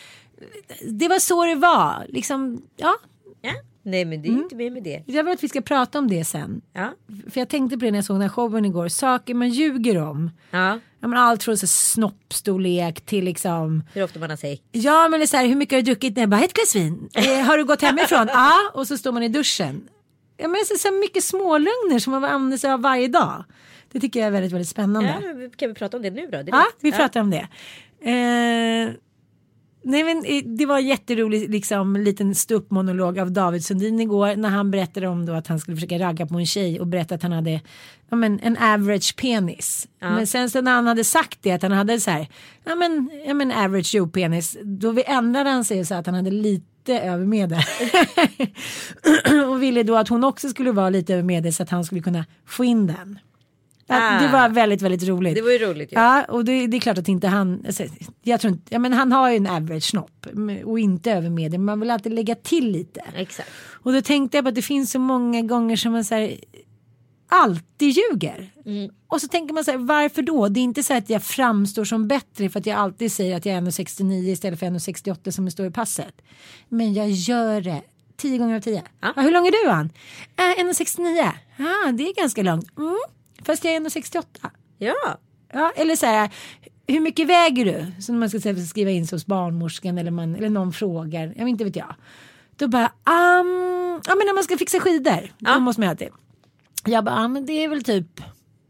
Det 0.89 1.09
var 1.09 1.19
så 1.19 1.45
det 1.45 1.55
var, 1.55 2.07
liksom, 2.09 2.63
ja. 2.77 2.95
Ja? 3.43 3.53
Nej 3.87 4.05
men 4.05 4.22
det 4.22 4.28
är 4.28 4.30
inte 4.30 4.57
mer 4.57 4.70
med 4.70 4.82
det. 4.82 5.03
Jag 5.07 5.24
vill 5.24 5.32
att 5.32 5.45
vi 5.45 5.49
ska 5.49 5.61
prata 5.61 5.99
om 5.99 6.09
det 6.09 6.24
sen. 6.24 6.61
Ja. 6.72 6.91
För 7.30 7.41
jag 7.41 7.49
tänkte 7.49 7.78
på 7.78 7.84
det 7.84 7.91
när 7.91 7.99
jag 7.99 8.05
såg 8.05 8.14
den 8.16 8.22
här 8.22 8.28
showen 8.28 8.64
igår, 8.64 8.89
saker 8.89 9.34
man 9.34 9.49
ljuger 9.49 10.03
om. 10.03 10.30
ja. 10.51 10.78
Ja, 11.01 11.09
men 11.09 11.18
allt 11.18 11.43
från 11.43 11.57
så 11.57 11.66
snoppstorlek 11.66 13.01
till 13.01 13.24
liksom 13.24 13.82
Hur 13.95 14.03
ofta 14.05 14.18
man 14.18 14.30
har 14.30 14.37
sex. 14.37 14.62
Ja 14.72 15.09
men 15.09 15.20
det 15.20 15.24
är 15.24 15.26
så 15.26 15.37
här, 15.37 15.47
hur 15.47 15.55
mycket 15.57 15.76
har 15.76 15.82
du 15.82 15.84
druckit? 15.84 16.16
Nej, 16.16 16.26
bara 16.26 16.41
ett 16.41 16.53
glas 16.53 16.76
vin. 16.76 17.09
Eh, 17.14 17.41
har 17.47 17.59
du 17.59 17.64
gått 17.64 17.82
hemifrån? 17.82 18.26
Ja, 18.32 18.53
och 18.74 18.87
så 18.87 18.99
står 18.99 19.12
man 19.12 19.22
i 19.22 19.28
duschen. 19.28 19.89
Ja, 20.37 20.49
men 20.49 20.61
så, 20.66 20.74
så 20.78 20.93
mycket 20.93 21.24
smålögner 21.24 21.99
som 21.99 22.11
man 22.11 22.24
använder 22.24 22.59
sig 22.59 22.70
av 22.70 22.80
varje 22.82 23.09
dag. 23.09 23.45
Det 23.93 24.01
tycker 24.01 24.20
jag 24.20 24.26
är 24.26 24.30
väldigt, 24.30 24.53
väldigt 24.53 24.68
spännande. 24.68 25.09
Ja, 25.22 25.51
kan 25.57 25.68
vi 25.68 25.74
prata 25.74 25.97
om 25.97 26.03
det 26.03 26.11
nu 26.11 26.22
då? 26.22 26.30
Direkt? 26.30 26.49
Ja, 26.53 26.64
vi 26.80 26.93
pratar 26.93 27.20
om 27.20 27.30
det. 27.30 27.49
Eh, 28.01 28.91
nej 29.87 30.05
men 30.05 30.24
eh, 30.24 30.43
det 30.45 30.66
var 30.66 30.78
jätterolig 30.78 31.51
liksom 31.51 31.97
liten 31.97 32.34
ståuppmonolog 32.34 33.18
av 33.18 33.32
David 33.32 33.64
Sundin 33.64 34.01
igår 34.01 34.37
när 34.37 34.49
han 34.49 34.70
berättade 34.70 35.09
om 35.09 35.26
då 35.26 35.32
att 35.32 35.47
han 35.47 35.61
skulle 35.61 35.76
försöka 35.76 35.99
ragga 35.99 36.26
på 36.26 36.34
en 36.34 36.47
tjej 36.47 36.80
och 36.80 36.87
berätta 36.87 37.14
att 37.14 37.22
han 37.22 37.32
hade 37.32 37.61
ja, 38.11 38.16
men, 38.16 38.41
en 38.41 38.57
average 38.57 39.16
penis. 39.16 39.89
Men 40.01 40.26
sen 40.26 40.51
så 40.51 40.61
när 40.61 40.74
han 40.74 40.87
hade 40.87 41.05
sagt 41.05 41.39
det 41.43 41.53
att 41.53 41.62
han 41.62 41.72
hade 41.72 42.01
så 42.01 42.11
här 42.11 42.28
ja 42.64 42.74
men, 42.74 43.11
ja, 43.26 43.34
men 43.34 43.53
average 43.53 43.95
Joe 43.95 44.09
penis 44.09 44.57
då 44.62 44.91
vi 44.91 45.05
ändrade 45.07 45.51
han 45.51 45.64
sig 45.64 45.84
så 45.84 45.95
att 45.95 46.07
han 46.07 46.14
hade 46.14 46.30
lite 46.30 47.01
över 47.01 47.26
medel. 47.26 47.61
och 49.49 49.62
ville 49.62 49.82
då 49.82 49.97
att 49.97 50.09
hon 50.09 50.24
också 50.24 50.49
skulle 50.49 50.72
vara 50.72 50.91
lite 50.91 51.12
över 51.12 51.22
medel 51.22 51.53
så 51.53 51.62
att 51.62 51.70
han 51.70 51.84
skulle 51.84 52.01
kunna 52.01 52.24
få 52.47 52.64
in 52.64 52.87
den. 52.87 53.18
Ja, 53.89 53.97
Det 54.20 54.28
Ah. 54.28 54.32
var 54.32 54.49
väldigt, 54.49 54.82
väldigt 54.82 55.09
roligt. 55.09 55.34
Det 55.34 55.43
var 55.43 55.51
ju 55.51 55.59
roligt 55.59 55.93
ju. 55.93 55.97
Ja, 55.97 56.24
och 56.24 56.45
det, 56.45 56.66
det 56.66 56.76
är 56.76 56.80
klart 56.80 56.99
att 56.99 57.09
inte 57.09 57.28
han, 57.28 57.62
alltså, 57.66 57.84
jag 58.22 58.41
tror 58.41 58.53
inte, 58.53 58.74
ja 58.74 58.78
men 58.78 58.93
han 58.93 59.12
har 59.12 59.30
ju 59.30 59.37
en 59.37 59.47
average 59.47 59.82
snopp 59.84 60.26
mm, 60.32 60.66
och 60.68 60.78
inte 60.78 61.12
över 61.12 61.30
medel, 61.30 61.61
man 61.61 61.80
vill 61.80 61.91
alltid 61.91 62.12
lägga 62.12 62.34
till 62.34 62.70
lite. 62.70 63.01
Exakt. 63.16 63.49
Och 63.82 63.93
då 63.93 64.01
tänkte 64.03 64.37
jag 64.37 64.45
på 64.45 64.49
att 64.49 64.55
det 64.55 64.62
finns 64.62 64.91
så 64.91 64.99
många 64.99 65.43
gånger 65.43 65.76
som 65.76 65.93
man 65.93 66.05
här, 66.11 66.37
alltid 67.28 67.89
ljuger. 67.97 68.51
Och 69.09 69.20
så 69.20 69.28
tänker 69.28 69.55
man 69.55 69.64
så 69.64 69.70
här, 69.70 69.78
varför 69.78 70.22
då? 70.22 70.49
Det 70.49 70.61
är 70.61 70.64
inte 70.64 70.82
så 70.82 70.95
att 70.95 71.11
jag 71.11 71.22
framstår 71.22 71.84
som 71.84 72.09
bättre 72.09 72.49
för 72.49 72.61
att 72.61 72.66
jag 72.66 72.78
alltid 72.78 73.12
säger 73.12 73.37
att 73.37 73.47
jag 73.47 73.55
är 73.57 73.61
1,69 73.61 74.28
istället 74.28 74.59
för 74.59 74.66
1,68 74.66 75.30
som 75.30 75.45
det 75.45 75.51
står 75.51 75.66
i 75.66 75.70
passet. 75.70 76.14
Men 76.68 76.95
jag 76.95 77.11
gör 77.11 77.61
det. 77.61 77.82
10 78.16 78.39
gånger 78.39 78.57
av 78.57 78.61
10. 78.61 78.82
Ja. 79.01 79.12
hur 79.16 79.30
lång 79.32 79.47
är 79.47 79.64
du 79.64 79.70
Ann? 79.70 79.91
Äh, 80.37 80.64
1,69. 80.64 81.30
Ja, 81.57 81.93
det 81.93 82.03
är 82.09 82.14
ganska 82.14 82.43
långt. 82.43 82.78
Mm. 82.78 82.97
Fast 83.47 83.65
jag 83.65 83.75
är 83.75 83.81
1,68. 83.81 84.25
Ja. 84.79 85.19
Ja, 85.53 85.73
eller 85.77 85.97
så 85.97 86.07
här, 86.07 86.31
hur 86.87 87.01
mycket 87.01 87.27
väger 87.27 87.65
du? 87.65 88.03
Som 88.03 88.19
man 88.19 88.31
ska 88.31 88.41
skriva 88.69 88.91
in 88.91 89.07
sig 89.07 89.17
hos 89.17 89.27
barnmorskan 89.27 89.99
eller, 89.99 90.11
man, 90.11 90.37
eller 90.37 90.49
någon 90.49 90.73
frågar. 90.73 91.27
Jag 91.37 91.45
vet 91.45 91.49
inte 91.49 91.65
vet 91.65 91.77
jag. 91.77 91.95
Då 92.57 92.69
bara, 92.69 92.85
um, 92.85 94.01
ja 94.07 94.15
men 94.15 94.27
när 94.27 94.35
man 94.35 94.45
ska 94.45 94.59
fixa 94.59 94.81
skidor. 94.81 95.33
Då 95.39 95.61
måste 95.61 95.81
man 95.81 95.91
alltid. 95.91 96.09
Jag 96.85 97.05
bara, 97.05 97.15
ja 97.15 97.29
men 97.29 97.47
det 97.47 97.65
är 97.65 97.69
väl 97.69 97.85
typ 97.85 98.21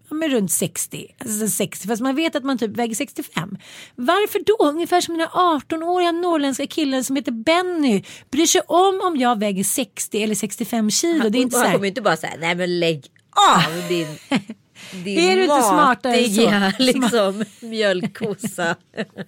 ja, 0.09 0.15
men 0.15 0.31
runt 0.31 0.51
60. 0.53 1.07
Alltså 1.19 1.49
60. 1.49 1.89
Fast 1.89 2.03
man 2.03 2.17
vet 2.17 2.37
att 2.37 2.45
man 2.45 2.59
typ 2.59 2.77
väger 2.77 2.95
65. 2.95 3.57
Varför 3.95 4.43
då? 4.47 4.69
Ungefär 4.69 5.01
som 5.01 5.19
den 5.19 5.29
här 5.33 5.59
18-åriga 5.59 6.13
norrländska 6.13 6.67
killen 6.67 7.05
som 7.05 7.17
heter 7.17 7.33
Benny 7.33 8.03
bryr 8.31 8.47
sig 8.47 8.61
om 8.61 9.01
om 9.05 9.17
jag 9.17 9.39
väger 9.39 9.65
60 9.65 10.23
eller 10.23 10.35
65 10.35 10.91
kilo. 10.91 11.29
Det 11.29 11.39
är 11.39 11.43
inte 11.43 11.53
så 11.53 11.59
han 11.59 11.67
här. 11.67 11.75
kommer 11.75 11.87
ju 11.87 11.89
inte 11.89 12.03
bara 12.03 12.17
säga 12.17 12.33
nej 12.41 12.55
men 12.55 12.81
lägg 12.81 13.07
av 13.55 13.89
din 13.89 14.07
Din 14.93 15.19
Är 15.19 15.37
du 15.37 15.43
inte 15.43 15.63
smartare 15.63 16.17
än 16.17 16.31
så? 16.31 16.73
liksom 16.79 17.45
mjölkkossa. 17.61 18.77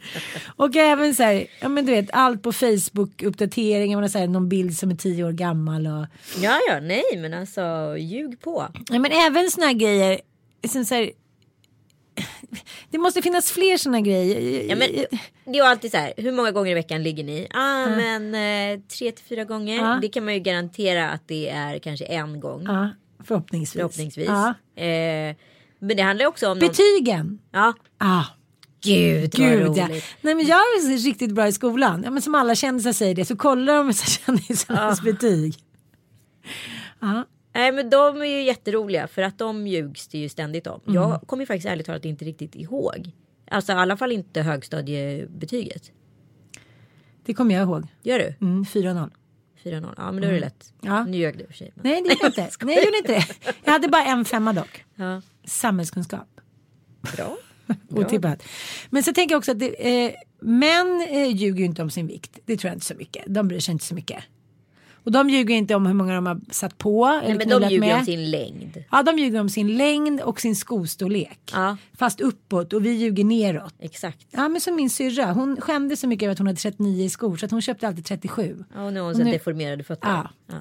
Och 0.57 0.77
även 0.77 1.15
så 1.15 1.23
här, 1.23 1.47
ja 1.61 1.69
men 1.69 1.87
du 1.87 1.93
vet 1.93 2.11
allt 2.13 2.43
på 2.43 2.53
Facebook 2.53 3.23
uppdateringar, 3.23 3.97
man 3.97 4.05
har 4.05 4.09
så 4.09 4.19
här, 4.19 4.27
någon 4.27 4.49
bild 4.49 4.79
som 4.79 4.91
är 4.91 4.95
tio 4.95 5.25
år 5.25 5.33
gammal 5.33 5.87
och 5.87 6.07
ja 6.43 6.59
ja 6.69 6.81
nej 6.81 7.05
men 7.17 7.35
alltså 7.35 7.97
ljug 7.99 8.41
på. 8.41 8.69
ja, 8.91 8.99
men 8.99 9.13
även 9.13 9.51
såna 9.51 9.67
här 9.67 9.75
grejer. 9.75 10.21
Som 10.69 10.85
så 10.85 10.95
här, 10.95 11.11
det 12.91 12.99
måste 12.99 13.23
finnas 13.23 13.53
fler 13.53 13.77
såna 13.77 14.01
grejer. 14.01 14.65
Ja, 14.69 14.77
men, 14.77 14.89
det 15.45 15.59
är 15.59 15.65
alltid 15.65 15.91
så 15.91 15.97
här, 15.97 16.13
hur 16.17 16.33
många 16.33 16.51
gånger 16.51 16.71
i 16.71 16.75
veckan 16.75 17.03
ligger 17.03 17.25
ni? 17.25 17.47
Ah, 17.51 17.87
men 17.87 18.35
eh, 18.35 18.81
tre 18.81 19.13
till 19.13 19.25
fyra 19.25 19.45
gånger. 19.45 19.77
Ja. 19.77 19.99
Det 20.03 20.09
kan 20.09 20.25
man 20.25 20.35
ju 20.35 20.41
garantera 20.41 21.11
att 21.11 21.29
det 21.29 21.49
är 21.49 21.79
kanske 21.79 22.05
en 22.05 22.41
gång. 22.41 22.63
Ja, 22.67 22.91
förhoppningsvis. 23.29 23.73
Förhoppningsvis. 23.73 24.29
Ja. 24.29 24.49
Eh, 24.83 25.37
men 25.79 25.97
det 25.97 26.03
handlar 26.03 26.27
också 26.27 26.49
om 26.49 26.59
någon... 26.59 26.69
Betygen. 26.69 27.39
Ja. 27.53 27.75
Ah, 27.99 28.25
Gud 28.81 29.21
vad 29.21 29.31
gud 29.31 29.77
ja. 29.77 29.85
roligt. 29.89 30.05
Nej 30.21 30.35
men 30.35 30.47
jag 30.47 30.59
är 30.59 31.05
riktigt 31.05 31.35
bra 31.35 31.49
i 31.49 31.53
skolan. 31.53 32.03
Ja, 32.05 32.11
men 32.11 32.23
som 32.23 32.35
alla 32.35 32.55
kändisar 32.55 32.93
säger 32.93 33.15
det 33.15 33.25
så 33.25 33.37
kollar 33.37 33.75
de 33.75 33.93
kändisarnas 34.27 35.03
betyg. 35.03 35.55
Ja. 37.01 37.25
Nej 37.55 37.73
men 37.73 37.91
de 37.91 38.23
är 38.23 38.27
ju 38.27 38.43
jätteroliga 38.43 39.09
för 39.09 39.23
att 39.23 39.39
de 39.39 39.67
ljugs 39.67 40.09
det 40.09 40.19
ju 40.19 40.29
ständigt 40.29 40.67
om. 40.67 40.81
Mm. 40.87 40.95
Jag 40.95 41.21
kommer 41.27 41.43
ju 41.43 41.47
faktiskt 41.47 41.67
ärligt 41.67 41.87
talat 41.87 42.05
inte 42.05 42.25
riktigt 42.25 42.55
ihåg. 42.55 43.11
Alltså 43.51 43.73
i 43.73 43.75
alla 43.75 43.97
fall 43.97 44.13
inte 44.13 44.43
högstadiebetyget. 44.43 45.93
Det 47.25 47.35
kommer 47.35 47.55
jag 47.55 47.63
ihåg. 47.63 47.87
Gör 48.03 48.19
du? 48.19 48.35
Mm, 48.41 48.65
4-0. 48.65 49.11
4-0. 49.65 49.95
Ja 49.97 50.13
men 50.13 50.23
då 50.23 50.29
är 50.29 50.33
det 50.33 50.41
lätt. 50.41 50.73
Ja. 50.81 51.05
Nu 51.05 51.17
ljög 51.19 51.39
du 51.39 51.47
för 51.47 51.53
sig. 51.53 51.73
men- 51.75 51.83
Nej 51.93 52.03
det 52.03 52.09
gjorde 52.09 52.21
jag 52.37 52.47
inte. 52.47 52.57
Nej 52.67 52.75
jag 52.77 52.85
gjorde 52.85 52.99
inte 52.99 53.13
det. 53.13 53.27
Jag 53.65 53.73
hade 53.73 53.89
bara 53.89 54.05
en 54.05 54.25
femma 54.25 54.53
dock. 54.53 54.85
Ja. 54.95 55.23
Samhällskunskap. 55.45 56.29
Bra. 57.17 57.37
Otippat. 57.91 58.43
Men 58.91 59.03
så 59.03 59.13
tänker 59.13 59.33
jag 59.35 59.39
också 59.39 59.53
att 59.53 59.59
det, 59.59 60.05
eh, 60.07 60.13
män 60.41 61.07
eh, 61.11 61.37
ljuger 61.37 61.59
ju 61.59 61.65
inte 61.65 61.83
om 61.83 61.91
sin 61.91 62.07
vikt. 62.07 62.39
Det 62.45 62.57
tror 62.57 62.69
jag 62.69 62.77
inte 62.77 62.87
så 62.87 62.95
mycket. 62.95 63.25
De 63.27 63.49
bryr 63.49 63.61
sig 63.61 63.73
inte 63.73 63.85
så 63.85 63.95
mycket. 63.95 64.25
Och 65.09 65.13
de 65.13 65.31
ljuger 65.31 65.55
inte 65.55 65.75
om 65.75 65.87
hur 65.87 65.95
många 65.95 66.15
de 66.15 66.27
har 66.27 66.41
satt 66.51 66.79
på 66.79 67.07
eller 67.07 67.29
Nej, 67.29 67.39
men 67.39 67.49
de 67.61 67.69
ljuger 67.69 67.81
med. 67.81 67.99
om 67.99 68.05
sin 68.05 68.31
längd. 68.31 68.85
Ja, 68.91 69.03
de 69.03 69.19
ljuger 69.19 69.41
om 69.41 69.49
sin 69.49 69.77
längd 69.77 70.21
och 70.21 70.41
sin 70.41 70.57
skostorlek. 70.57 71.39
Ja. 71.53 71.77
Fast 71.99 72.21
uppåt 72.21 72.73
och 72.73 72.85
vi 72.87 72.91
ljuger 72.91 73.25
neråt. 73.25 73.75
Exakt. 73.79 74.27
Ja, 74.31 74.49
men 74.49 74.61
som 74.61 74.77
min 74.77 74.91
syrra. 74.91 75.33
Hon 75.33 75.61
skämdes 75.61 76.01
så 76.01 76.07
mycket 76.09 76.23
över 76.27 76.33
att 76.33 76.39
hon 76.39 76.47
hade 76.47 76.59
39 76.59 77.05
i 77.05 77.11
skor 77.11 77.37
så 77.37 77.45
att 77.47 77.51
hon 77.51 77.63
köpte 77.63 77.89
alltid 77.89 78.05
37. 78.05 78.65
Ja, 78.75 78.85
och 78.85 78.93
nu 78.93 79.01
har 79.01 79.05
hon 79.07 79.11
Och 79.11 79.17
så 79.19 79.25
nu- 79.25 79.33
deformerade 79.33 79.85
fötter. 79.85 80.09
Ja. 80.09 80.31
Ja. 80.47 80.55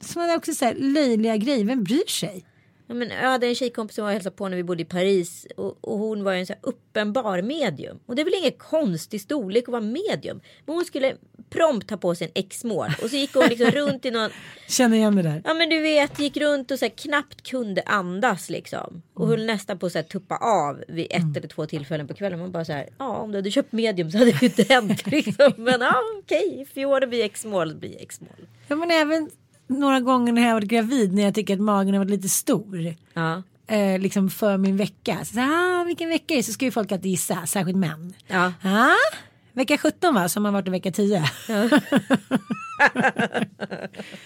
Sådana 0.00 0.34
också 0.34 0.52
så 0.54 0.64
här 0.64 0.74
löjliga 0.78 1.36
grejer. 1.36 1.64
Vem 1.64 1.84
bryr 1.84 2.08
sig? 2.10 2.44
Ja, 2.86 2.94
men 2.94 3.10
jag 3.10 3.30
hade 3.30 3.46
en 3.46 3.54
tjejkompis 3.54 3.96
som 3.96 4.04
och 4.04 4.10
hälsade 4.10 4.36
på 4.36 4.48
när 4.48 4.56
vi 4.56 4.62
bodde 4.62 4.82
i 4.82 4.84
Paris 4.84 5.46
och, 5.56 5.78
och 5.80 5.98
hon 5.98 6.24
var 6.24 6.32
en 6.32 6.46
så 6.46 6.52
här 6.52 6.60
uppenbar 6.62 7.42
medium. 7.42 7.98
Och 8.06 8.16
det 8.16 8.22
är 8.22 8.24
väl 8.24 8.34
ingen 8.34 8.52
konstig 8.52 9.20
storlek 9.20 9.64
att 9.64 9.72
vara 9.72 9.80
medium. 9.80 10.40
Men 10.66 10.74
hon 10.74 10.84
skulle 10.84 11.16
prompt 11.50 11.88
ta 11.88 11.96
på 11.96 12.14
sig 12.14 12.26
en 12.26 12.32
X-mål 12.44 12.88
och 13.02 13.10
så 13.10 13.16
gick 13.16 13.34
hon 13.34 13.46
liksom 13.48 13.70
runt 13.70 14.04
i 14.04 14.10
någon 14.10 14.30
Känner 14.68 14.96
igen 14.96 15.16
det 15.16 15.22
där. 15.22 15.42
Ja 15.44 15.54
men 15.54 15.68
du 15.68 15.80
vet 15.80 16.18
gick 16.18 16.36
runt 16.36 16.70
och 16.70 16.78
så 16.78 16.84
här, 16.84 16.92
knappt 16.96 17.50
kunde 17.50 17.82
andas 17.82 18.50
liksom. 18.50 19.02
Och 19.14 19.28
höll 19.28 19.46
nästan 19.46 19.78
på 19.78 19.86
att 19.86 20.08
tuppa 20.08 20.36
av 20.36 20.84
vid 20.88 21.06
ett 21.10 21.36
eller 21.36 21.48
två 21.48 21.66
tillfällen 21.66 22.08
på 22.08 22.14
kvällen. 22.14 22.38
Man 22.38 22.52
bara 22.52 22.64
så 22.64 22.72
här, 22.72 22.88
ja 22.98 23.16
om 23.16 23.32
du 23.32 23.38
hade 23.38 23.50
köpt 23.50 23.72
medium 23.72 24.10
så 24.10 24.18
hade 24.18 24.30
det 24.30 24.42
ju 24.42 24.46
inte 24.46 24.74
hänt 24.74 25.06
liksom. 25.10 25.52
Men 25.56 25.80
ja 25.80 25.94
okej, 26.18 26.60
if 26.62 26.78
you 26.78 26.90
wanna 26.90 27.06
be 27.06 27.22
X-mål, 27.22 27.74
bli 27.74 27.96
X-mål. 28.00 28.48
Ja, 28.68 28.76
men 28.76 28.90
även 28.90 29.30
några 29.66 30.00
gånger 30.00 30.32
när 30.32 30.46
jag 30.46 30.54
varit 30.54 30.68
gravid 30.68 31.14
när 31.14 31.22
jag 31.22 31.34
tycker 31.34 31.54
att 31.54 31.60
magen 31.60 31.94
har 31.94 31.98
varit 31.98 32.10
lite 32.10 32.28
stor. 32.28 32.94
Ja. 33.14 33.42
Eh, 33.66 33.98
liksom 33.98 34.30
för 34.30 34.56
min 34.56 34.76
vecka. 34.76 35.24
Så, 35.24 35.40
ah, 35.40 35.84
vilken 35.84 36.08
vecka 36.08 36.34
är 36.34 36.38
det? 36.38 36.42
Så 36.42 36.52
ska 36.52 36.64
ju 36.64 36.70
folk 36.70 36.92
alltid 36.92 37.10
gissa, 37.10 37.46
särskilt 37.46 37.78
män. 37.78 38.14
Ja. 38.26 38.52
Ah, 38.62 39.16
vecka 39.52 39.78
17 39.78 40.14
va, 40.14 40.28
som 40.28 40.44
har 40.44 40.52
varit 40.52 40.68
i 40.68 40.70
vecka 40.70 40.92
10. 40.92 41.24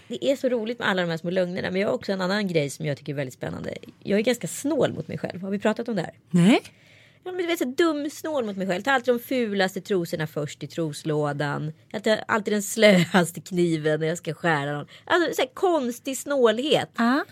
Det 0.08 0.30
är 0.30 0.36
så 0.36 0.48
roligt 0.48 0.78
med 0.78 0.88
alla 0.88 1.02
de 1.02 1.08
här 1.10 1.16
små 1.16 1.30
lögnerna. 1.30 1.70
Men 1.70 1.80
jag 1.80 1.88
har 1.88 1.94
också 1.94 2.12
en 2.12 2.20
annan 2.20 2.48
grej 2.48 2.70
som 2.70 2.86
jag 2.86 2.96
tycker 2.96 3.12
är 3.12 3.16
väldigt 3.16 3.34
spännande. 3.34 3.74
Jag 4.02 4.18
är 4.18 4.22
ganska 4.22 4.48
snål 4.48 4.92
mot 4.92 5.08
mig 5.08 5.18
själv. 5.18 5.42
Har 5.42 5.50
vi 5.50 5.58
pratat 5.58 5.88
om 5.88 5.96
det 5.96 6.02
här? 6.02 6.12
Nej. 6.30 6.60
Ja, 7.32 7.42
du 7.42 7.46
vet 7.46 7.58
så 7.58 7.64
dumsnål 7.64 8.44
mot 8.44 8.56
mig 8.56 8.66
själv. 8.66 8.82
tar 8.82 8.92
alltid 8.92 9.14
de 9.14 9.18
fulaste 9.20 9.80
trosorna 9.80 10.26
först 10.26 10.62
i 10.62 10.66
troslådan. 10.66 11.72
Jag 11.90 12.04
tar 12.04 12.20
alltid 12.28 12.54
den 12.54 12.62
slöaste 12.62 13.40
kniven 13.40 14.00
när 14.00 14.06
jag 14.06 14.18
ska 14.18 14.34
skära 14.34 14.72
någon. 14.72 14.86
Alltså 15.04 15.34
så 15.34 15.42
här 15.42 15.50
konstig 15.54 16.18
snålhet. 16.18 16.90
Ja, 16.96 17.24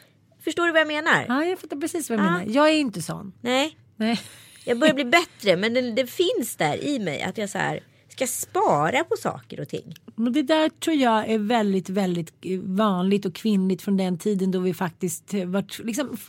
Förstår 0.44 0.66
du 0.66 0.72
vad 0.72 0.80
jag 0.80 0.88
menar? 0.88 1.26
ah, 1.28 1.44
jag 1.44 1.58
fattar 1.58 1.76
precis 1.76 2.10
vad 2.10 2.18
du 2.18 2.22
Ah. 2.22 2.30
menar. 2.38 2.44
Jag 2.54 2.68
är 2.68 2.72
inte 2.78 3.02
sån. 3.02 3.32
Nej, 3.40 3.76
Nej. 3.96 4.20
jag 4.64 4.78
börjar 4.78 4.94
bli 4.94 5.04
bättre. 5.20 5.56
Men 5.56 5.74
det, 5.74 5.80
det 5.92 6.06
finns 6.06 6.56
där 6.56 6.84
i 6.84 6.98
mig 6.98 7.22
att 7.22 7.38
jag 7.38 7.50
så 7.50 7.58
här 7.58 7.80
ska 8.08 8.26
spara 8.26 9.04
på 9.04 9.16
saker 9.16 9.60
och 9.60 9.68
ting. 9.68 9.94
Men 10.14 10.32
det 10.32 10.42
där 10.42 10.68
tror 10.68 10.96
jag 10.96 11.28
är 11.30 11.38
väldigt, 11.38 11.88
väldigt 11.88 12.32
eh, 12.42 12.58
vanligt 12.60 13.26
och 13.26 13.34
kvinnligt 13.34 13.82
från 13.82 13.96
den 13.96 14.18
tiden 14.18 14.50
då 14.50 14.58
vi 14.58 14.74
faktiskt 14.74 15.34
eh, 15.34 15.44
varit 15.44 15.78
liksom 15.78 16.10
f- 16.14 16.28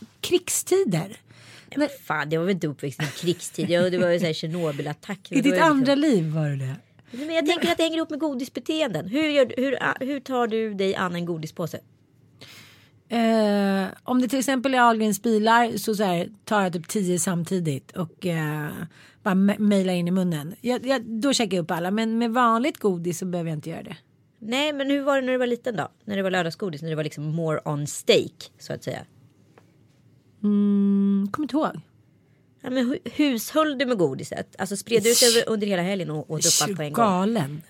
krigstider. 1.70 1.88
Men 1.88 2.06
fan, 2.06 2.30
jag 2.30 2.40
var 2.40 2.46
väl 2.46 2.54
inte 2.54 2.66
uppväxt 2.66 3.02
i 3.02 3.06
krigstid. 3.06 3.70
Jag, 3.70 3.92
det 3.92 3.98
var 3.98 4.08
ju 4.08 4.18
så 4.18 4.26
här 4.26 4.32
Tjernobylattack. 4.32 5.32
I 5.32 5.34
ditt 5.34 5.44
liksom- 5.44 5.62
andra 5.70 5.94
liv 5.94 6.24
var 6.30 6.48
det 6.48 6.56
det. 6.56 6.74
Men 7.26 7.34
jag 7.34 7.46
tänker 7.46 7.70
att 7.70 7.76
det 7.76 7.82
hänger 7.82 7.96
ihop 7.96 8.10
med 8.10 8.18
godisbeteenden. 8.18 9.08
Hur, 9.08 9.28
gör, 9.28 9.52
hur, 9.56 10.04
hur 10.06 10.20
tar 10.20 10.46
du 10.46 10.74
dig 10.74 10.94
an 10.94 11.14
en 11.14 11.24
godispåse? 11.24 11.80
Eh, 13.08 13.86
om 14.04 14.20
det 14.22 14.28
till 14.28 14.38
exempel 14.38 14.74
är 14.74 14.78
Ahlgrens 14.80 15.22
bilar 15.22 15.76
så, 15.76 15.94
så 15.94 16.02
här, 16.02 16.28
tar 16.44 16.62
jag 16.62 16.72
typ 16.72 16.88
tio 16.88 17.18
samtidigt 17.18 17.96
och 17.96 18.26
eh, 18.26 18.68
bara 19.22 19.34
me- 19.34 19.58
mejlar 19.58 19.94
in 19.94 20.08
i 20.08 20.10
munnen. 20.10 20.54
Jag, 20.60 20.86
jag, 20.86 21.02
då 21.04 21.32
käkar 21.32 21.56
jag 21.56 21.62
upp 21.62 21.70
alla 21.70 21.90
men 21.90 22.18
med 22.18 22.30
vanligt 22.30 22.78
godis 22.78 23.18
så 23.18 23.24
behöver 23.26 23.50
jag 23.50 23.56
inte 23.56 23.70
göra 23.70 23.82
det. 23.82 23.96
Nej, 24.38 24.72
men 24.72 24.90
hur 24.90 25.02
var 25.02 25.16
det 25.20 25.26
när 25.26 25.32
du 25.32 25.38
var 25.38 25.46
liten 25.46 25.76
då? 25.76 25.88
När 26.04 26.16
det 26.16 26.22
var 26.22 26.30
lördagsgodis, 26.30 26.82
när 26.82 26.90
det 26.90 26.96
var 26.96 27.04
liksom 27.04 27.24
more 27.24 27.60
on 27.64 27.86
stake 27.86 28.44
så 28.58 28.72
att 28.72 28.84
säga. 28.84 29.00
Mm, 30.42 31.28
kommer 31.32 31.44
inte 31.44 31.56
ihåg. 31.56 31.80
Ja, 32.60 32.70
men 32.70 32.92
hu- 32.92 33.10
hushöll 33.12 33.78
du 33.78 33.86
med 33.86 33.98
godiset? 33.98 34.56
Alltså 34.58 34.76
spred 34.76 35.02
du 35.02 35.10
ut 35.10 35.22
över 35.22 35.52
under 35.52 35.66
hela 35.66 35.82
helgen 35.82 36.10
och 36.10 36.30
åt 36.30 36.46
upp 36.46 36.52
allt 36.68 36.76
på 36.76 36.82
en 36.82 36.92
gång? 36.92 37.04
Galen. 37.04 37.62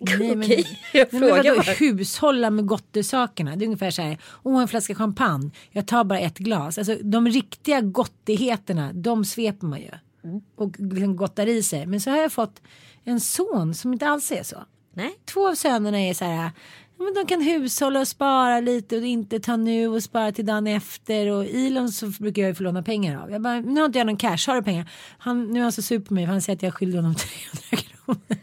Nej, 0.00 0.18
men, 0.36 0.38
Okej, 0.38 0.78
jag 0.92 1.08
nej, 1.12 1.20
men 1.20 1.30
vadå, 1.30 1.62
hushålla 1.62 2.50
med 2.50 2.66
gottesakerna. 2.66 3.56
Det 3.56 3.64
är 3.64 3.66
ungefär 3.66 3.90
så 3.90 4.02
här. 4.02 4.18
Åh, 4.42 4.62
en 4.62 4.68
flaska 4.68 4.94
champagne. 4.94 5.50
Jag 5.70 5.86
tar 5.86 6.04
bara 6.04 6.20
ett 6.20 6.38
glas. 6.38 6.78
Alltså 6.78 6.96
de 7.02 7.28
riktiga 7.28 7.80
gottigheterna, 7.80 8.92
de 8.92 9.24
sveper 9.24 9.66
man 9.66 9.80
ju. 9.80 9.90
Mm. 10.24 10.40
Och 10.56 10.76
liksom 10.78 11.16
gottar 11.16 11.46
i 11.46 11.62
sig. 11.62 11.86
Men 11.86 12.00
så 12.00 12.10
har 12.10 12.16
jag 12.18 12.32
fått 12.32 12.62
en 13.04 13.20
son 13.20 13.74
som 13.74 13.92
inte 13.92 14.06
alls 14.08 14.32
är 14.32 14.42
så. 14.42 14.56
Nej, 14.94 15.14
Två 15.24 15.48
av 15.48 15.54
sönerna 15.54 16.00
är 16.00 16.14
så 16.14 16.24
här. 16.24 16.50
Men 16.98 17.14
de 17.14 17.26
kan 17.26 17.42
hushålla 17.42 18.00
och 18.00 18.08
spara 18.08 18.60
lite 18.60 18.96
och 18.96 19.04
inte 19.04 19.40
ta 19.40 19.56
nu 19.56 19.88
och 19.88 20.02
spara 20.02 20.32
till 20.32 20.46
dagen 20.46 20.66
efter. 20.66 21.30
Och 21.30 21.44
Elon 21.46 21.88
så 21.88 22.06
brukar 22.06 22.42
jag 22.42 22.48
ju 22.48 22.54
få 22.54 22.62
låna 22.62 22.82
pengar 22.82 23.22
av. 23.22 23.30
Jag 23.30 23.40
bara, 23.42 23.60
nu 23.60 23.80
har 23.80 23.86
inte 23.86 23.98
jag 23.98 24.06
någon 24.06 24.16
cash, 24.16 24.38
har 24.46 24.54
du 24.54 24.62
pengar? 24.62 24.90
Han, 25.18 25.46
nu 25.52 25.58
är 25.58 25.62
han 25.62 25.72
så 25.72 25.82
sur 25.82 26.00
på 26.00 26.14
mig 26.14 26.26
för 26.26 26.32
han 26.32 26.42
säger 26.42 26.56
att 26.56 26.62
jag 26.62 26.74
skyller 26.74 26.96
honom 26.96 27.14
300 27.74 27.88
kronor. 27.88 28.38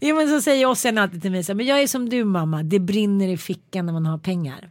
jo 0.00 0.16
men 0.16 0.28
så 0.28 0.40
säger 0.40 0.66
Ossian 0.66 0.98
alltid 0.98 1.22
till 1.22 1.30
mig 1.30 1.44
så 1.44 1.54
men 1.54 1.66
jag 1.66 1.82
är 1.82 1.86
som 1.86 2.08
du 2.08 2.24
mamma, 2.24 2.62
det 2.62 2.78
brinner 2.78 3.28
i 3.28 3.36
fickan 3.36 3.86
när 3.86 3.92
man 3.92 4.06
har 4.06 4.18
pengar. 4.18 4.70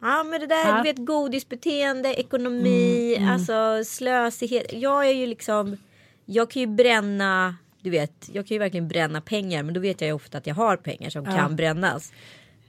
Ja 0.00 0.22
men 0.22 0.40
det 0.40 0.46
där, 0.46 0.56
Ja. 0.56 0.68
Mm, 0.70 0.82
du 0.82 0.88
vet 0.92 1.06
godisbeteende, 1.06 2.14
ekonomi, 2.14 3.16
alltså 3.30 3.84
slösighet. 3.84 4.66
Jag 4.72 5.06
är 5.08 5.12
ju 5.12 5.26
liksom, 5.26 5.76
jag 6.24 6.50
kan 6.50 6.60
ju 6.62 6.66
bränna, 6.66 7.54
du 7.82 7.90
vet, 7.90 8.30
jag 8.32 8.46
kan 8.46 8.54
ju 8.54 8.58
verkligen 8.58 8.88
bränna 8.88 9.20
pengar 9.20 9.62
men 9.62 9.74
då 9.74 9.80
vet 9.80 10.00
jag 10.00 10.08
ju 10.08 10.14
ofta 10.14 10.38
att 10.38 10.46
jag 10.46 10.54
har 10.54 10.76
pengar 10.76 11.10
som 11.10 11.24
kan 11.24 11.56
brännas. 11.56 12.12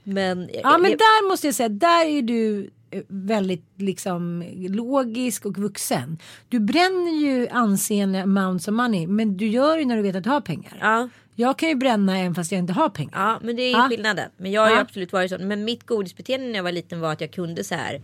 Men, 0.04 0.50
Ja 0.62 0.78
men 0.78 0.90
där 0.90 1.28
måste 1.28 1.46
jag 1.46 1.54
säga, 1.54 1.68
där 1.68 2.06
är 2.06 2.22
du 2.22 2.70
eh, 2.90 3.02
väldigt 3.08 3.64
liksom 3.76 4.44
logisk 4.68 5.46
och 5.46 5.58
vuxen. 5.58 6.18
Du 6.48 6.60
bränner 6.60 7.20
ju 7.22 7.48
ansenliga 7.48 8.22
amounts 8.22 8.68
of 8.68 8.72
money 8.74 9.06
men 9.06 9.36
du 9.36 9.46
gör 9.48 9.78
ju 9.78 9.84
när 9.84 9.96
du 9.96 10.02
vet 10.02 10.16
att 10.16 10.24
du 10.24 10.30
har 10.30 10.40
pengar. 10.40 10.78
ja, 10.80 11.08
Jag 11.34 11.58
kan 11.58 11.68
ju 11.68 11.74
bränna 11.74 12.18
även 12.18 12.34
fast 12.34 12.52
jag 12.52 12.58
inte 12.58 12.72
har 12.72 12.88
pengar. 12.88 13.12
ja 13.14 13.38
men 13.42 13.56
det 13.56 13.62
är 13.62 13.66
ju 13.70 13.76
Ja. 13.76 13.88
skillnaden. 13.88 14.30
Men 14.36 14.52
jag 14.52 14.62
har 14.62 14.68
ju 14.68 14.74
Ja. 14.74 14.80
absolut 14.80 15.12
varit 15.12 15.30
sån. 15.30 15.48
Men 15.48 15.64
mitt 15.64 15.86
godisbeteende 15.86 16.46
när 16.46 16.54
jag 16.54 16.62
var 16.64 16.72
liten 16.72 17.00
var 17.00 17.12
att 17.12 17.20
jag 17.20 17.32
kunde 17.32 17.64
så 17.64 17.74
här 17.74 18.02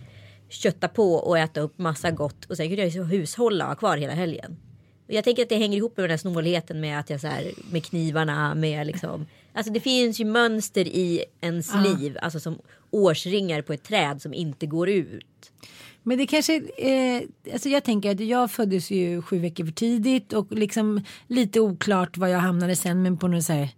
kötta 0.48 0.88
på 0.88 1.14
och 1.14 1.38
äta 1.38 1.60
upp 1.60 1.78
massa 1.78 2.10
gott 2.10 2.44
och 2.44 2.56
sen 2.56 2.68
kunde 2.68 2.82
jag 2.82 2.90
ju 2.90 3.04
hushålla 3.04 3.64
och 3.64 3.68
ha 3.70 3.76
kvar 3.76 3.96
hela 3.96 4.12
helgen. 4.12 4.56
Jag 5.10 5.24
tänker 5.24 5.42
att 5.42 5.48
det 5.48 5.58
hänger 5.58 5.78
ihop 5.78 5.96
med 5.96 6.04
den 6.04 6.10
här 6.10 6.16
snålheten 6.16 6.80
med 6.80 6.98
att 6.98 7.10
jag 7.10 7.20
så 7.20 7.26
här 7.26 7.52
med 7.70 7.84
knivarna 7.84 8.54
med 8.54 8.86
liksom. 8.86 9.26
Alltså 9.52 9.72
det 9.72 9.80
finns 9.80 10.20
ju 10.20 10.24
mönster 10.24 10.88
i 10.88 11.24
ens 11.40 11.74
liv, 11.74 12.18
alltså 12.22 12.40
som 12.40 12.58
årsringar 12.90 13.62
på 13.62 13.72
ett 13.72 13.82
träd 13.82 14.22
som 14.22 14.34
inte 14.34 14.66
går 14.66 14.88
ut. 14.88 15.52
Men 16.02 16.18
det 16.18 16.26
kanske, 16.26 16.56
eh, 16.76 17.22
alltså 17.52 17.68
jag 17.68 17.84
tänker 17.84 18.10
att 18.10 18.20
jag 18.20 18.50
föddes 18.50 18.90
ju 18.90 19.22
sju 19.22 19.38
veckor 19.38 19.64
för 19.64 19.72
tidigt 19.72 20.32
och 20.32 20.52
liksom 20.52 21.04
lite 21.26 21.60
oklart 21.60 22.16
var 22.16 22.28
jag 22.28 22.38
hamnade 22.38 22.76
sen 22.76 23.02
men 23.02 23.18
på 23.18 23.28
något 23.28 23.44
så 23.44 23.52
här, 23.52 23.68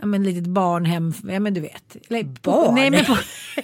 ja 0.00 0.06
men 0.06 0.22
litet 0.22 0.46
barnhem, 0.46 1.12
ja 1.28 1.40
men 1.40 1.54
du 1.54 1.60
vet. 1.60 1.96
Eller, 2.08 2.22
Barn? 2.42 2.74
Nej 2.74 2.90
men 2.90 3.04
på? 3.04 3.16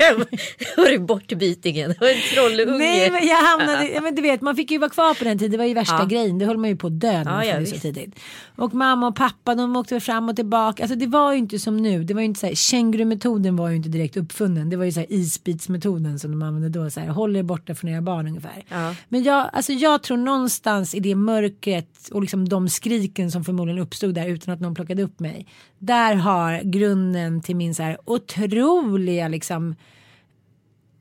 Det 1.89 2.01
var 2.01 2.09
en 2.09 2.21
trollunge. 2.35 2.79
Nej 2.79 3.11
men 3.11 3.27
jag 3.27 3.37
hamnade, 3.37 3.89
ja, 3.89 4.01
men 4.01 4.15
du 4.15 4.23
vet 4.23 4.41
man 4.41 4.57
fick 4.57 4.71
ju 4.71 4.79
vara 4.79 4.91
kvar 4.91 5.15
på 5.15 5.25
den 5.25 5.39
tiden, 5.39 5.53
det 5.53 5.59
var 5.59 5.65
ju 5.65 5.75
värsta 5.75 5.97
Ja. 5.99 6.05
grejen, 6.05 6.39
det 6.39 6.47
höll 6.47 6.57
man 6.59 6.71
ju 6.71 6.77
på 6.77 6.87
att 6.87 7.01
dö 7.01 7.23
Ja, 7.27 7.45
ja, 7.45 7.67
så 7.67 7.77
tidigt. 7.79 8.21
Och 8.57 8.75
mamma 8.75 9.07
och 9.07 9.17
pappa 9.17 9.55
de 9.55 9.77
åkte 9.77 10.01
fram 10.01 10.29
och 10.29 10.37
tillbaka, 10.37 10.83
alltså 10.83 10.97
det 10.99 11.07
var 11.07 11.33
ju 11.33 11.39
inte 11.39 11.59
som 11.59 11.77
nu, 11.77 12.05
det 12.05 12.15
var 12.15 12.21
ju 12.21 12.25
inte 12.27 12.41
så 12.41 12.47
här, 12.47 12.55
kängurumetoden 12.55 13.57
var 13.57 13.69
ju 13.69 13.77
inte 13.77 13.89
direkt 13.89 14.17
uppfunnen, 14.17 14.71
det 14.71 14.77
var 14.77 14.85
ju 14.85 14.93
så 14.93 15.01
här 15.01 15.13
isbitsmetoden 15.13 16.19
som 16.19 16.31
de 16.31 16.43
använde 16.43 16.69
då, 16.69 16.91
så 16.91 17.01
här, 17.01 17.09
håll 17.09 17.37
er 17.37 17.43
borta 17.43 17.75
från 17.75 17.91
era 17.91 18.03
barn 18.03 18.27
ungefär. 18.27 18.65
Ja. 18.69 18.95
Men 19.09 19.23
jag, 19.23 19.51
alltså 19.53 19.73
jag 19.73 20.03
tror 20.03 20.17
någonstans 20.17 20.95
i 20.95 21.01
det 21.01 21.15
mörkret 21.15 22.09
och 22.13 22.21
liksom 22.21 22.49
de 22.49 22.69
skriken 22.69 23.31
som 23.31 23.45
förmodligen 23.45 23.83
uppstod 23.83 24.15
där 24.15 24.27
utan 24.29 24.55
att 24.55 24.61
någon 24.61 24.75
plockade 24.75 25.03
upp 25.03 25.21
mig. 25.21 25.47
Där 25.79 26.15
har 26.25 26.63
grunden 26.63 27.43
till 27.43 27.57
min 27.57 27.75
så 27.75 27.83
här 27.83 27.99
otroliga 28.05 29.29
liksom 29.29 29.75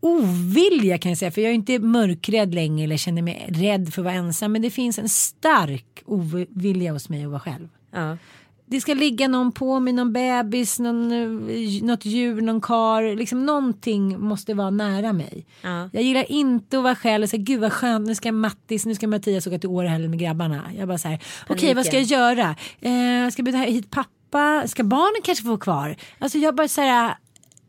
ovilja 0.03 0.97
kan 0.97 1.11
jag 1.11 1.17
säga. 1.17 1.32
För 1.32 1.41
jag 1.41 1.49
är 1.49 1.55
inte 1.55 1.80
mörkrädd 1.80 2.55
längre 2.55 2.84
eller 2.84 2.97
känner 2.97 3.21
mig 3.21 3.45
rädd 3.49 3.93
för 3.93 4.01
att 4.01 4.05
vara 4.05 4.15
ensam. 4.15 4.51
Men 4.51 4.61
det 4.61 4.69
finns 4.69 4.99
en 4.99 5.09
stark 5.09 6.03
ovilja 6.05 6.91
hos 6.91 7.09
mig 7.09 7.24
att 7.24 7.30
vara 7.30 7.39
själv. 7.39 7.67
Ja. 7.91 8.17
Det 8.65 8.82
ska 8.82 8.93
ligga 8.93 9.28
någon 9.28 9.51
på 9.51 9.80
mig, 9.80 9.93
någon 9.93 10.13
bebis, 10.13 10.80
någon, 10.80 11.11
eh, 11.11 11.84
något 11.84 12.05
djur, 12.05 12.41
någon 12.41 12.61
kar. 12.61 13.15
Liksom 13.15 13.45
någonting 13.45 14.19
måste 14.19 14.53
vara 14.53 14.69
nära 14.69 15.13
mig. 15.13 15.45
Ja. 15.61 15.89
Jag 15.93 16.03
gillar 16.03 16.32
inte 16.32 16.78
att 16.78 16.84
vara 16.84 16.95
själv 16.95 17.24
och 17.24 17.30
säga 17.30 17.43
gud 17.43 17.59
vad 17.59 17.74
skönt 17.74 18.07
nu 18.07 18.15
ska 18.15 18.32
Mattis, 18.32 18.86
nu 18.86 18.95
ska 18.95 19.07
Mattias 19.07 19.47
åka 19.47 19.59
till 19.59 19.69
Åre 19.69 20.07
med 20.07 20.19
grabbarna. 20.19 20.61
Jag 20.78 20.88
bara 20.88 20.97
så 20.97 21.07
här, 21.07 21.19
okej 21.47 21.74
vad 21.74 21.86
ska 21.86 21.95
jag 21.95 22.05
göra? 22.05 22.49
Eh, 22.82 23.30
ska 23.32 23.39
jag 23.39 23.45
bjuda 23.45 23.57
hit 23.57 23.91
pappa? 23.91 24.09
Ska 24.68 24.84
barnen 24.84 25.22
kanske 25.24 25.44
få 25.44 25.50
vara 25.50 25.60
kvar? 25.60 25.96
Alltså 26.20 26.38
jag 26.38 26.56
bara 26.56 26.68
så 26.68 26.82
här, 26.82 27.18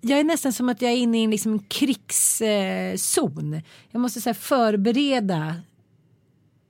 jag 0.01 0.21
är 0.21 0.25
nästan 0.25 0.53
som 0.53 0.69
att 0.69 0.83
jag 0.83 0.93
är 0.93 0.97
inne 0.97 1.21
i 1.21 1.25
en 1.25 1.31
liksom 1.31 1.59
krigszon. 1.59 3.63
jag 3.91 4.01
måste 4.01 4.21
så 4.21 4.29
här 4.29 4.35
förbereda 4.35 5.55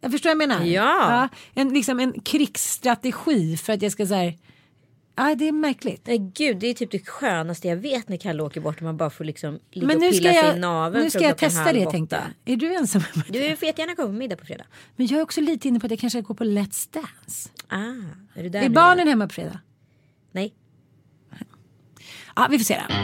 jag 0.04 0.12
förstår 0.12 0.30
vad 0.30 0.42
jag 0.42 0.48
menar. 0.48 0.64
Ja. 0.64 1.28
en, 1.54 1.68
liksom 1.68 2.00
en 2.00 2.20
krigsstrategi 2.20 3.56
för 3.56 3.72
att 3.72 3.82
jag 3.82 3.92
ska 3.92 4.06
så 4.06 4.14
här, 4.14 4.34
Ja, 5.16 5.34
det 5.34 5.48
är 5.48 5.52
märkligt. 5.52 6.06
Nej 6.06 6.18
gud 6.18 6.58
det 6.58 6.66
är 6.66 6.74
typ 6.74 6.90
det 6.90 7.06
skönaste 7.06 7.68
jag 7.68 7.76
vet 7.76 8.08
när 8.08 8.16
Kalle 8.16 8.42
åker 8.42 8.60
bort 8.60 8.76
och 8.76 8.82
man 8.82 8.96
bara 8.96 9.10
får 9.10 9.24
liksom 9.24 9.58
ligga 9.70 9.86
Men 9.86 9.96
och 9.96 10.02
nu 10.02 10.10
pilla 10.10 10.32
ska 10.32 10.40
sig 10.40 10.48
i 10.48 10.52
jag, 10.52 10.60
naveln 10.60 11.04
nu 11.04 11.10
ska 11.10 11.20
jag 11.20 11.38
testa 11.38 11.72
det 11.72 11.90
tänkte 11.90 12.22
jag. 12.44 12.54
Är 12.54 12.56
du 12.56 12.74
ensam? 12.74 13.02
Du 13.28 13.56
får 13.56 13.66
jättegärna 13.66 13.94
komma 13.94 14.08
på 14.08 14.12
middag 14.12 14.36
på 14.36 14.46
fredag. 14.46 14.64
Men 14.96 15.06
jag 15.06 15.18
är 15.18 15.22
också 15.22 15.40
lite 15.40 15.68
inne 15.68 15.80
på 15.80 15.86
att 15.86 15.90
jag 15.90 16.00
kanske 16.00 16.18
ska 16.18 16.26
gå 16.26 16.34
på 16.34 16.44
Let's 16.44 16.88
Dance. 16.92 17.50
Ah, 17.68 17.78
är 18.34 18.42
du 18.42 18.48
där 18.48 18.62
Är 18.62 18.68
barnen 18.68 19.08
hemma 19.08 19.26
på 19.26 19.34
fredag? 19.34 19.60
Nej. 20.34 20.54
Ja, 22.36 22.48
vi 22.50 22.58
får 22.58 22.64
se 22.64 22.74
då. 22.74 22.94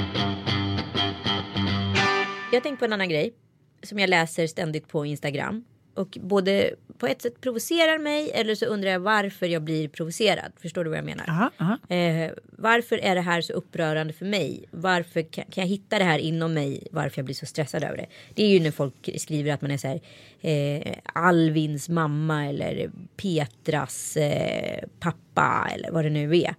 Jag 2.52 2.56
har 2.56 2.60
tänkt 2.60 2.78
på 2.78 2.84
en 2.84 2.92
annan 2.92 3.08
grej 3.08 3.34
som 3.82 3.98
jag 3.98 4.10
läser 4.10 4.46
ständigt 4.46 4.88
på 4.88 5.06
Instagram. 5.06 5.64
Och 5.94 6.18
både 6.20 6.74
på 6.98 7.06
ett 7.06 7.22
sätt 7.22 7.40
provocerar 7.40 7.98
mig 7.98 8.30
eller 8.34 8.54
så 8.54 8.66
undrar 8.66 8.90
jag 8.90 9.00
varför 9.00 9.46
jag 9.46 9.62
blir 9.62 9.88
provocerad. 9.88 10.52
Förstår 10.56 10.84
du 10.84 10.90
vad 10.90 10.98
jag 10.98 11.04
menar? 11.04 11.28
Aha, 11.28 11.50
aha. 11.58 11.96
Eh, 11.96 12.30
varför 12.44 12.98
är 12.98 13.14
det 13.14 13.20
här 13.20 13.40
så 13.40 13.52
upprörande 13.52 14.12
för 14.12 14.26
mig? 14.26 14.64
Varför 14.70 15.22
kan, 15.22 15.44
kan 15.44 15.62
jag 15.62 15.68
hitta 15.68 15.98
det 15.98 16.04
här 16.04 16.18
inom 16.18 16.54
mig? 16.54 16.86
Varför 16.90 17.18
jag 17.18 17.24
blir 17.24 17.34
så 17.34 17.46
stressad 17.46 17.84
över 17.84 17.96
det? 17.96 18.06
Det 18.34 18.44
är 18.44 18.48
ju 18.48 18.60
när 18.60 18.70
folk 18.70 19.10
skriver 19.16 19.52
att 19.52 19.62
man 19.62 19.70
är 19.70 19.76
så 19.76 19.88
här 19.88 20.00
eh, 20.40 20.96
Alvins 21.04 21.88
mamma 21.88 22.46
eller 22.46 22.90
Petras 23.16 24.16
eh, 24.16 24.84
pappa 25.00 25.70
eller 25.74 25.90
vad 25.90 26.04
det 26.04 26.10
nu 26.10 26.36
är. 26.36 26.54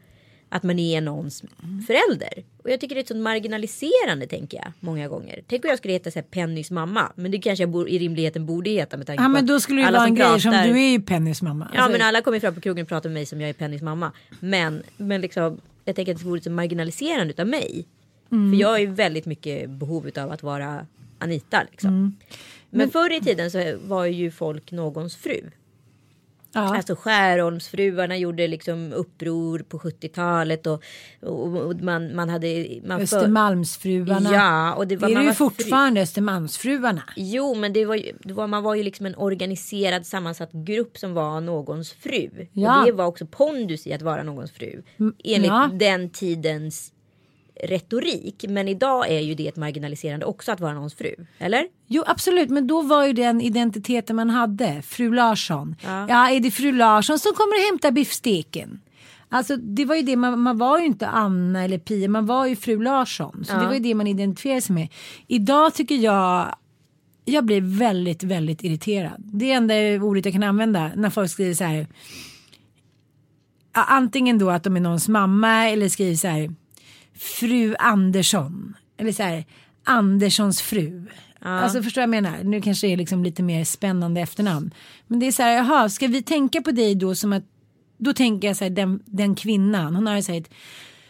Att 0.54 0.64
man 0.64 0.80
är 0.80 1.02
någons 1.02 1.44
förälder. 1.88 2.44
Och 2.64 2.70
jag 2.70 2.80
tycker 2.80 2.96
det 2.96 3.02
är 3.02 3.06
så 3.06 3.16
marginaliserande 3.16 4.28
tänker 4.28 4.58
jag 4.58 4.72
många 4.80 5.08
gånger. 5.08 5.42
Tänk 5.48 5.66
om 5.66 5.70
jag 5.70 5.78
skulle 5.78 5.94
heta 5.94 6.12
så 6.12 6.20
här 6.20 6.24
Pennys 6.24 6.72
mamma. 6.72 7.12
Men 7.16 7.32
det 7.32 7.40
kanske 7.40 7.64
jag 7.64 7.70
bo, 7.70 7.88
i 7.88 8.00
rimligheten 8.00 8.46
borde 8.46 8.70
heta 8.70 8.98
med 8.98 9.08
tanke 9.08 9.24
Ja, 9.24 9.28
på 9.28 9.32
men 9.32 9.46
då 9.46 9.60
skulle 9.60 9.82
det 9.86 9.92
vara 9.92 10.04
en 10.04 10.16
grej 10.16 10.42
som 10.42 10.52
du 10.52 10.58
är 10.58 10.92
ju 10.92 11.02
Pennys 11.02 11.42
mamma. 11.42 11.68
Ja 11.74 11.80
Alltså, 11.80 11.98
men 11.98 12.08
alla 12.08 12.22
kommer 12.22 12.40
fram 12.40 12.56
på 12.56 12.62
krogen 12.62 12.84
och 12.84 12.90
pratar 12.90 13.10
med 13.10 13.14
mig 13.14 13.26
som 13.26 13.42
jag 13.42 13.50
är 13.50 13.54
Pennys 13.54 13.82
mamma. 13.82 14.12
Men, 14.40 14.84
men 14.98 15.22
liksom, 15.22 15.62
jag 15.86 15.96
tänker 15.96 16.14
att 16.14 16.20
det 16.20 16.26
vore 16.26 16.42
så 16.42 16.52
marginaliserande 16.52 17.34
utav 17.34 17.48
mig. 17.48 17.86
Mm. 18.32 18.52
För 18.52 18.60
jag 18.62 18.76
är 18.76 18.80
ju 18.80 18.88
väldigt 18.88 19.26
mycket 19.26 19.70
behov 19.70 20.10
av 20.18 20.32
att 20.32 20.44
vara 20.44 20.86
Anita 21.20 21.64
liksom. 21.72 21.90
Mm. 21.90 22.16
Men 22.70 22.90
förr 22.90 23.14
i 23.14 23.20
tiden 23.20 23.52
så 23.52 23.78
var 23.84 24.06
ju 24.06 24.32
folk 24.32 24.72
någons 24.72 25.16
fru. 25.16 25.42
Ja. 26.54 26.76
Alltså 26.76 26.96
Skärholmsfruarna 26.96 28.18
gjorde 28.18 28.48
liksom 28.48 28.94
uppror 28.94 29.60
på 29.60 29.78
70-talet 29.78 30.68
och, 30.68 30.84
och, 31.22 31.58
och 31.58 31.76
man, 31.82 32.16
man 32.16 32.30
hade... 32.30 32.68
Man 32.86 32.98
för- 32.98 33.18
Östermalmsfruarna. 33.18 34.34
Ja, 34.34 34.74
och 34.74 34.88
det 34.88 34.98
var, 34.98 35.08
det 35.08 35.14
är 35.14 35.16
man 35.16 35.26
ju 35.26 35.34
fortfarande 35.34 36.02
Östermalmsfruarna. 36.02 37.04
Jo, 37.16 37.56
men 37.56 37.74
det 37.74 37.86
var, 37.86 37.96
ju, 37.96 38.14
det 38.20 38.34
var, 38.34 38.48
man 38.48 38.64
var 38.64 38.76
ju 38.76 38.84
liksom 38.84 39.06
en 39.06 39.16
organiserad 39.16 40.06
sammansatt 40.06 40.52
grupp 40.52 40.98
som 40.98 41.14
var 41.14 41.42
någons 41.42 41.92
fru. 41.92 42.48
Ja. 42.54 42.80
Och 42.80 42.86
det 42.86 42.92
var 42.92 43.06
också 43.06 43.26
pondus 43.26 43.88
i 43.88 43.94
att 43.94 44.02
vara 44.02 44.24
någons 44.24 44.52
fru. 44.52 44.84
Enligt 45.24 45.52
ja. 45.52 45.70
den 45.74 46.10
tidens 46.10 46.94
retorik. 47.64 48.46
Men 48.48 48.68
idag 48.68 49.10
är 49.10 49.20
ju 49.20 49.36
det 49.36 49.48
ett 49.48 49.56
marginaliserande 49.56 50.26
också 50.26 50.52
att 50.52 50.60
vara 50.60 50.74
någons 50.74 50.96
fru. 50.96 51.16
Eller? 51.38 51.66
Jo 51.88 52.04
absolut 52.08 52.50
men 52.50 52.68
då 52.68 52.82
var 52.82 53.06
ju 53.06 53.14
den 53.14 53.42
identiteten 53.42 54.16
man 54.16 54.30
hade. 54.30 54.82
Fru 54.82 55.14
Larsson. 55.14 55.76
Ja, 55.84 56.30
är 56.30 56.40
det 56.40 56.52
fru 56.52 56.72
Larsson 56.72 57.20
som 57.20 57.34
kommer 57.34 57.56
och 57.56 57.66
hämtar 57.72 57.92
biffsteken? 57.92 58.82
Alltså 59.30 59.56
det 59.56 59.86
var 59.86 59.96
ju 59.96 60.02
det 60.02 60.16
man, 60.16 60.40
man 60.40 60.58
var 60.58 60.80
ju 60.80 60.86
inte 60.86 61.08
Anna 61.08 61.64
eller 61.64 61.78
Pia 61.78 62.10
man 62.10 62.26
var 62.26 62.46
ju 62.46 62.56
fru 62.56 62.84
Larsson. 62.84 63.46
Så 63.46 63.54
det 63.54 63.66
var 63.66 63.74
ju 63.74 63.80
det 63.80 63.96
man 63.96 64.08
identifierade 64.08 64.62
sig 64.62 64.74
med. 64.74 64.88
Idag 65.28 65.74
tycker 65.74 65.96
jag 65.96 66.56
jag 67.26 67.46
blir 67.46 67.62
väldigt 67.62 68.24
väldigt 68.24 68.64
irriterad. 68.64 69.16
Det 69.18 69.52
enda 69.52 69.74
ordet 70.06 70.26
jag 70.26 70.34
kan 70.34 70.44
använda 70.44 70.92
när 70.96 71.10
folk 71.10 71.32
skriver 71.32 71.54
så 71.54 71.64
här. 71.64 71.88
Ja, 73.74 73.84
antingen 73.84 74.38
då 74.38 74.50
att 74.50 74.64
de 74.64 74.76
är 74.76 74.80
någons 74.80 75.08
mamma 75.08 75.70
eller 75.70 75.90
skriver 75.90 76.16
så 76.16 76.28
här. 76.28 76.56
Fru 77.22 77.76
Andersson. 77.80 78.74
Eller 78.98 79.12
så 79.12 79.24
här. 79.24 79.46
Anderssons 79.84 80.62
fru. 80.62 81.06
Alltså 81.40 81.84
förstår 81.84 82.02
jag 82.02 82.10
menar? 82.10 82.44
Nu 82.44 82.62
kanske 82.62 82.88
det 82.88 82.94
är 82.94 82.98
liksom 82.98 83.24
lite 83.24 83.44
mer 83.44 83.64
spännande 83.64 84.22
efternamn. 84.22 84.74
Men 85.08 85.20
det 85.20 85.28
är 85.28 85.32
så 85.32 85.44
här, 85.44 85.56
jaha, 85.56 85.90
ska 85.90 86.08
vi 86.08 86.24
tänka 86.24 86.62
på 86.62 86.72
dig 86.72 86.96
då 86.96 87.16
som 87.16 87.34
att 87.34 87.44
då 87.98 88.14
tänker 88.14 88.48
jag 88.48 88.58
så 88.58 88.64
här, 88.64 88.72
den, 88.72 89.04
den 89.06 89.36
kvinnan, 89.36 89.96
hon 89.96 90.08
har 90.08 90.22
så 90.22 90.32
här 90.32 90.40
ett 90.40 90.50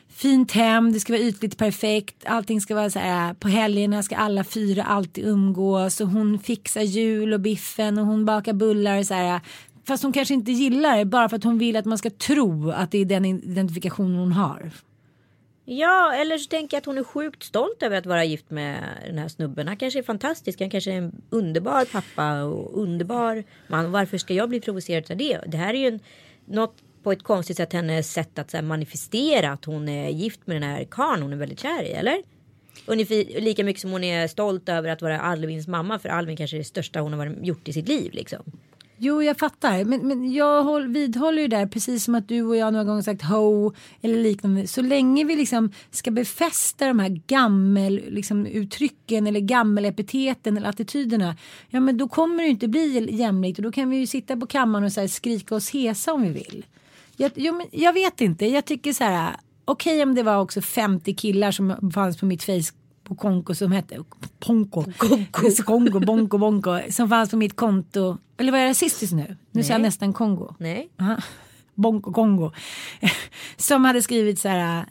fint 0.10 0.52
hem, 0.52 0.94
det 0.94 1.00
ska 1.00 1.14
vara 1.14 1.22
ytligt 1.22 1.58
perfekt, 1.58 2.26
allting 2.26 2.62
ska 2.62 2.76
vara 2.76 2.90
så 2.90 3.00
här, 3.00 3.34
på 3.34 3.48
helgerna 3.48 4.04
ska 4.04 4.16
alla 4.16 4.44
fyra 4.44 4.84
alltid 4.84 5.26
umgås 5.26 6.02
och 6.02 6.08
hon 6.08 6.40
fixar 6.40 6.82
jul 6.82 7.34
och 7.34 7.40
biffen 7.40 7.98
och 7.98 8.06
hon 8.06 8.26
bakar 8.26 8.54
bullar 8.54 9.00
och 9.00 9.06
så 9.06 9.14
här. 9.14 9.42
Fast 9.88 10.04
hon 10.04 10.14
kanske 10.14 10.34
inte 10.34 10.52
gillar 10.52 10.98
det 10.98 11.06
bara 11.06 11.30
för 11.30 11.38
att 11.38 11.44
hon 11.44 11.58
vill 11.58 11.76
att 11.76 11.86
man 11.86 11.98
ska 11.98 12.10
tro 12.10 12.72
att 12.72 12.92
det 12.92 12.98
är 12.98 13.06
den 13.06 13.26
identifikationen 13.26 14.16
hon 14.16 14.32
har. 14.32 14.72
Ja, 15.74 16.14
eller 16.14 16.38
så 16.38 16.50
tänker 16.50 16.78
jag 16.78 16.82
att 16.82 16.86
hon 16.86 16.98
är 16.98 17.04
sjukt 17.04 17.44
stolt 17.44 17.84
över 17.84 17.98
att 17.98 18.06
vara 18.06 18.24
gift 18.26 18.50
med 18.50 18.84
den 19.08 19.18
här 19.18 19.28
snubben. 19.28 19.68
Han 19.68 19.78
kanske 19.78 20.00
är 20.00 20.04
fantastisk, 20.04 20.60
han 20.60 20.70
kanske 20.70 20.92
är 20.92 20.98
en 20.98 21.22
underbar 21.30 21.86
pappa 21.86 22.44
och 22.44 22.82
underbar 22.82 23.44
man. 23.68 23.92
Varför 23.92 24.18
ska 24.18 24.34
jag 24.34 24.50
bli 24.50 24.60
provocerad 24.62 25.12
av 25.12 25.18
det? 25.18 25.40
Det 25.48 25.58
här 25.58 25.74
är 25.74 25.78
ju 25.78 25.88
en, 25.88 26.00
något 26.46 26.76
på 27.04 27.12
ett 27.12 27.24
konstigt 27.24 27.58
sätt 27.58 27.74
hennes 27.74 28.14
sätt 28.14 28.40
att 28.40 28.52
så 28.52 28.58
här, 28.58 28.62
manifestera 28.64 29.52
att 29.52 29.66
hon 29.66 29.90
är 29.90 30.10
gift 30.10 30.48
med 30.48 30.56
den 30.56 30.64
här 30.64 30.84
karln 30.92 31.22
hon 31.22 31.34
är 31.34 31.38
väldigt 31.38 31.60
kär 31.60 31.84
i, 31.84 31.92
eller? 31.92 32.24
Ungefär 32.86 33.42
lika 33.42 33.64
mycket 33.64 33.82
som 33.82 33.92
hon 33.92 34.04
är 34.04 34.28
stolt 34.28 34.70
över 34.70 34.90
att 34.90 35.02
vara 35.02 35.20
Alvins 35.22 35.68
mamma 35.68 36.00
för 36.00 36.10
Alvin 36.10 36.38
kanske 36.38 36.58
är 36.58 36.60
det 36.60 36.64
största 36.64 37.00
hon 37.00 37.14
har 37.14 37.18
varit- 37.18 37.46
gjort 37.46 37.68
i 37.68 37.74
sitt 37.74 37.88
liv 37.88 38.14
liksom. 38.14 38.44
Jo, 39.04 39.24
jag 39.24 39.38
fattar. 39.38 39.84
Men, 39.84 40.08
men 40.08 40.34
jag 40.34 40.64
håll, 40.64 40.88
vidhåller 40.88 41.42
ju 41.42 41.48
där, 41.48 41.66
precis 41.66 42.04
som 42.04 42.16
att 42.16 42.28
du 42.28 42.42
och 42.44 42.56
jag 42.56 42.74
några 42.74 42.86
gånger 42.86 43.02
sagt 43.02 43.22
ho 43.22 43.74
eller 44.02 44.24
liknande. 44.24 44.68
Så 44.68 44.82
länge 44.82 45.24
vi 45.24 45.36
liksom 45.36 45.72
ska 45.92 46.12
befästa 46.12 46.88
de 46.88 47.00
här 47.00 47.22
gammel 47.28 48.02
liksom, 48.08 48.46
uttrycken 48.46 49.28
eller 49.28 49.40
gammelepiteten 49.40 50.58
eller 50.58 50.70
attityderna. 50.70 51.36
Ja, 51.70 51.80
men 51.80 51.98
då 51.98 52.08
kommer 52.08 52.38
det 52.38 52.44
ju 52.44 52.50
inte 52.50 52.68
bli 52.68 53.16
jämlikt 53.16 53.60
och 53.60 53.64
då 53.64 53.72
kan 53.72 53.90
vi 53.90 53.98
ju 53.98 54.08
sitta 54.08 54.38
på 54.38 54.48
kammaren 54.48 54.86
och 54.86 54.92
så 54.92 55.02
här, 55.02 55.08
skrika 55.08 55.56
oss 55.56 55.70
hesa 55.70 56.14
om 56.14 56.22
vi 56.22 56.30
vill. 56.30 56.66
Jag, 57.18 57.32
jo, 57.36 57.54
men 57.54 57.68
jag 57.72 57.94
vet 57.94 58.22
inte, 58.22 58.46
jag 58.46 58.66
tycker 58.66 58.94
så 58.94 59.04
här. 59.04 59.36
Okej 59.66 60.04
om 60.04 60.16
det 60.16 60.24
var 60.24 60.42
också 60.42 60.62
50 60.62 61.16
killar 61.16 61.52
som 61.52 61.92
fanns 61.92 62.18
på 62.18 62.26
mitt 62.26 62.44
face 62.44 62.74
på 63.12 63.16
Konko 63.16 63.56
som 63.56 63.72
hette 63.72 63.98
Ponko. 64.40 64.86
Konko. 64.98 65.64
Kongo, 65.66 66.00
Bonko, 66.00 66.38
Bonko. 66.38 66.80
Som 66.90 67.10
fanns 67.10 67.32
på 67.32 67.38
mitt 67.38 67.56
konto. 67.56 68.18
Eller 68.38 68.52
var 68.52 68.60
jag 68.60 68.70
rasistisk 68.70 69.14
nu? 69.14 69.38
Nu 69.52 69.64
sa 69.64 69.74
jag 69.74 69.82
nästan 69.82 70.14
Kongo. 70.14 70.56
Nej. 70.60 70.90
Aha. 71.00 71.18
Bonko 71.76 72.14
Kongo. 72.14 72.52
Som 73.58 73.86
hade 73.86 74.02
skrivit 74.02 74.40
så 74.40 74.48
här 74.48 74.86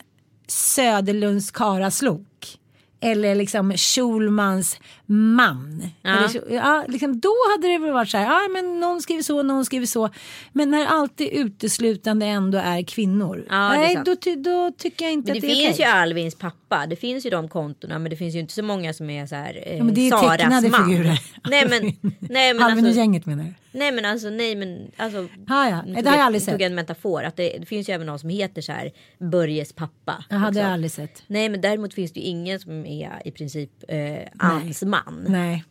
Söderlunds 0.46 1.50
Karaslok. 1.50 2.58
Eller 3.00 3.34
liksom 3.34 3.72
Schulmans 3.76 4.76
man. 5.11 5.82
Ja. 6.02 6.28
Så- 6.28 6.40
ja, 6.50 6.84
liksom, 6.88 7.20
då 7.20 7.32
hade 7.56 7.68
det 7.72 7.78
väl 7.78 7.92
varit 7.92 8.08
så 8.11 8.18
här, 8.18 8.24
ja 8.24 8.48
men 8.52 8.80
någon 8.80 9.02
skriver 9.02 9.22
så, 9.22 9.42
någon 9.42 9.64
skriver 9.64 9.86
så. 9.86 10.11
Men 10.52 10.70
när 10.70 10.86
alltid 10.86 11.28
uteslutande 11.32 12.26
ändå 12.26 12.58
är 12.58 12.82
kvinnor. 12.82 13.46
Ja, 13.50 13.56
det 13.56 13.74
är 13.74 13.78
nej, 13.78 13.94
sant. 13.94 14.06
då, 14.06 14.16
ty- 14.16 14.36
då 14.36 14.70
tycker 14.78 15.04
jag 15.04 15.12
inte 15.12 15.32
Men 15.32 15.36
att 15.38 15.42
det, 15.42 15.48
det 15.48 15.52
är 15.52 15.66
finns 15.66 15.74
okej. 15.76 15.86
ju 15.86 15.92
Alvins 15.92 16.34
pappa. 16.34 16.86
Det 16.86 16.96
finns 16.96 17.26
ju 17.26 17.30
de 17.30 17.48
kontona. 17.48 17.98
Men 17.98 18.11
det 18.11 18.16
finns 18.16 18.34
ju 18.34 18.38
inte 18.40 18.52
så 18.54 18.62
många 18.62 18.92
som 18.92 19.11
är 19.11 19.26
så 19.26 19.34
här. 19.34 19.62
Eh, 19.66 19.76
Ja, 19.76 19.84
men 19.84 19.94
det 19.94 20.06
är 20.06 20.11
Saras 20.11 20.36
tecknade 20.36 20.68
man. 20.68 20.88
figurer. 20.90 21.20
Nej 21.50 21.66
men. 21.68 22.12
Nej 22.20 22.54
men 22.54 22.62
Alvin 22.62 22.84
och 22.84 22.88
alltså. 22.88 23.00
gänget 23.00 23.26
menar 23.26 23.44
du? 23.44 23.54
Nej 23.72 23.92
men 23.92 24.04
alltså 24.04 24.30
nej 24.30 24.54
men 24.56 24.90
alltså. 24.96 25.28
Ja, 25.48 25.68
ja. 25.70 25.82
Det 25.86 25.94
tog 25.94 26.06
har 26.06 26.16
jag 26.16 26.26
aldrig 26.26 26.44
tog 26.44 26.52
sett. 26.52 26.61
en 26.62 26.74
metafor. 26.74 27.22
Att 27.24 27.36
det, 27.36 27.56
det 27.61 27.66
finns 27.66 27.88
ju 27.88 27.92
även 27.92 28.06
någon 28.06 28.18
som 28.18 28.28
heter 28.28 28.62
så 28.62 28.72
här. 28.72 28.90
Börjes 29.18 29.72
pappa. 29.72 30.24
Jag 30.28 30.36
hade 30.36 30.54
liksom. 30.54 30.72
aldrig 30.72 30.90
sett. 30.92 31.22
Nej 31.26 31.48
men 31.48 31.61
däremot 31.61 31.94
finns 31.94 32.12
det 32.12 32.20
ju 32.20 32.26
ingen 32.26 32.61
som 32.61 32.86
är 32.86 33.22
i 33.24 33.30
princip 33.30 33.70
eh, 33.88 33.98
Anns 34.38 34.82
man. 34.82 34.99
Nej. 35.28 35.64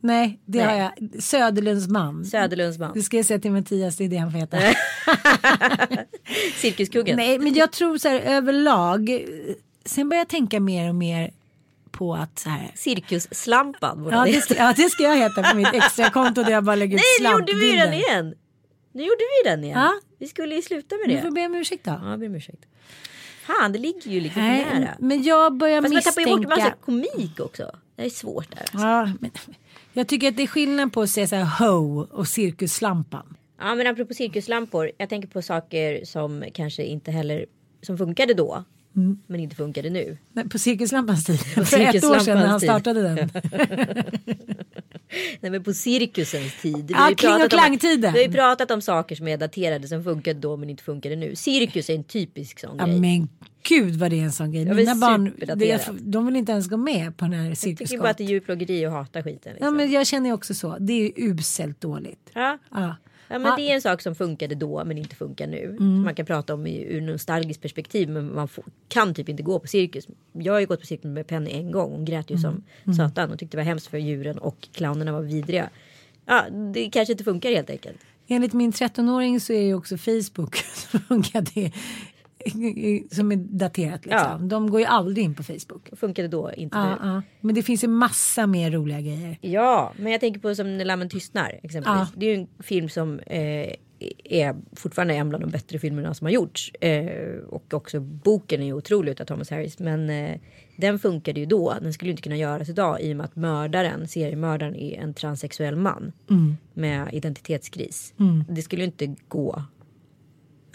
Nej, 0.00 0.40
det 0.44 0.58
Nej. 0.66 0.78
har 0.80 0.92
jag. 1.00 1.22
Söderlunds 1.22 1.88
man. 1.88 2.24
Söderlunds 2.24 2.78
man. 2.78 2.90
Det 2.94 3.02
ska 3.02 3.16
jag 3.16 3.26
säga 3.26 3.38
till 3.38 3.50
Mattias, 3.50 3.96
det 3.96 4.04
är 4.04 4.08
det 4.08 4.16
han 4.16 4.32
får 4.32 4.38
heta. 4.38 4.58
Cirkuskuggen. 6.56 7.16
Nej, 7.16 7.38
men 7.38 7.54
jag 7.54 7.72
tror 7.72 7.98
så 7.98 8.08
här 8.08 8.20
överlag. 8.20 9.24
Sen 9.84 10.08
börjar 10.08 10.20
jag 10.20 10.28
tänka 10.28 10.60
mer 10.60 10.88
och 10.88 10.94
mer 10.94 11.30
på 11.90 12.14
att 12.14 12.38
så 12.38 12.48
här. 12.48 12.70
Cirkusslampan. 12.74 14.08
Ja 14.10 14.24
det 14.24 14.40
ska, 14.40 14.54
ja, 14.56 14.72
det 14.76 14.90
ska 14.90 15.02
jag 15.02 15.16
heta 15.16 15.42
på 15.42 15.56
mitt 15.56 15.74
extra 15.74 16.10
konto 16.10 16.42
där 16.42 16.50
jag 16.50 16.64
bara 16.64 16.76
lägger 16.76 16.96
ut 16.96 17.02
Nej 17.22 17.32
nu 17.32 17.38
gjorde 17.38 17.52
vi 17.54 17.76
den 17.76 17.92
igen. 17.94 18.34
Nu 18.92 19.02
gjorde 19.02 19.20
vi 19.44 19.50
den 19.50 19.64
igen. 19.64 19.78
Ja. 19.78 19.92
Vi 20.18 20.26
skulle 20.28 20.54
ju 20.54 20.62
sluta 20.62 20.94
med 20.96 21.08
Du 21.08 21.14
det. 21.16 21.22
får 21.22 21.30
be 21.30 21.46
om 21.46 21.54
ursäkt 21.54 21.84
då. 21.84 21.90
Ja, 22.02 22.10
jag 22.10 22.20
ber 22.20 22.26
om 22.28 22.34
ursäkt. 22.34 22.64
Fan, 23.46 23.72
det 23.72 23.78
ligger 23.78 24.10
ju 24.10 24.20
lite 24.20 24.40
Nej, 24.40 24.66
nära. 24.80 24.94
men 24.98 25.22
jag 25.22 25.56
börjar 25.56 25.82
Fast 25.82 25.94
man 25.94 26.02
tappar 26.02 26.20
ju 26.20 26.26
bort 26.26 26.38
misstänka. 26.40 26.64
massa 26.64 26.76
komik 26.84 27.40
också. 27.40 27.70
Det 27.96 28.04
är 28.04 28.10
svårt 28.10 28.50
där. 28.50 28.66
Ja, 28.72 29.12
men, 29.20 29.30
jag 29.92 30.08
tycker 30.08 30.28
att 30.28 30.36
det 30.36 30.42
är 30.42 30.46
skillnad 30.46 30.92
på 30.92 31.02
att 31.02 31.10
säga 31.10 31.26
så 31.26 31.36
här 31.36 31.66
ho 31.66 32.00
och 32.10 32.28
cirkusslampan. 32.28 33.36
Ja, 33.58 33.74
men 33.74 33.86
apropå 33.86 34.14
cirkuslampor. 34.14 34.90
Jag 34.98 35.08
tänker 35.08 35.28
på 35.28 35.42
saker 35.42 36.04
som 36.04 36.44
kanske 36.54 36.84
inte 36.84 37.10
heller 37.10 37.46
som 37.82 37.98
funkade 37.98 38.34
då. 38.34 38.64
Mm. 38.96 39.18
Men 39.26 39.40
inte 39.40 39.56
funkade 39.56 39.90
nu. 39.90 40.18
Nej, 40.32 40.48
På 40.48 40.58
cirkuslampans 40.58 41.24
tid. 41.24 41.40
För 41.66 41.80
ett 41.80 42.04
år 42.04 42.18
sedan 42.18 42.38
när 42.38 42.46
han 42.46 42.60
startade 42.60 43.02
den. 43.02 43.16
Nej 45.40 45.50
men 45.50 45.64
på 45.64 45.72
cirkusens 45.72 46.60
tid. 46.62 46.86
Vi 46.88 46.94
Ja, 46.94 47.10
kling 47.16 47.32
och 47.34 47.40
om- 47.42 47.48
klangtiden. 47.48 48.12
Vi 48.12 48.18
har 48.18 48.26
ju 48.28 48.32
pratat 48.32 48.70
om 48.70 48.82
saker 48.82 49.16
som 49.16 49.28
är 49.28 49.36
daterade 49.36 49.88
som 49.88 50.04
funkade 50.04 50.40
då 50.40 50.56
men 50.56 50.70
inte 50.70 50.82
funkade 50.82 51.16
nu. 51.16 51.36
Cirkus 51.36 51.90
är 51.90 51.94
en 51.94 52.04
typisk 52.04 52.58
sån 52.60 52.76
Ja, 52.78 52.86
grej. 52.86 53.00
men 53.00 53.28
gud 53.68 53.96
vad 53.96 54.10
det 54.10 54.20
är 54.20 54.24
en 54.24 54.32
sån 54.32 54.52
grej. 54.52 54.62
Ja, 54.66 54.74
Mina 54.74 54.94
barn 54.94 55.32
det, 55.56 55.88
de 56.00 56.26
vill 56.26 56.36
inte 56.36 56.52
ens 56.52 56.68
gå 56.68 56.76
med 56.76 57.16
på 57.16 57.24
den 57.24 57.34
här 57.34 57.48
Jag 57.48 57.58
tycker 57.58 57.98
bara 57.98 58.10
att 58.10 58.18
det 58.18 58.24
är 58.24 58.28
djurplågeri 58.28 58.86
och 58.86 58.90
hata 58.92 59.22
skiten. 59.22 59.40
Ja 59.44 59.52
Liksom. 59.52 59.76
men 59.76 59.90
jag 59.92 60.06
känner 60.06 60.26
ju 60.28 60.32
också 60.34 60.54
så. 60.54 60.76
Det 60.80 60.92
är 60.92 61.12
uselt 61.16 61.80
dåligt. 61.80 62.30
ja. 62.34 62.58
Ja. 62.70 62.96
Ja, 63.28 63.38
men 63.38 63.56
det 63.56 63.62
är 63.70 63.74
en 63.74 63.82
sak 63.82 64.02
som 64.02 64.14
funkade 64.14 64.54
då 64.54 64.84
men 64.84 64.98
inte 64.98 65.16
funkar 65.16 65.46
nu. 65.46 65.64
Mm. 65.64 65.76
Som 65.78 66.02
man 66.02 66.14
kan 66.14 66.26
prata 66.26 66.54
om 66.54 66.66
i- 66.66 66.84
ur 66.84 67.00
nostalgiskt 67.00 67.62
perspektiv 67.62 68.08
men 68.08 68.34
man 68.34 68.48
får, 68.48 68.64
kan 68.88 69.14
typ 69.14 69.28
inte 69.28 69.42
gå 69.42 69.58
på 69.58 69.66
cirkus. 69.66 70.06
Jag 70.32 70.52
har 70.52 70.60
ju 70.60 70.66
gått 70.66 70.80
på 70.80 70.86
cirkus 70.86 71.04
med 71.04 71.26
Penny 71.26 71.50
en 71.50 71.70
gång. 71.72 71.92
Hon 71.92 72.04
grät 72.04 72.30
ju 72.30 72.38
som 72.38 72.62
Mm. 72.84 72.94
satan 72.96 73.30
och 73.32 73.38
tyckte 73.38 73.56
det 73.56 73.60
var 73.60 73.64
hemskt 73.64 73.86
för 73.86 73.98
djuren 73.98 74.38
och 74.38 74.68
clownerna 74.72 75.12
var 75.12 75.22
vidriga. 75.22 75.70
Ja, 76.26 76.44
det 76.74 76.90
kanske 76.90 77.12
inte 77.12 77.24
funkar 77.24 77.50
helt 77.50 77.70
enkelt. 77.70 77.96
Enligt 78.28 78.52
min 78.52 78.72
13-åring 78.72 79.40
så 79.40 79.52
är 79.52 79.60
ju 79.62 79.74
också 79.74 79.96
Facebook 79.98 80.56
som 80.74 81.00
funkar 81.00 81.44
det, 81.54 81.72
som 83.10 83.32
är 83.32 83.36
daterat. 83.36 84.04
Liksom. 84.06 84.20
Ja. 84.20 84.38
De 84.42 84.70
går 84.70 84.80
ju 84.80 84.86
aldrig 84.86 85.24
in 85.24 85.34
på 85.34 85.42
Facebook. 85.42 85.88
Funkade 85.96 86.28
då, 86.28 86.52
inte 86.56 86.78
Ja, 86.78 86.98
nu. 87.02 87.22
Men 87.40 87.54
det 87.54 87.62
finns 87.62 87.84
ju 87.84 87.88
massa 87.88 88.46
mer 88.46 88.70
roliga 88.70 89.00
grejer. 89.00 89.38
Ja, 89.40 89.92
men 89.98 90.12
jag 90.12 90.20
tänker 90.20 90.40
på 90.40 90.54
som 90.54 90.78
När 90.78 90.84
lammen 90.84 91.08
tystnar 91.08 91.60
exempelvis. 91.62 92.00
Ja. 92.00 92.08
Det 92.14 92.26
är 92.26 92.36
ju 92.36 92.40
en 92.40 92.48
film 92.62 92.88
som 92.88 93.18
eh, 93.18 93.72
är 94.24 94.56
fortfarande 94.72 95.14
en 95.14 95.28
bland 95.28 95.44
de 95.44 95.50
bättre 95.50 95.78
filmerna 95.78 96.14
som 96.14 96.24
har 96.24 96.32
gjorts. 96.32 96.72
Eh, 96.80 97.36
och 97.48 97.74
också 97.74 98.00
boken 98.00 98.62
är 98.62 98.66
ju 98.66 98.72
otrolig 98.72 99.20
av 99.20 99.24
Thomas 99.24 99.50
Harris. 99.50 99.78
Men 99.78 100.10
eh, 100.10 100.40
den 100.76 100.98
funkade 100.98 101.40
ju 101.40 101.46
då. 101.46 101.74
Den 101.82 101.92
skulle 101.92 102.10
inte 102.10 102.22
kunna 102.22 102.36
göras 102.36 102.68
idag 102.68 103.00
i 103.00 103.12
och 103.12 103.16
med 103.16 103.24
att 103.24 103.36
mördaren, 103.36 104.08
seriemördaren 104.08 104.76
är 104.76 104.98
en 104.98 105.14
transsexuell 105.14 105.76
man. 105.76 106.12
Med 106.74 107.08
identitetskris. 107.12 108.14
Det 108.48 108.62
skulle 108.62 108.82
ju 108.82 108.86
inte 108.86 109.14
gå. 109.28 109.62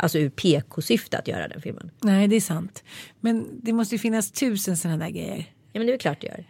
Alltså 0.01 0.19
ur 0.19 0.29
PK-syfte 0.29 1.17
att 1.17 1.27
göra 1.27 1.47
den 1.47 1.61
filmen. 1.61 1.91
Nej 2.03 2.27
det 2.27 2.35
är 2.35 2.41
sant. 2.41 2.83
Men 3.19 3.47
det 3.63 3.73
måste 3.73 3.95
ju 3.95 3.99
finnas 3.99 4.31
tusen 4.31 4.77
sådana 4.77 4.97
där 5.05 5.11
grejer. 5.11 5.45
Ja 5.73 5.79
men 5.79 5.87
det 5.87 5.93
är 5.93 5.97
klart 5.97 6.21
det 6.21 6.27
gör. 6.27 6.45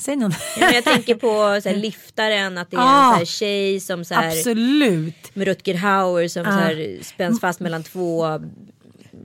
Säg 0.00 0.16
någon. 0.16 0.32
Ja, 0.60 0.70
jag 0.72 0.84
tänker 0.84 1.14
på 1.14 1.60
så 1.62 1.68
här, 1.68 1.76
liftaren, 1.76 2.58
att 2.58 2.70
det 2.70 2.76
är 2.76 2.80
Ah, 2.80 3.06
en 3.08 3.12
så 3.12 3.18
här, 3.18 3.24
tjej 3.24 3.80
som 3.80 4.04
så 4.04 4.14
här, 4.14 4.28
Absolut. 4.28 5.34
med 5.34 5.46
Rutger 5.46 5.74
Hauer 5.74 6.28
som 6.28 6.42
Ah. 6.46 6.52
så 6.52 6.58
här, 6.58 6.98
spänns 7.02 7.40
fast 7.40 7.60
mellan 7.60 7.82
två 7.82 8.26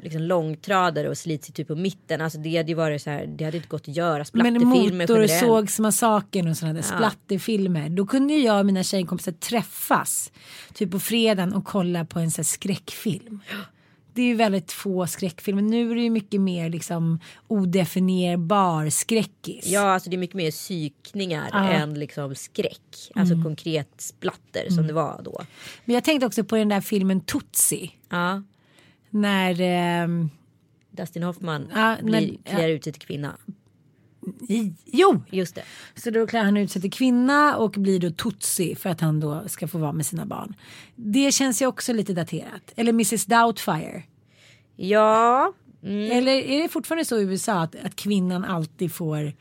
liksom, 0.03 0.21
långtradare 0.21 1.09
och 1.09 1.17
slits 1.17 1.47
typ 1.53 1.67
på 1.67 1.75
mitten. 1.75 2.21
Alltså 2.21 2.37
det 2.39 2.57
hade 2.57 2.69
ju 2.69 2.75
varit 2.75 3.01
så 3.01 3.09
här, 3.09 3.25
det 3.37 3.45
hade 3.45 3.57
inte 3.57 3.69
gått 3.69 3.81
att 3.89 3.95
göra 3.95 4.17
Men 4.17 4.25
splatterfilmer 4.25 5.05
generellt. 5.09 5.31
Motorsågsmassakern 5.41 6.47
och 6.47 6.57
sådana 6.57 6.73
där 6.73 6.81
splatterfilmer. 6.81 7.89
Då 7.89 8.05
kunde 8.05 8.33
jag 8.33 8.59
och 8.59 8.65
mina 8.65 8.83
tjejkompisar 8.83 9.31
träffas. 9.31 10.31
Typ 10.73 10.91
på 10.91 10.99
fredagen 10.99 11.53
och 11.53 11.65
kolla 11.65 12.05
på 12.05 12.19
en 12.19 12.31
sån 12.31 12.41
här 12.41 12.43
skräckfilm. 12.43 13.39
Det 14.15 14.21
är 14.21 14.25
ju 14.25 14.35
väldigt 14.35 14.71
få 14.71 15.07
skräckfilmer. 15.07 15.61
Nu 15.61 15.91
är 15.91 15.95
det 15.95 16.01
ju 16.01 16.09
mycket 16.09 16.41
mer 16.41 16.69
liksom 16.69 17.19
odefinierbar 17.47 18.89
skräckis. 18.89 19.65
Ja, 19.67 19.93
alltså 19.93 20.09
det 20.09 20.15
är 20.15 20.17
mycket 20.17 20.35
mer 20.35 20.51
psykningar 20.51 21.49
Ah. 21.51 21.69
än 21.69 21.99
liksom 21.99 22.35
skräck. 22.35 23.11
Alltså 23.15 23.33
Mm. 23.33 23.43
konkret 23.45 23.89
splatter 23.97 24.69
som 24.69 24.87
det 24.87 24.93
var 24.93 25.21
då. 25.23 25.41
Men 25.85 25.93
jag 25.93 26.03
tänkte 26.03 26.25
också 26.27 26.43
på 26.43 26.55
den 26.55 26.69
där 26.69 26.81
filmen 26.81 27.21
Tootsie. 27.21 27.91
Ja, 28.09 28.43
När, 29.14 29.61
ehm, 29.61 30.30
Dustin 30.91 31.24
Hoffman 31.24 31.68
Ja, 31.76 31.97
blir, 32.01 32.11
men- 32.11 32.38
klär 32.55 32.70
ut 32.70 32.84
sig 32.84 32.93
till 32.93 33.01
kvinna. 33.01 33.38
i, 34.49 34.74
jo, 34.86 35.22
Just 35.32 35.55
det. 35.55 35.64
Så 35.95 36.09
då 36.09 36.28
klär 36.28 36.43
han 36.43 36.57
ut 36.57 36.72
sig 36.72 36.82
till 36.82 36.91
kvinna 36.91 37.57
och 37.57 37.72
blir 37.72 37.99
då 37.99 38.11
Tutsi 38.11 38.76
för 38.76 38.89
att 38.89 39.01
han 39.01 39.20
då 39.20 39.43
ska 39.47 39.68
få 39.68 39.78
vara 39.78 39.91
med 39.91 40.05
sina 40.05 40.26
barn. 40.26 40.55
Det 40.95 41.32
känns 41.34 41.61
ju 41.61 41.66
också 41.66 41.93
lite 41.93 42.14
daterat. 42.14 42.74
Eller 42.76 42.89
Mrs 42.91 43.26
Doubtfire. 43.26 44.03
Ja, 44.76 45.53
mm. 45.84 46.11
Eller 46.11 46.32
är 46.32 46.61
det 46.64 46.70
fortfarande 46.70 47.05
så 47.05 47.20
i 47.20 47.24
USA 47.24 47.53
att, 47.61 47.76
att 47.86 47.95
kvinnan 47.95 48.43
alltid 48.45 48.93
får... 48.93 49.34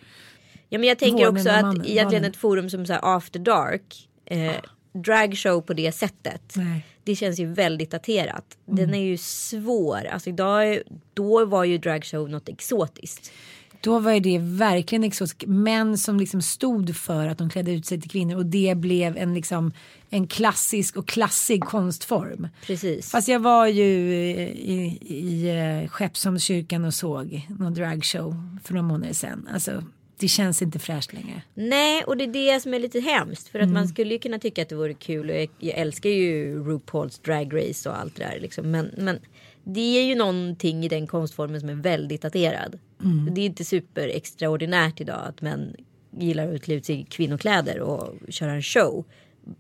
Ja 0.69 0.79
men 0.79 0.89
jag 0.89 0.99
tänker 0.99 1.29
också 1.29 1.49
att 1.51 1.63
mannen- 1.63 1.87
egentligen 1.87 2.25
ett 2.25 2.37
forum 2.37 2.71
som 2.71 2.87
så 2.87 2.93
här 2.93 3.17
After 3.17 3.41
Dark. 3.41 4.09
Eh, 4.25 4.53
dragshow 4.93 5.61
på 5.61 5.75
det 5.75 5.93
sättet. 5.93 6.53
Nej. 6.57 6.87
Det 7.05 7.17
känns 7.17 7.41
ju 7.41 7.47
väldigt 7.47 7.91
daterat. 7.91 8.59
Mm. 8.67 8.77
Den 8.77 8.95
är 8.95 9.03
ju 9.03 9.17
svår. 9.17 10.05
Alltså 10.05 10.31
idag, 10.31 10.79
då 11.15 11.45
var 11.45 11.65
ju 11.65 11.79
dragshow 11.79 12.31
något 12.31 12.49
exotiskt. 12.49 13.33
Då 13.81 13.99
var 13.99 14.13
ju 14.13 14.21
det 14.21 14.39
verkligen 14.39 15.05
exotiskt. 15.05 15.47
Män 15.47 15.99
som 15.99 16.21
liksom 16.21 16.43
stod 16.43 16.97
för 16.97 17.27
att 17.27 17.39
de 17.39 17.51
klädde 17.51 17.73
ut 17.73 17.87
sig 17.87 18.01
till 18.01 18.11
kvinnor 18.11 18.37
och 18.37 18.47
det 18.47 18.75
blev 18.77 19.17
en, 19.17 19.35
liksom, 19.35 19.73
en 20.11 20.27
klassisk 20.27 20.97
och 20.97 21.09
klassig 21.09 21.65
konstform. 21.65 22.49
Precis. 22.67 23.11
Fast 23.11 23.29
jag 23.29 23.41
var 23.41 23.67
ju 23.67 24.15
i, 24.15 24.31
i, 24.73 24.99
i 25.15 25.49
eh, 25.49 25.89
Skeppsholmskyrkan 25.89 26.85
och 26.85 26.95
såg 26.95 27.47
någon 27.59 27.75
dragshow 27.75 28.59
för 28.65 28.75
några 28.75 28.89
månader 28.89 29.15
sedan. 29.15 29.49
Alltså 29.53 29.85
det 30.23 30.29
känns 30.29 30.63
inte 30.63 30.79
fräscht 30.79 31.13
längre. 31.13 31.43
Nej 31.55 32.05
och 32.05 32.17
det 32.17 32.25
är 32.25 32.29
det 32.55 32.61
som 32.61 32.75
är 32.75 32.79
lite 32.79 33.01
hemskt. 33.01 33.49
För 33.49 33.59
att 33.59 33.63
Mm. 33.63 33.75
man 33.75 33.89
skulle 33.89 34.15
ju 34.15 34.19
kunna 34.19 34.39
tycka 34.39 34.63
att 34.63 34.69
det 34.69 34.75
vore 34.75 34.95
kul. 34.95 35.31
Och 35.31 35.37
jag, 35.37 35.49
jag 35.59 35.79
älskar 35.79 36.11
ju 36.11 36.63
RuPaul's 36.65 37.21
Drag 37.25 37.55
Race 37.69 37.89
och 37.89 37.99
allt 37.99 38.17
det 38.17 38.25
där. 38.25 38.41
Liksom. 38.41 38.71
Men, 38.71 38.91
men 38.99 39.19
det 39.65 39.99
är 39.99 40.05
ju 40.05 40.15
någonting 40.15 40.85
i 40.85 40.89
den 40.89 41.07
konstformen 41.07 41.61
som 41.61 41.69
är 41.69 41.75
väldigt 41.75 42.23
daterad. 42.23 42.79
Mm. 43.05 43.35
Det 43.35 43.41
är 43.41 43.47
inte 43.47 43.65
super 43.65 44.09
extraordinärt 44.09 45.01
idag 45.01 45.21
att 45.29 45.41
män 45.41 45.77
gillar 46.19 46.55
att 46.55 46.63
klä 46.63 46.75
ut 46.75 46.87
sig 46.87 47.01
i 47.01 47.05
kvinnokläder 47.05 47.81
och 47.81 48.15
köra 48.29 48.53
en 48.53 48.63
show. 48.63 49.05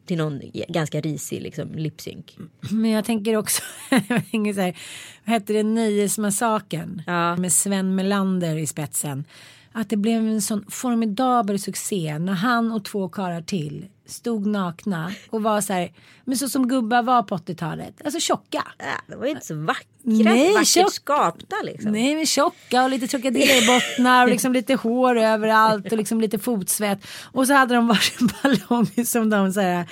Till 0.06 0.16
någon 0.18 0.40
ganska 0.68 1.00
risig 1.00 1.42
liksom, 1.42 1.68
lip-sync. 1.74 2.36
Men 2.70 2.90
jag 2.90 3.04
tänker 3.04 3.36
också, 3.36 3.62
jag 4.08 4.30
tänker 4.30 4.52
så 4.52 4.60
här, 4.60 4.76
vad 5.24 5.34
hette 5.34 5.52
det, 5.52 5.62
Nöjesmassakern 5.62 7.02
Ja. 7.06 7.36
med 7.36 7.52
Sven 7.52 7.94
Melander 7.94 8.56
i 8.56 8.66
spetsen. 8.66 9.24
Att 9.72 9.88
det 9.90 9.96
blev 9.96 10.26
en 10.26 10.42
sån 10.42 10.64
formidabel 10.68 11.58
succé 11.60 12.18
när 12.18 12.32
han 12.32 12.72
och 12.72 12.84
två 12.84 13.08
karlar 13.08 13.42
till 13.42 13.86
stod 14.06 14.46
nakna 14.46 15.12
och 15.30 15.42
var 15.42 15.60
så 15.60 15.72
här, 15.72 15.92
men 16.24 16.36
så 16.38 16.48
som 16.48 16.68
gubbar 16.68 17.02
var 17.02 17.22
på 17.22 17.36
80-talet, 17.36 17.94
alltså 18.04 18.20
tjocka. 18.20 18.64
Äh, 18.78 18.86
de 19.08 19.14
var 19.16 19.24
ju 19.24 19.30
inte 19.30 19.46
så 19.46 19.54
vackra. 19.54 19.84
Nej, 20.04 20.52
vackert 20.52 20.66
tjock- 20.68 20.92
skapta 20.92 21.56
liksom. 21.64 21.92
Nej 21.92 22.14
men 22.14 22.26
tjocka 22.26 22.84
och 22.84 22.90
lite 22.90 23.06
krokodilbottnar 23.06 24.24
och 24.24 24.30
liksom 24.30 24.52
lite 24.52 24.74
hår 24.74 25.16
överallt 25.18 25.92
och 25.92 25.98
liksom 25.98 26.20
lite 26.20 26.38
fotsvett. 26.38 26.98
Och 27.32 27.46
så 27.46 27.52
hade 27.54 27.74
de 27.74 27.86
varsin 27.88 28.28
ballong 28.42 29.04
som 29.06 29.30
de 29.30 29.52
så 29.52 29.60
här, 29.60 29.86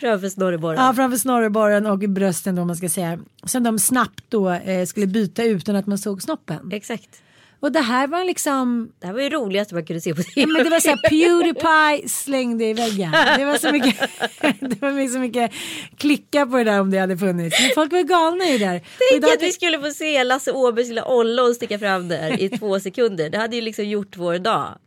Framför 0.00 0.28
snorreborren. 0.28 0.84
Ja, 0.84 0.92
framför 0.94 1.18
snorreborren 1.18 1.86
och 1.86 2.02
i 2.02 2.08
brösten 2.08 2.54
då 2.54 2.64
man 2.64 2.76
ska 2.76 2.88
säga. 2.88 3.18
Som 3.44 3.62
de 3.62 3.78
snabbt 3.78 4.24
då 4.28 4.50
eh, 4.50 4.86
skulle 4.86 5.06
byta 5.06 5.44
utan 5.44 5.76
att 5.76 5.86
man 5.86 5.98
såg 5.98 6.22
snoppen. 6.22 6.72
Exakt. 6.72 7.21
Och 7.62 7.72
det 7.72 7.80
här 7.80 8.06
var 8.06 8.24
liksom, 8.24 8.92
Det 9.00 9.06
här 9.06 9.14
var 9.14 9.20
ju 9.20 9.28
roligast 9.30 9.72
man 9.72 9.84
kunde 9.86 10.00
se 10.00 10.14
på 10.14 10.22
tv. 10.22 10.52
men 10.52 10.64
det 10.64 10.70
var 10.70 10.80
så 10.80 10.88
här 10.88 10.96
Pewdiepie 11.08 12.08
slängde 12.08 12.64
i 12.64 12.72
väggen. 12.74 13.10
Det 13.38 13.44
var 13.44 13.58
så 13.58 13.72
mycket, 13.72 13.98
det 14.60 14.82
var 14.82 15.08
så 15.12 15.18
mycket 15.18 15.52
klicka 15.96 16.46
på 16.46 16.56
det 16.56 16.64
där 16.64 16.80
om 16.80 16.90
det 16.90 16.98
hade 16.98 17.18
funnits. 17.18 17.60
Men 17.60 17.70
folk 17.74 17.92
var 17.92 18.02
galna 18.02 18.44
i 18.44 18.58
det 18.58 18.66
där. 18.66 18.82
Tänk 19.12 19.24
att 19.24 19.42
vi 19.42 19.52
skulle 19.52 19.80
få 19.80 19.90
se 19.90 20.24
Lasse 20.24 20.52
Åbergs 20.52 20.88
lilla 20.88 21.04
ollon 21.04 21.54
sticka 21.54 21.78
fram 21.78 22.08
där 22.08 22.40
i 22.42 22.48
två 22.48 22.80
sekunder. 22.80 23.30
Det 23.30 23.38
hade 23.38 23.56
ju 23.56 23.62
liksom 23.62 23.84
gjort 23.84 24.16
vår 24.16 24.38
dag. 24.38 24.78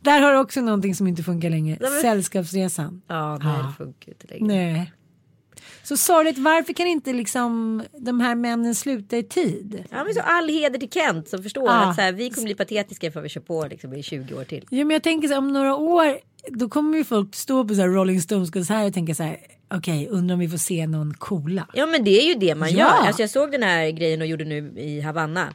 Där 0.00 0.20
har 0.20 0.32
du 0.32 0.38
också 0.38 0.60
någonting 0.60 0.94
som 0.94 1.06
inte 1.06 1.22
funkar 1.22 1.50
längre. 1.50 1.78
men- 1.80 1.90
Sällskapsresan. 2.00 3.02
Ja, 3.08 3.38
nej 3.42 3.56
det 3.68 3.84
funkar 3.84 4.08
inte 4.12 4.26
längre. 4.26 4.46
Nej. 4.72 4.92
Så 5.84 5.96
sorgligt, 5.96 6.38
varför 6.38 6.72
kan 6.72 6.86
inte 6.86 7.12
liksom 7.12 7.82
de 7.98 8.20
här 8.20 8.34
männen 8.34 8.74
sluta 8.74 9.16
i 9.16 9.22
tid? 9.22 9.84
Ja 9.90 10.04
men 10.04 10.14
så 10.14 10.20
all 10.20 10.48
heder 10.48 10.78
till 10.78 10.90
Kent 10.90 11.28
som 11.28 11.42
förstår 11.42 11.64
Ja. 11.66 11.72
att 11.72 11.96
så 11.96 12.02
här, 12.02 12.12
vi 12.12 12.30
kommer 12.30 12.44
bli 12.44 12.54
patetiska 12.54 13.10
för 13.12 13.20
att 13.20 13.24
vi 13.24 13.28
kör 13.28 13.40
på 13.40 13.66
liksom, 13.70 13.92
i 13.94 14.02
20 14.02 14.34
år 14.34 14.44
till. 14.44 14.64
Ja, 14.70 14.84
men 14.84 14.90
jag 14.90 15.02
tänker 15.02 15.28
så 15.28 15.34
här, 15.34 15.38
om 15.38 15.52
några 15.52 15.76
år 15.76 16.18
då 16.48 16.68
kommer 16.68 16.98
ju 16.98 17.04
folk 17.04 17.34
stå 17.34 17.64
på 17.64 17.74
så 17.74 17.80
här 17.80 17.88
Rolling 17.88 18.20
Stones 18.20 18.68
här 18.68 18.86
och 18.86 18.94
tänka 18.94 19.14
så 19.14 19.22
här 19.22 19.36
okej 19.74 20.08
undrar 20.10 20.34
om 20.34 20.40
vi 20.40 20.48
får 20.48 20.58
se 20.58 20.86
någon 20.86 21.14
coola. 21.14 21.66
Ja 21.74 21.86
men 21.86 22.04
det 22.04 22.22
är 22.22 22.28
ju 22.28 22.34
det 22.34 22.54
man 22.54 22.70
Ja. 22.70 22.78
gör. 22.78 23.06
Alltså 23.06 23.22
jag 23.22 23.30
såg 23.30 23.52
den 23.52 23.62
här 23.62 23.90
grejen 23.90 24.20
och 24.20 24.26
gjorde 24.26 24.44
nu 24.44 24.72
i 24.76 25.00
Havanna. 25.00 25.54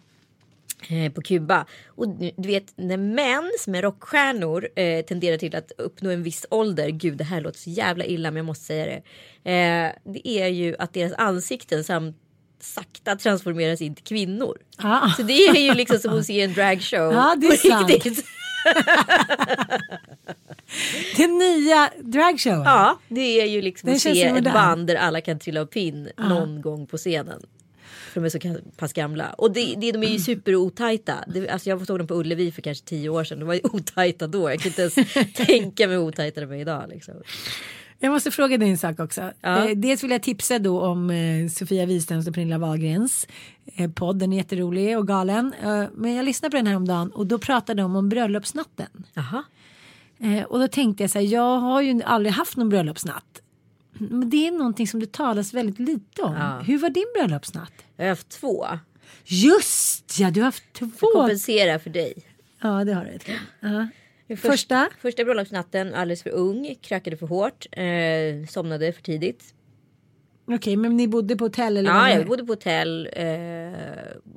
Eh, 0.90 1.12
På 1.12 1.22
Kuba. 1.22 1.66
Och 1.88 2.08
du 2.18 2.48
vet 2.48 2.74
när 2.76 2.98
män 2.98 3.52
som 3.60 3.76
är 3.76 3.82
rockstjärnor 3.82 4.70
eh, 4.76 5.06
tenderar 5.06 5.38
till 5.38 5.56
att 5.56 5.72
uppnå 5.78 6.10
en 6.10 6.24
viss 6.24 6.46
ålder. 6.50 6.90
Gud 6.90 7.18
det 7.18 7.24
här 7.24 7.42
låter 7.42 7.60
så 7.60 7.70
jävla 7.70 8.06
illa 8.06 8.32
men 8.32 8.38
jag 8.38 8.46
måste 8.46 8.66
säga 8.66 8.86
det. 8.86 9.02
Eh, 9.52 9.92
det 10.14 10.28
är 10.28 10.48
ju 10.48 10.76
att 10.80 10.94
deras 10.94 11.14
ansikten 11.14 11.84
samt 11.84 12.18
sakta 12.60 13.16
transformeras 13.16 13.82
in 13.82 13.96
till 13.96 14.04
kvinnor. 14.04 14.58
Ja. 14.78 15.14
Så 15.18 15.24
det 15.24 15.34
är 15.34 15.62
ju 15.62 15.74
liksom 15.74 16.00
som 16.00 16.20
att 16.20 16.26
se 16.26 16.42
en 16.42 16.54
dragshow. 16.54 17.14
Ja, 17.14 17.36
det 17.38 17.48
är 17.48 17.70
sant. 17.70 17.90
riktigt. 17.90 18.26
Den 21.18 21.38
nya 21.38 21.90
dragshowen. 22.00 22.64
Ja, 22.64 23.00
det 23.08 23.42
är 23.42 23.46
ju 23.46 23.62
liksom 23.62 23.94
att 23.94 24.02
se 24.02 24.24
ett 24.24 24.44
band 24.44 24.88
där 24.88 24.96
alla 24.96 25.22
kan 25.22 25.40
trilla 25.40 25.62
av 25.62 25.66
pinn 25.66 26.10
någon 26.18 26.62
gång 26.62 26.88
på 26.88 26.98
scenen. 26.98 27.42
För 28.08 28.22
de 28.22 28.26
är 28.26 28.30
så 28.30 28.62
pass 28.78 28.94
gamla. 28.94 29.30
Och 29.30 29.52
det, 29.52 29.76
det, 29.78 29.92
de 29.92 30.04
är 30.04 30.08
ju 30.08 30.20
superotajta. 30.20 31.16
Det, 31.28 31.50
alltså 31.50 31.70
jag 31.70 31.88
såg 31.88 31.98
dem 31.98 32.08
på 32.08 32.16
Ullevi 32.16 32.52
för 32.52 32.62
kanske 32.62 32.86
tio 32.86 33.10
år 33.10 33.24
sedan. 33.24 33.40
De 33.40 33.46
var 33.46 33.54
ju 33.54 33.62
otajta 33.64 34.28
då. 34.28 34.50
Jag 34.50 34.60
kan 34.60 34.68
inte 34.68 34.82
ens 34.82 34.96
tänka 35.48 35.88
mig 35.88 35.98
hur 35.98 36.04
otajta 36.04 36.42
de 36.42 36.52
är 36.52 36.56
idag. 36.56 36.84
Liksom. 36.90 37.14
Jag 38.00 38.12
måste 38.12 38.32
fråga 38.32 38.58
dig 38.58 38.70
en 38.70 38.78
sak 38.78 39.00
också. 39.00 39.32
Ja. 39.42 39.70
Eh, 39.70 39.78
dels 39.78 40.04
vill 40.04 40.12
jag 40.12 40.24
tipsa 40.24 40.60
då 40.60 40.82
om 40.82 41.10
eh, 41.10 41.48
Sofia 41.50 41.86
Wiströms 41.86 42.28
och 42.28 42.34
Pernilla 42.34 42.58
Wahlgrens 42.58 43.28
eh, 43.76 43.92
podd. 43.92 44.20
Den 44.20 44.34
är 44.34 44.38
jätterolig 44.38 44.98
och 44.98 45.08
galen. 45.08 45.54
Men 45.94 46.16
jag 46.16 46.26
lyssnade 46.26 46.52
på 46.52 46.58
den 46.58 46.68
här 46.68 46.76
om 46.76 46.88
dagen 46.88 47.12
och 47.12 47.28
då 47.28 47.38
pratade 47.38 47.82
de 47.82 47.96
om 47.96 48.10
bröllopsnatten. 48.10 48.88
Aha. 49.16 49.44
Och 50.48 50.60
då 50.60 50.68
tänkte 50.68 51.04
jag 51.04 51.10
så 51.10 51.20
här, 51.20 51.26
jag 51.26 51.60
har 51.60 51.82
ju 51.82 52.02
aldrig 52.04 52.34
haft 52.34 52.58
någon 52.58 52.70
bröllopsnatt. 52.70 53.42
Det 54.26 54.48
är 54.48 54.52
någonting 54.52 54.88
som 54.88 55.00
det 55.00 55.12
talas 55.12 55.54
väldigt 55.54 55.80
lite 55.80 56.22
om. 56.22 56.34
Ja. 56.34 56.60
Hur 56.60 56.78
var 56.78 56.90
din 56.90 57.08
bröllopsnatt? 57.16 57.74
Jag 57.96 58.06
har 58.06 58.10
haft 58.10 58.30
två. 58.30 58.66
Just 59.24 60.20
ja, 60.20 60.32
du 60.32 60.40
har 60.40 60.46
haft 60.46 60.74
två. 60.74 60.88
Jag 61.02 61.12
kompenserar 61.14 61.80
för 61.80 61.90
dig. 61.90 62.14
Ja, 62.62 62.84
det 62.84 62.94
har 62.94 63.06
du. 63.06 63.34
Uh 63.68 63.86
Första? 64.28 64.50
Första, 64.50 64.90
första 65.02 65.24
bröllopsnatten, 65.24 65.94
alldeles 65.94 66.24
för 66.24 66.30
ung, 66.30 66.76
krökade 66.82 67.18
för 67.18 67.28
hårt, 67.28 67.66
eh, 67.72 68.48
somnade 68.50 68.94
för 68.94 69.02
tidigt. 69.02 69.54
Okej, 70.46 70.56
okay, 70.56 70.78
men 70.78 70.98
ni 70.98 71.08
bodde 71.08 71.36
på 71.36 71.46
hotell? 71.46 71.78
Eller 71.78 71.90
ja, 71.90 72.10
jag 72.10 72.28
bodde 72.28 72.46
på 72.46 72.52
hotell. 72.52 73.10
Eh, 73.14 73.26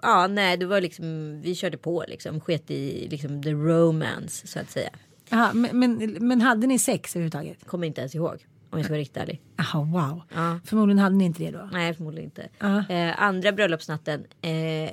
ja, 0.02 0.26
nej, 0.26 0.56
det 0.56 0.66
var 0.66 0.80
liksom, 0.80 1.40
vi 1.40 1.54
körde 1.54 1.78
på 1.78 2.04
liksom, 2.08 2.40
sket 2.40 2.70
i 2.70 3.08
liksom 3.08 3.42
the 3.42 3.50
romance 3.50 4.46
så 4.46 4.58
att 4.58 4.70
säga. 4.70 4.90
Aha, 5.30 5.52
men, 5.52 5.78
men, 5.78 6.16
men 6.20 6.40
hade 6.40 6.66
ni 6.66 6.78
sex 6.78 7.16
överhuvudtaget? 7.16 7.66
Kommer 7.66 7.86
inte 7.86 8.00
ens 8.00 8.14
ihåg. 8.14 8.46
Om 8.70 8.78
jag 8.78 8.84
ska 8.84 8.92
vara 8.92 9.00
riktigt 9.00 9.16
ärlig. 9.16 9.40
Jaha, 9.56 9.84
wow. 9.84 10.22
Ja. 10.34 10.60
Förmodligen 10.64 10.98
hade 10.98 11.16
ni 11.16 11.24
inte 11.24 11.42
det 11.42 11.50
då? 11.50 11.68
Nej, 11.72 11.94
förmodligen 11.94 12.24
inte. 12.24 12.48
Eh, 12.94 13.22
andra 13.22 13.52
bröllopsnatten 13.52 14.24
eh, 14.42 14.90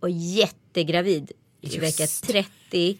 och 0.00 0.10
jättegravid 0.10 1.32
i 1.60 1.78
vecka 1.78 2.06
30. 2.26 2.98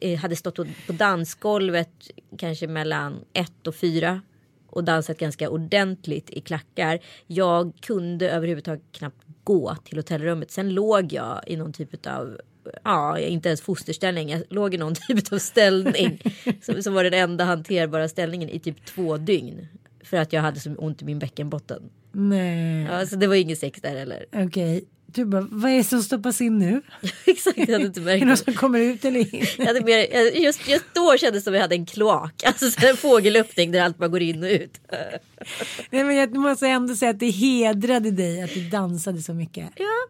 Eh, 0.00 0.18
hade 0.18 0.36
stått 0.36 0.56
på 0.86 0.92
dansgolvet 0.92 2.10
kanske 2.38 2.66
mellan 2.66 3.24
ett 3.32 3.66
och 3.66 3.74
fyra 3.74 4.20
och 4.70 4.84
dansat 4.84 5.18
ganska 5.18 5.50
ordentligt 5.50 6.30
i 6.30 6.40
klackar. 6.40 6.98
Jag 7.26 7.72
kunde 7.80 8.30
överhuvudtaget 8.30 8.82
knappt 8.92 9.22
gå 9.44 9.76
till 9.84 9.98
hotellrummet. 9.98 10.50
Sen 10.50 10.74
låg 10.74 11.12
jag 11.12 11.40
i 11.46 11.56
någon 11.56 11.72
typ 11.72 12.06
av 12.06 12.40
ja, 12.84 13.18
inte 13.18 13.48
ens 13.48 13.60
fosterställning. 13.60 14.28
Jag 14.28 14.42
låg 14.50 14.74
i 14.74 14.76
någon 14.76 14.94
typ 15.08 15.32
av 15.32 15.38
ställning 15.38 16.22
som, 16.62 16.82
som 16.82 16.94
var 16.94 17.04
den 17.04 17.14
enda 17.14 17.44
hanterbara 17.44 18.08
ställningen 18.08 18.48
i 18.48 18.58
typ 18.58 18.84
två 18.84 19.16
dygn. 19.16 19.68
För 20.04 20.16
att 20.16 20.32
jag 20.32 20.42
hade 20.42 20.60
så 20.60 20.74
ont 20.74 21.02
i 21.02 21.04
min 21.04 21.18
bäckenbotten. 21.18 21.82
Nej. 22.12 22.82
Ja, 22.84 23.06
så 23.06 23.16
det 23.16 23.26
var 23.26 23.34
ingen 23.34 23.56
sex 23.56 23.80
där 23.80 23.96
heller. 23.96 24.26
Okej. 24.32 24.46
Okay. 24.46 24.84
Du 25.14 25.24
bara, 25.24 25.46
vad 25.50 25.70
är 25.70 25.76
det 25.76 25.84
som 25.84 26.02
stoppas 26.02 26.40
in 26.40 26.58
nu? 26.58 26.82
Exakt, 27.26 27.58
jag 27.58 27.72
hade 27.72 27.84
inte 27.84 28.00
märkt 28.00 28.22
Är 28.22 28.26
det 28.26 28.30
något 28.30 28.44
som 28.44 28.54
kommer 28.54 28.78
ut 28.78 29.04
eller 29.04 29.34
in? 29.34 29.46
jag 29.58 29.66
hade 29.66 29.80
mer, 29.80 29.98
just, 30.36 30.68
just 30.68 30.84
då 30.94 31.16
kändes 31.16 31.42
det 31.42 31.44
som 31.44 31.54
jag 31.54 31.60
hade 31.60 31.74
en 31.74 31.86
kloak. 31.86 32.42
Alltså 32.46 32.70
så 32.70 32.86
en 32.86 32.96
fågelöppning 32.96 33.72
där 33.72 33.80
allt 33.82 33.98
bara 33.98 34.08
går 34.08 34.22
in 34.22 34.42
och 34.42 34.50
ut. 34.50 34.80
Nej, 35.90 36.04
men 36.04 36.16
jag 36.16 36.36
måste 36.36 36.68
ändå 36.68 36.94
säga 36.94 37.10
att 37.10 37.20
det 37.20 37.30
hedrade 37.30 38.10
dig 38.10 38.42
att 38.42 38.54
du 38.54 38.68
dansade 38.68 39.22
så 39.22 39.34
mycket. 39.34 39.70
Ja, 39.76 40.03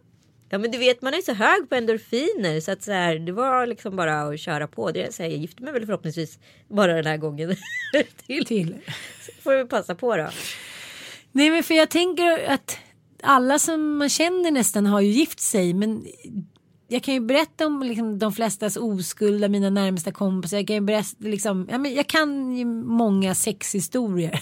Ja 0.55 0.59
men 0.59 0.71
du 0.71 0.79
vet 0.79 1.03
man 1.03 1.15
är 1.15 1.21
så 1.21 1.33
hög 1.33 1.69
på 1.69 1.75
endorfiner 1.75 2.61
så 2.61 2.73
att 2.73 2.83
så 2.83 2.93
här, 2.93 3.19
det 3.19 3.33
var 3.33 3.67
liksom 3.67 3.97
bara 3.97 4.23
att 4.23 4.41
köra 4.41 4.67
på. 4.67 4.91
Det, 4.91 5.15
så 5.15 5.23
här, 5.23 5.31
jag 5.31 5.39
gifter 5.39 5.63
mig 5.63 5.73
väl 5.73 5.87
förhoppningsvis 5.87 6.39
bara 6.69 6.95
den 6.95 7.07
här 7.07 7.17
gången 7.17 7.57
till. 8.27 8.47
till. 8.47 8.77
Så 9.27 9.33
får 9.43 9.55
vi 9.57 9.65
passa 9.65 9.95
på 9.95 10.17
då. 10.17 10.29
Nej 11.33 11.51
men 11.51 11.63
för 11.63 11.75
jag 11.75 11.91
tänker 11.91 12.49
att 12.49 12.79
alla 13.23 13.59
som 13.59 13.97
man 13.97 14.09
känner 14.09 14.51
nästan 14.51 14.87
har 14.87 15.01
ju 15.01 15.11
gift 15.11 15.41
sig 15.41 15.75
men 15.75 16.07
jag 16.95 17.03
kan 17.03 17.14
ju 17.14 17.20
berätta 17.20 17.66
om 17.66 17.82
liksom, 17.82 18.18
de 18.18 18.32
flestas 18.32 18.76
oskuld 18.76 19.45
av 19.45 19.51
mina 19.51 19.70
närmsta 19.70 20.12
kompisar. 20.12 20.57
Jag 20.57 20.66
kan 20.66 20.76
ju 20.76 20.80
berätta, 20.80 21.16
liksom, 21.18 21.68
ja, 21.70 21.78
men 21.78 21.95
jag 21.95 22.07
kan 22.07 22.57
ju 22.57 22.64
många 22.64 23.34
sexhistorier. 23.34 24.40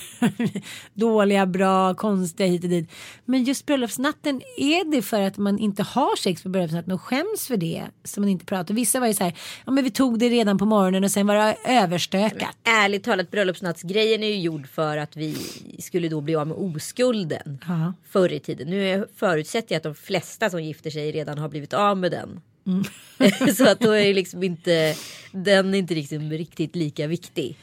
Dåliga, 0.94 1.46
bra, 1.46 1.94
konstiga 1.94 2.48
hit 2.48 2.64
och 2.64 2.70
dit. 2.70 2.90
Men 3.24 3.44
just 3.44 3.66
bröllopsnatten, 3.66 4.42
är 4.57 4.90
det 4.90 5.03
för 5.03 5.20
att 5.20 5.36
man 5.36 5.59
inte 5.59 5.82
har 5.82 6.16
sex 6.16 6.42
på 6.42 6.48
bröllopsnatten 6.48 6.92
och 6.92 7.00
skäms 7.00 7.46
för 7.46 7.57
det 7.57 7.84
som 8.05 8.22
man 8.22 8.28
inte 8.28 8.44
pratar? 8.44 8.74
Vissa 8.74 9.00
var 9.00 9.07
ju 9.07 9.14
så 9.14 9.24
här, 9.24 9.34
ja 9.64 9.72
men 9.72 9.84
vi 9.84 9.90
tog 9.90 10.18
det 10.18 10.28
redan 10.28 10.59
på 10.59 10.64
morgonen 10.64 11.05
och 11.05 11.11
sen 11.11 11.26
var 11.26 11.34
det 11.34 11.57
överstökat. 11.64 12.57
Men, 12.64 12.74
ärligt 12.74 13.05
talat, 13.05 13.30
bröllopsnattsgrejen 13.30 14.22
är 14.22 14.28
ju 14.28 14.40
gjord 14.40 14.68
för 14.68 14.96
att 14.96 15.16
vi 15.16 15.36
skulle 15.78 16.09
då 16.09 16.20
bli 16.20 16.36
av 16.36 16.46
med 16.46 16.57
oskulden 16.57 17.59
Aha. 17.68 17.94
förr 18.09 18.32
i 18.32 18.40
tiden. 18.40 18.68
Nu 18.68 19.07
förutsätter 19.16 19.74
jag 19.74 19.76
att 19.76 19.82
de 19.82 19.94
flesta 19.94 20.50
som 20.50 20.62
gifter 20.62 20.90
sig 20.90 21.12
redan 21.12 21.38
har 21.38 21.48
blivit 21.48 21.72
av 21.72 21.96
med 21.96 22.11
den. 22.11 22.40
Mm. 22.67 22.85
så 23.57 23.69
att 23.69 23.81
då 23.81 23.91
är 23.91 24.15
liksom 24.15 24.43
inte 24.43 24.95
den 25.33 25.75
är 25.75 25.79
inte 25.79 25.95
liksom 25.95 26.31
riktigt 26.31 26.77
lika 26.77 27.07
viktig. 27.07 27.57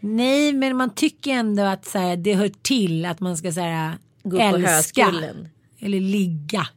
Nej 0.00 0.52
men 0.52 0.76
man 0.76 0.94
tycker 0.94 1.30
ändå 1.30 1.62
att 1.62 1.86
så 1.86 1.98
här, 1.98 2.16
det 2.16 2.34
hör 2.34 2.50
till 2.62 3.04
att 3.04 3.20
man 3.20 3.36
ska 3.36 3.52
så 3.52 3.60
här, 3.60 3.98
Gå 4.22 4.38
älska. 4.38 5.14
Eller 5.78 6.00
ligga. 6.00 6.68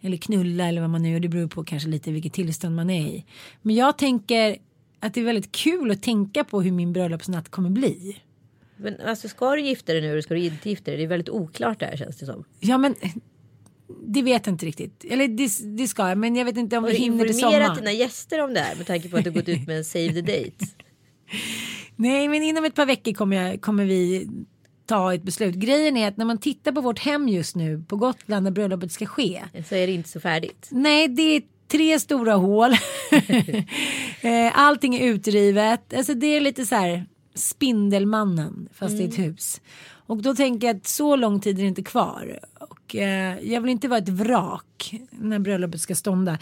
Eller 0.00 0.16
knulla 0.16 0.68
eller 0.68 0.80
vad 0.80 0.90
man 0.90 1.02
nu 1.02 1.12
gör. 1.12 1.20
Det 1.20 1.28
beror 1.28 1.48
på 1.48 1.64
kanske 1.64 1.88
lite 1.88 2.12
vilket 2.12 2.32
tillstånd 2.32 2.76
man 2.76 2.90
är 2.90 3.06
i. 3.06 3.24
Men 3.62 3.76
jag 3.76 3.98
tänker 3.98 4.56
att 5.00 5.14
det 5.14 5.20
är 5.20 5.24
väldigt 5.24 5.52
kul 5.52 5.90
att 5.90 6.02
tänka 6.02 6.44
på 6.44 6.62
hur 6.62 6.72
min 6.72 6.92
bröllopsnatt 6.92 7.48
kommer 7.48 7.70
bli. 7.70 8.22
Men 8.76 9.00
alltså 9.00 9.28
ska 9.28 9.50
du 9.56 9.62
gifta 9.62 9.92
dig 9.92 10.02
nu 10.02 10.10
eller 10.10 10.22
ska 10.22 10.34
du 10.34 10.40
inte 10.40 10.70
gifta 10.70 10.90
dig? 10.90 10.98
Det 10.98 11.04
är 11.04 11.08
väldigt 11.08 11.28
oklart 11.28 11.80
det 11.80 11.86
här 11.86 11.96
känns 11.96 12.16
det 12.16 12.26
som. 12.26 12.44
Ja 12.60 12.78
men 12.78 12.94
det 14.06 14.22
vet 14.22 14.46
jag 14.46 14.54
inte 14.54 14.66
riktigt. 14.66 15.04
Eller 15.04 15.28
det, 15.28 15.76
det 15.78 15.88
ska 15.88 16.08
jag 16.08 16.18
men 16.18 16.36
jag 16.36 16.44
vet 16.44 16.56
inte 16.56 16.78
om 16.78 16.84
vi 16.84 16.94
hinner 16.94 17.24
till 17.24 17.38
sommaren. 17.38 17.68
Har 17.68 17.76
dina 17.76 17.92
gäster 17.92 18.44
om 18.44 18.54
det 18.54 18.60
här 18.60 18.76
med 18.76 18.86
tanke 18.86 19.08
på 19.08 19.16
att 19.16 19.24
du 19.24 19.30
gått 19.30 19.48
ut 19.48 19.66
med 19.66 19.78
en 19.78 19.84
save 19.84 20.12
the 20.12 20.20
date? 20.20 20.66
Nej 21.96 22.28
men 22.28 22.42
inom 22.42 22.64
ett 22.64 22.74
par 22.74 22.86
veckor 22.86 23.12
kommer, 23.12 23.36
jag, 23.36 23.60
kommer 23.60 23.84
vi 23.84 24.28
ta 24.86 25.14
ett 25.14 25.22
beslut. 25.22 25.54
Grejen 25.54 25.96
är 25.96 26.08
att 26.08 26.16
när 26.16 26.24
man 26.24 26.38
tittar 26.38 26.72
på 26.72 26.80
vårt 26.80 26.98
hem 26.98 27.28
just 27.28 27.56
nu 27.56 27.84
på 27.88 27.96
Gotland 27.96 28.46
där 28.46 28.50
bröllopet 28.50 28.92
ska 28.92 29.06
ske. 29.06 29.42
Så 29.68 29.74
är 29.74 29.86
det 29.86 29.92
inte 29.92 30.08
så 30.08 30.20
färdigt. 30.20 30.68
Nej 30.70 31.08
det 31.08 31.22
är 31.22 31.42
tre 31.68 32.00
stora 32.00 32.34
hål. 32.34 32.70
Eh, 34.24 34.58
allting 34.58 34.94
är 34.94 35.06
utrivet. 35.06 35.94
Alltså 35.94 36.14
det 36.14 36.26
är 36.26 36.40
lite 36.40 36.66
så 36.66 36.74
här 36.74 37.06
Spindelmannen 37.34 38.68
fast 38.72 38.92
mm. 38.92 39.04
i 39.04 39.08
ett 39.08 39.18
mm. 39.18 39.30
hus. 39.30 39.60
Och 40.12 40.22
då 40.22 40.34
tänker 40.34 40.66
jag 40.66 40.76
att 40.76 40.86
så 40.86 41.16
lång 41.16 41.40
tid 41.40 41.58
är 41.58 41.62
det 41.62 41.68
inte 41.68 41.82
kvar. 41.82 42.38
Och 42.58 42.96
eh, 42.96 43.38
jag 43.42 43.60
vill 43.60 43.70
inte 43.70 43.88
vara 43.88 43.98
ett 43.98 44.08
vrak 44.08 44.94
när 45.10 45.38
bröllopet 45.38 45.80
ska 45.80 45.94
stånda. 45.94 46.38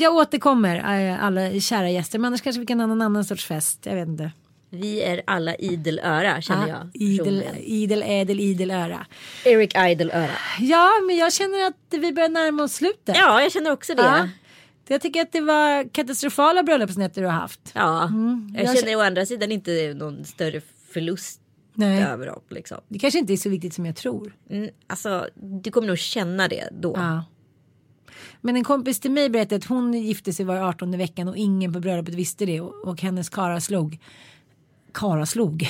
Jag 0.00 0.14
återkommer 0.14 0.76
eh, 0.76 1.24
alla 1.24 1.60
kära 1.60 1.90
gäster 1.90 2.18
men 2.18 2.26
annars 2.26 2.42
kanske 2.42 2.60
vi 2.60 2.66
kan 2.66 2.80
ha 2.80 2.86
någon 2.86 3.02
annan 3.02 3.24
sorts 3.24 3.46
fest. 3.46 3.78
Jag 3.82 3.94
vet 3.94 4.08
inte. 4.08 4.32
Vi 4.70 5.02
är 5.02 5.22
alla 5.26 5.54
idel 5.54 5.98
öra 5.98 6.42
känner 6.42 6.68
jag. 6.68 6.90
Idel, 6.94 7.44
idel, 7.64 8.02
ädel, 8.06 8.40
idel 8.40 8.70
öra. 8.70 9.06
Eric 9.44 9.76
Idel 9.76 10.10
öra. 10.10 10.36
Ja 10.60 10.90
men 11.06 11.16
jag 11.16 11.32
känner 11.32 11.66
att 11.66 12.00
vi 12.00 12.12
börjar 12.12 12.28
närma 12.28 12.62
oss 12.62 12.72
slutet. 12.72 13.16
Ja 13.16 13.42
jag 13.42 13.52
känner 13.52 13.72
också 13.72 13.94
det. 13.94 14.02
Ja. 14.02 14.28
Jag 14.88 15.00
tycker 15.00 15.22
att 15.22 15.32
det 15.32 15.40
var 15.40 15.88
katastrofala 15.88 16.62
bröllopsnätter 16.62 17.20
du 17.20 17.26
har 17.26 17.34
haft. 17.34 17.60
Ja, 17.74 18.04
mm. 18.04 18.54
jag, 18.56 18.64
jag 18.64 18.78
känner 18.78 18.96
å 18.96 19.00
andra 19.00 19.26
sidan 19.26 19.52
inte 19.52 19.94
någon 19.94 20.24
större 20.24 20.60
förlust 20.92 21.41
Nej. 21.74 22.02
över 22.02 22.26
dem. 22.26 22.40
Liksom. 22.48 22.78
Det 22.88 22.98
kanske 22.98 23.18
inte 23.18 23.32
är 23.32 23.36
så 23.36 23.48
viktigt 23.48 23.74
som 23.74 23.86
jag 23.86 23.96
tror. 23.96 24.36
Mm, 24.50 24.70
alltså, 24.86 25.28
du 25.34 25.70
kommer 25.70 25.88
nog 25.88 25.98
känna 25.98 26.48
det 26.48 26.68
då. 26.72 26.92
Ja. 26.96 27.24
Men 28.40 28.56
en 28.56 28.64
kompis 28.64 29.00
till 29.00 29.10
mig 29.10 29.30
berättade 29.30 29.56
att 29.56 29.64
hon 29.64 29.94
gifte 29.94 30.32
sig 30.32 30.44
var 30.44 30.56
18 30.56 30.98
veckan 30.98 31.28
och 31.28 31.36
ingen 31.36 31.72
på 31.72 31.80
bröllopet 31.80 32.14
visste 32.14 32.46
det 32.46 32.60
och, 32.60 32.88
och 32.88 33.02
hennes 33.02 33.28
kara 33.28 33.60
slog. 33.60 33.98
Kara 34.94 35.26
slog. 35.26 35.68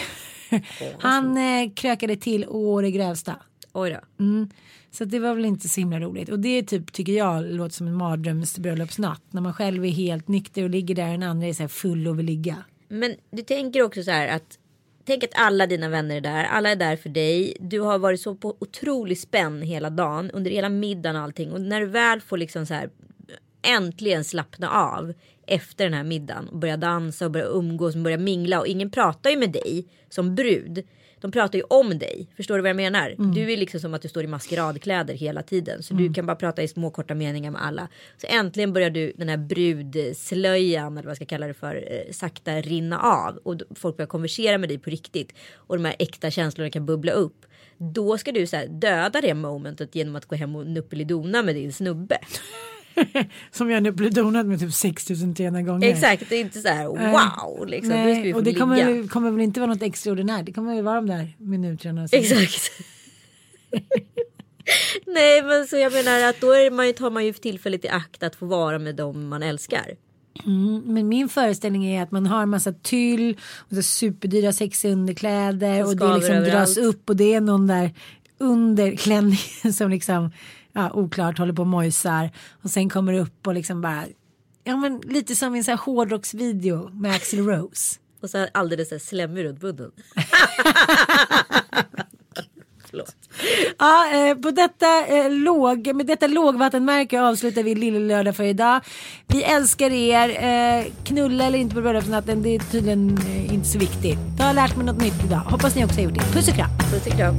Han 0.98 1.36
eh, 1.36 1.72
krökade 1.74 2.16
till 2.16 2.46
år 2.48 2.84
i 2.84 2.90
grövsta. 2.90 3.36
Oj 3.72 3.90
då. 3.90 4.24
Mm. 4.24 4.50
Så 4.90 5.04
det 5.04 5.18
var 5.18 5.34
väl 5.34 5.44
inte 5.44 5.68
så 5.68 5.80
himla 5.80 6.00
roligt. 6.00 6.28
Och 6.28 6.38
det 6.38 6.62
typ 6.62 6.92
tycker 6.92 7.12
jag 7.12 7.44
låter 7.44 7.74
som 7.74 7.86
en 7.86 7.94
mardrömsbröllopsnatt. 7.94 9.22
När 9.30 9.40
man 9.40 9.54
själv 9.54 9.84
är 9.84 9.88
helt 9.88 10.28
nykter 10.28 10.62
och 10.62 10.70
ligger 10.70 10.94
där 10.94 11.04
och 11.04 11.10
den 11.10 11.22
andra 11.22 11.46
är 11.46 11.52
så 11.52 11.62
här 11.62 11.68
full 11.68 12.08
och 12.08 12.18
vill 12.18 12.26
ligga. 12.26 12.56
Men 12.88 13.14
du 13.30 13.42
tänker 13.42 13.82
också 13.82 14.02
så 14.02 14.10
här 14.10 14.28
att 14.28 14.58
Tänk 15.04 15.24
att 15.24 15.30
alla 15.34 15.66
dina 15.66 15.88
vänner 15.88 16.16
är 16.16 16.20
där, 16.20 16.44
alla 16.44 16.70
är 16.70 16.76
där 16.76 16.96
för 16.96 17.08
dig. 17.08 17.56
Du 17.60 17.80
har 17.80 17.98
varit 17.98 18.20
så 18.20 18.34
på 18.34 18.56
otrolig 18.60 19.18
spänn 19.18 19.62
hela 19.62 19.90
dagen, 19.90 20.30
under 20.30 20.50
hela 20.50 20.68
middagen 20.68 21.16
och 21.16 21.22
allting. 21.22 21.52
Och 21.52 21.60
när 21.60 21.80
du 21.80 21.86
väl 21.86 22.20
får 22.20 22.36
liksom 22.36 22.66
så 22.66 22.74
här 22.74 22.90
äntligen 23.62 24.24
slappna 24.24 24.70
av 24.70 25.14
efter 25.46 25.84
den 25.84 25.94
här 25.94 26.04
middagen 26.04 26.48
och 26.48 26.58
börja 26.58 26.76
dansa 26.76 27.24
och 27.24 27.30
börja 27.30 27.46
umgås 27.46 27.94
och 27.94 28.02
börja 28.02 28.18
mingla 28.18 28.60
och 28.60 28.66
ingen 28.66 28.90
pratar 28.90 29.30
ju 29.30 29.36
med 29.36 29.52
dig 29.52 29.86
som 30.08 30.34
brud 30.34 30.86
de 31.22 31.32
pratar 31.32 31.58
ju 31.58 31.64
om 31.64 31.98
dig. 31.98 32.28
Förstår 32.36 32.56
du 32.56 32.62
vad 32.62 32.68
jag 32.68 32.76
menar? 32.76 33.10
Mm. 33.10 33.34
Du 33.34 33.52
är 33.52 33.56
liksom 33.56 33.80
som 33.80 33.94
att 33.94 34.02
du 34.02 34.08
står 34.08 34.24
i 34.24 34.26
maskeradkläder 34.26 35.14
hela 35.14 35.42
tiden. 35.42 35.82
Så 35.82 35.94
mm. 35.94 36.06
du 36.06 36.14
kan 36.14 36.26
bara 36.26 36.36
prata 36.36 36.62
i 36.62 36.68
små 36.68 36.90
korta 36.90 37.14
meningar 37.14 37.50
med 37.50 37.64
alla. 37.64 37.88
Så 38.16 38.26
äntligen 38.30 38.72
börjar 38.72 38.90
du 38.90 39.12
den 39.16 39.28
här 39.28 39.36
brudslöjan 39.36 40.92
eller 40.92 41.02
vad 41.02 41.10
jag 41.10 41.16
ska 41.16 41.26
kalla 41.26 41.46
det 41.46 41.54
för 41.54 41.76
eh, 41.76 42.12
sakta 42.12 42.60
rinna 42.60 42.98
av. 42.98 43.36
Och 43.36 43.60
folk 43.74 43.96
börjar 43.96 44.08
konversera 44.08 44.58
med 44.58 44.68
dig 44.68 44.78
på 44.78 44.90
riktigt. 44.90 45.34
Och 45.54 45.76
de 45.76 45.84
här 45.84 45.96
äkta 45.98 46.30
känslorna 46.30 46.70
kan 46.70 46.86
bubbla 46.86 47.12
upp. 47.12 47.46
Då 47.78 48.18
ska 48.18 48.32
du 48.32 48.46
så 48.46 48.64
döda 48.68 49.20
det 49.20 49.34
momentet 49.34 49.94
genom 49.94 50.16
att 50.16 50.26
gå 50.26 50.36
hem 50.36 50.56
och 50.56 50.66
nuppelidona 50.66 51.42
med 51.42 51.54
din 51.54 51.72
snubbe. 51.72 52.18
Som 53.50 53.70
jag 53.70 53.82
nu 53.82 53.90
blir 53.90 54.10
donad 54.10 54.46
med 54.46 54.60
typ 54.60 54.74
6300 54.74 55.62
gånger. 55.62 55.88
Exakt, 55.88 56.24
det 56.28 56.36
är 56.36 56.40
inte 56.40 56.60
så 56.60 56.68
här 56.68 56.86
wow. 56.86 57.66
Liksom. 57.66 57.88
Nej, 57.88 58.34
och 58.34 58.42
det 58.42 58.54
kommer, 58.54 59.08
kommer 59.08 59.30
väl 59.30 59.40
inte 59.40 59.60
vara 59.60 59.70
något 59.72 59.82
extraordinärt. 59.82 60.46
Det 60.46 60.52
kommer 60.52 60.74
ju 60.74 60.82
vara 60.82 60.96
de 60.96 61.06
där 61.06 61.36
minuterna. 61.38 62.08
Exakt. 62.12 62.72
Nej 65.06 65.42
men 65.42 65.66
så 65.66 65.76
jag 65.76 65.92
menar 65.92 66.28
att 66.28 66.40
då 66.40 66.52
är 66.52 66.70
man 66.70 66.86
ju, 66.86 66.92
tar 66.92 67.10
man 67.10 67.24
ju 67.24 67.32
tillfället 67.32 67.84
i 67.84 67.88
akt 67.88 68.22
att 68.22 68.36
få 68.36 68.46
vara 68.46 68.78
med 68.78 68.94
dem 68.94 69.28
man 69.28 69.42
älskar. 69.42 69.96
Men 70.84 71.08
min 71.08 71.28
föreställning 71.28 71.86
är 71.86 72.02
att 72.02 72.10
man 72.10 72.26
har 72.26 72.42
en 72.42 72.48
massa 72.48 72.72
tyll 72.72 73.38
och 73.58 73.76
så 73.76 73.82
superdyra 73.82 74.52
sexiga 74.52 74.92
underkläder 74.92 75.82
Som 75.82 75.90
och 75.90 75.96
det 75.96 76.14
liksom 76.14 76.34
dras 76.34 76.48
överallt. 76.48 76.78
upp 76.78 77.08
och 77.10 77.16
det 77.16 77.34
är 77.34 77.40
någon 77.40 77.66
där 77.66 77.90
under 78.38 78.96
klänningen 78.96 79.72
som 79.72 79.90
liksom 79.90 80.30
ja, 80.72 80.90
oklart 80.90 81.38
håller 81.38 81.52
på 81.52 81.62
och 81.62 81.68
mojsar 81.68 82.30
och 82.62 82.70
sen 82.70 82.90
kommer 82.90 83.12
det 83.12 83.20
upp 83.20 83.46
och 83.46 83.54
liksom 83.54 83.80
bara 83.80 84.04
ja 84.64 84.76
men 84.76 85.00
lite 85.00 85.36
som 85.36 85.54
i 85.54 85.58
en 85.58 85.64
sån 85.64 85.72
här 85.72 85.84
hårdrocksvideo 85.84 86.88
med 86.88 87.14
Axl 87.14 87.38
Rose. 87.38 87.98
Och 88.22 88.30
så 88.30 88.48
alldeles 88.52 88.88
så 88.88 88.94
här 88.94 89.00
slemmig 89.00 89.44
runt 89.44 89.62
munnen. 89.62 89.92
Ja, 93.78 94.12
eh, 94.12 94.36
på 94.36 94.50
detta 94.50 95.06
eh, 95.06 95.30
låg, 95.30 95.94
med 95.94 96.06
detta 96.06 96.26
lågvattenmärke 96.26 97.22
avslutar 97.22 97.62
vi 97.62 97.74
Lille 97.74 97.98
Lördag 97.98 98.36
för 98.36 98.44
idag. 98.44 98.80
Vi 99.26 99.42
älskar 99.42 99.90
er. 99.90 100.28
Eh, 100.28 100.84
knulla 101.04 101.44
eller 101.44 101.58
inte 101.58 101.74
på 101.74 101.80
bröllopsnatten, 101.80 102.42
det 102.42 102.54
är 102.54 102.58
tydligen 102.58 103.18
eh, 103.18 103.54
inte 103.54 103.68
så 103.68 103.78
viktigt. 103.78 104.18
Jag 104.38 104.46
har 104.46 104.54
lärt 104.54 104.76
mig 104.76 104.86
något 104.86 105.02
nytt 105.02 105.24
idag. 105.24 105.38
Hoppas 105.38 105.76
ni 105.76 105.84
också 105.84 105.96
har 105.96 106.04
gjort 106.04 106.14
det. 106.14 106.32
Puss 106.32 106.48
och 106.48 106.54
kram. 106.54 106.70
Puss 106.90 107.06
och 107.06 107.12
kram. 107.12 107.38